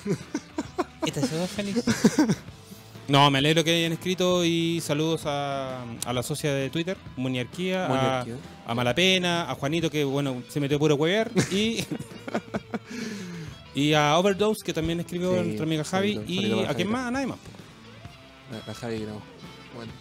¿Estás 1.06 1.28
súper 1.28 1.46
feliz? 1.48 1.84
No, 3.08 3.30
me 3.30 3.38
alegro 3.38 3.62
que 3.64 3.72
hayan 3.74 3.92
escrito 3.92 4.44
y 4.44 4.80
saludos 4.80 5.22
a, 5.26 5.84
a 6.04 6.12
la 6.12 6.22
socia 6.22 6.52
de 6.52 6.70
Twitter, 6.70 6.96
Moniarquía, 7.16 7.86
a, 7.86 7.88
Moniarquía. 7.88 8.36
a 8.66 8.74
Malapena, 8.74 9.50
a 9.50 9.54
Juanito 9.54 9.90
que 9.90 10.04
bueno 10.04 10.42
se 10.48 10.60
metió 10.60 10.78
puro 10.78 10.94
huevear 10.94 11.30
y 11.50 11.84
y 13.74 13.94
a 13.94 14.16
Overdose 14.18 14.64
que 14.64 14.72
también 14.72 15.00
escribió 15.00 15.32
Sí, 15.32 15.42
nuestra 15.42 15.64
amiga 15.64 15.84
Javi 15.84 16.20
y 16.26 16.64
a 16.64 16.74
quién 16.74 16.90
más, 16.90 17.06
a 17.06 17.10
nadie 17.10 17.26
más. 17.26 17.38
La, 18.50 18.62
la 18.66 18.74
Javi 18.74 19.00
no. 19.00 19.32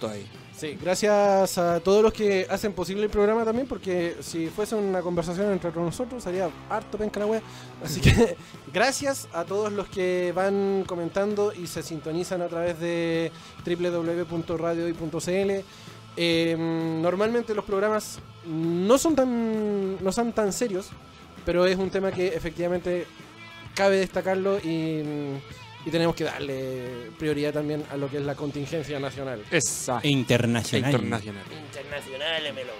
Ahí. 0.09 0.27
Sí, 0.55 0.77
gracias 0.81 1.57
a 1.57 1.79
todos 1.79 2.03
los 2.03 2.11
que 2.13 2.45
hacen 2.49 2.73
posible 2.73 3.03
el 3.03 3.09
programa 3.09 3.45
también, 3.45 3.67
porque 3.67 4.17
si 4.19 4.47
fuese 4.47 4.75
una 4.75 5.01
conversación 5.01 5.51
entre 5.51 5.71
nosotros 5.71 6.23
sería 6.23 6.49
harto 6.69 6.97
penca 6.97 7.19
la 7.19 7.25
wea. 7.25 7.41
Así 7.83 8.01
que 8.01 8.35
gracias 8.73 9.27
a 9.33 9.45
todos 9.45 9.71
los 9.71 9.87
que 9.87 10.33
van 10.35 10.83
comentando 10.85 11.53
y 11.53 11.67
se 11.67 11.81
sintonizan 11.81 12.41
a 12.41 12.47
través 12.47 12.79
de 12.79 13.31
www.radioy.cl. 13.65 15.51
Eh, 16.17 16.55
normalmente 16.57 17.55
los 17.55 17.63
programas 17.63 18.19
no 18.45 18.97
son 18.97 19.15
tan 19.15 20.03
no 20.03 20.11
son 20.11 20.33
tan 20.33 20.51
serios, 20.51 20.89
pero 21.45 21.65
es 21.65 21.77
un 21.77 21.89
tema 21.89 22.11
que 22.11 22.27
efectivamente 22.27 23.07
cabe 23.73 23.97
destacarlo 23.97 24.59
y, 24.59 25.01
y 25.85 25.91
tenemos 25.91 26.15
que 26.15 26.25
darle 26.25 27.11
prioridad 27.17 27.53
también 27.53 27.83
a 27.91 27.97
lo 27.97 28.09
que 28.09 28.17
es 28.17 28.23
la 28.23 28.35
contingencia 28.35 28.99
nacional. 28.99 29.43
Esa. 29.51 29.99
E 30.03 30.09
internacional. 30.09 30.91
Internacional. 30.91 31.43
Internacional, 31.51 32.53
Melo. 32.53 32.73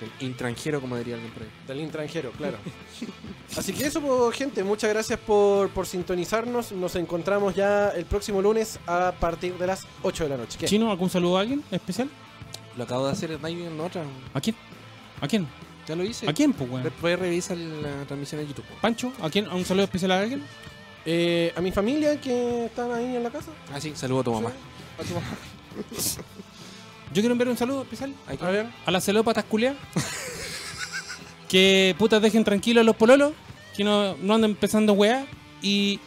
El 0.00 0.28
intranjero, 0.28 0.80
como 0.80 0.96
diría 0.96 1.14
alguien 1.14 1.32
por 1.32 1.42
ahí. 1.42 1.48
Del 1.66 1.80
extranjero, 1.80 2.30
claro. 2.32 2.58
Así 3.56 3.72
que 3.72 3.86
eso, 3.86 4.00
pues, 4.00 4.36
gente, 4.36 4.62
muchas 4.62 4.90
gracias 4.90 5.18
por, 5.18 5.70
por 5.70 5.86
sintonizarnos. 5.86 6.70
Nos 6.72 6.94
encontramos 6.94 7.54
ya 7.56 7.88
el 7.88 8.04
próximo 8.04 8.40
lunes 8.40 8.78
a 8.86 9.12
partir 9.18 9.54
de 9.54 9.66
las 9.66 9.86
8 10.02 10.24
de 10.24 10.30
la 10.30 10.36
noche. 10.36 10.56
¿Qué? 10.60 10.66
Chino, 10.66 10.90
¿algún 10.90 11.10
saludo 11.10 11.38
a 11.38 11.40
alguien 11.40 11.64
especial? 11.70 12.08
Lo 12.76 12.84
acabo 12.84 13.06
de 13.06 13.12
hacer 13.12 13.32
en 13.32 13.80
otra. 13.80 14.04
¿A 14.34 14.40
quién? 14.40 14.54
¿A 15.20 15.26
quién? 15.26 15.48
Ya 15.88 15.96
lo 15.96 16.04
hice. 16.04 16.28
¿A 16.28 16.34
quién, 16.34 16.52
pues, 16.52 16.68
weón? 16.68 16.84
Después 16.84 17.18
revisa 17.18 17.54
la 17.54 18.04
transmisión 18.04 18.42
en 18.42 18.48
YouTube. 18.48 18.66
Pancho, 18.82 19.10
¿a 19.22 19.30
quién? 19.30 19.46
¿A 19.46 19.54
un 19.54 19.64
saludo 19.64 19.84
especial 19.84 20.12
a 20.12 20.20
alguien? 20.20 20.42
Eh, 21.06 21.50
a 21.56 21.62
mi 21.62 21.72
familia 21.72 22.20
que 22.20 22.66
están 22.66 22.92
ahí 22.92 23.16
en 23.16 23.22
la 23.22 23.30
casa. 23.30 23.50
Ah, 23.72 23.80
sí, 23.80 23.94
saludo 23.96 24.20
a 24.20 24.24
tu 24.24 24.32
mamá. 24.34 24.52
A 24.98 25.02
tu 25.02 25.14
mamá. 25.14 25.26
Yo 27.14 27.22
quiero 27.22 27.32
enviar 27.32 27.48
un 27.48 27.56
saludo 27.56 27.82
especial 27.82 28.14
A 28.26 28.50
ver. 28.50 28.66
a 28.84 28.90
las 28.90 29.02
celópatas 29.02 29.44
culiadas. 29.44 29.78
que 31.48 31.94
putas 31.98 32.20
dejen 32.20 32.44
tranquilos 32.44 32.82
a 32.82 32.84
los 32.84 32.94
pololos. 32.94 33.32
Que 33.74 33.82
no, 33.82 34.14
no 34.18 34.34
anden 34.34 34.50
empezando 34.50 34.92
weá. 34.92 35.24
Y. 35.62 36.00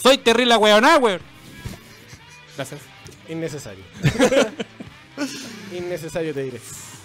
Soy 0.00 0.18
terrible 0.18 0.56
weoná, 0.56 0.98
weón. 0.98 1.20
Gracias. 2.54 2.82
Innecesario. 3.28 3.82
Innecesario, 5.76 6.32
te 6.32 6.42
diré. 6.44 6.60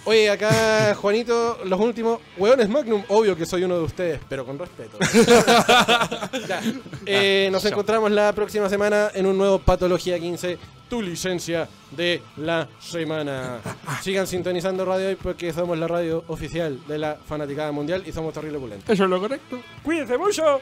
Oye, 0.08 0.30
acá, 0.30 0.96
Juanito, 0.96 1.60
los 1.66 1.78
últimos. 1.82 2.22
Hueones 2.38 2.70
Magnum, 2.70 3.04
obvio 3.10 3.36
que 3.36 3.46
soy 3.46 3.66
uno 3.66 3.76
de 3.76 3.84
ustedes, 3.84 4.22
pero 4.30 4.46
con 4.46 4.58
respeto. 4.58 4.98
Ya. 6.48 6.62
Eh, 7.06 7.50
nos 7.52 7.66
encontramos 7.66 8.10
la 8.12 8.32
próxima 8.32 8.70
semana 8.70 9.10
en 9.14 9.26
un 9.26 9.38
nuevo 9.38 9.60
Patología 9.60 10.18
15, 10.18 10.58
tu 10.90 11.02
licencia 11.02 11.68
de 11.92 12.22
la 12.38 12.70
semana. 12.80 13.60
Sigan 14.02 14.28
sintonizando 14.28 14.86
Radio 14.86 15.10
Hoy 15.10 15.16
porque 15.16 15.52
somos 15.52 15.78
la 15.78 15.90
radio 15.90 16.24
oficial 16.28 16.80
de 16.88 16.98
la 17.00 17.18
Fanaticada 17.28 17.74
Mundial 17.74 18.04
y 18.06 18.14
somos 18.14 18.34
terrible 18.34 18.60
pulentes. 18.60 18.90
Eso 18.90 19.04
es 19.04 19.10
lo 19.10 19.20
correcto. 19.20 19.60
¡Cuídense 19.84 20.18
mucho! 20.18 20.62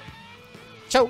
¡Chau! 0.90 1.08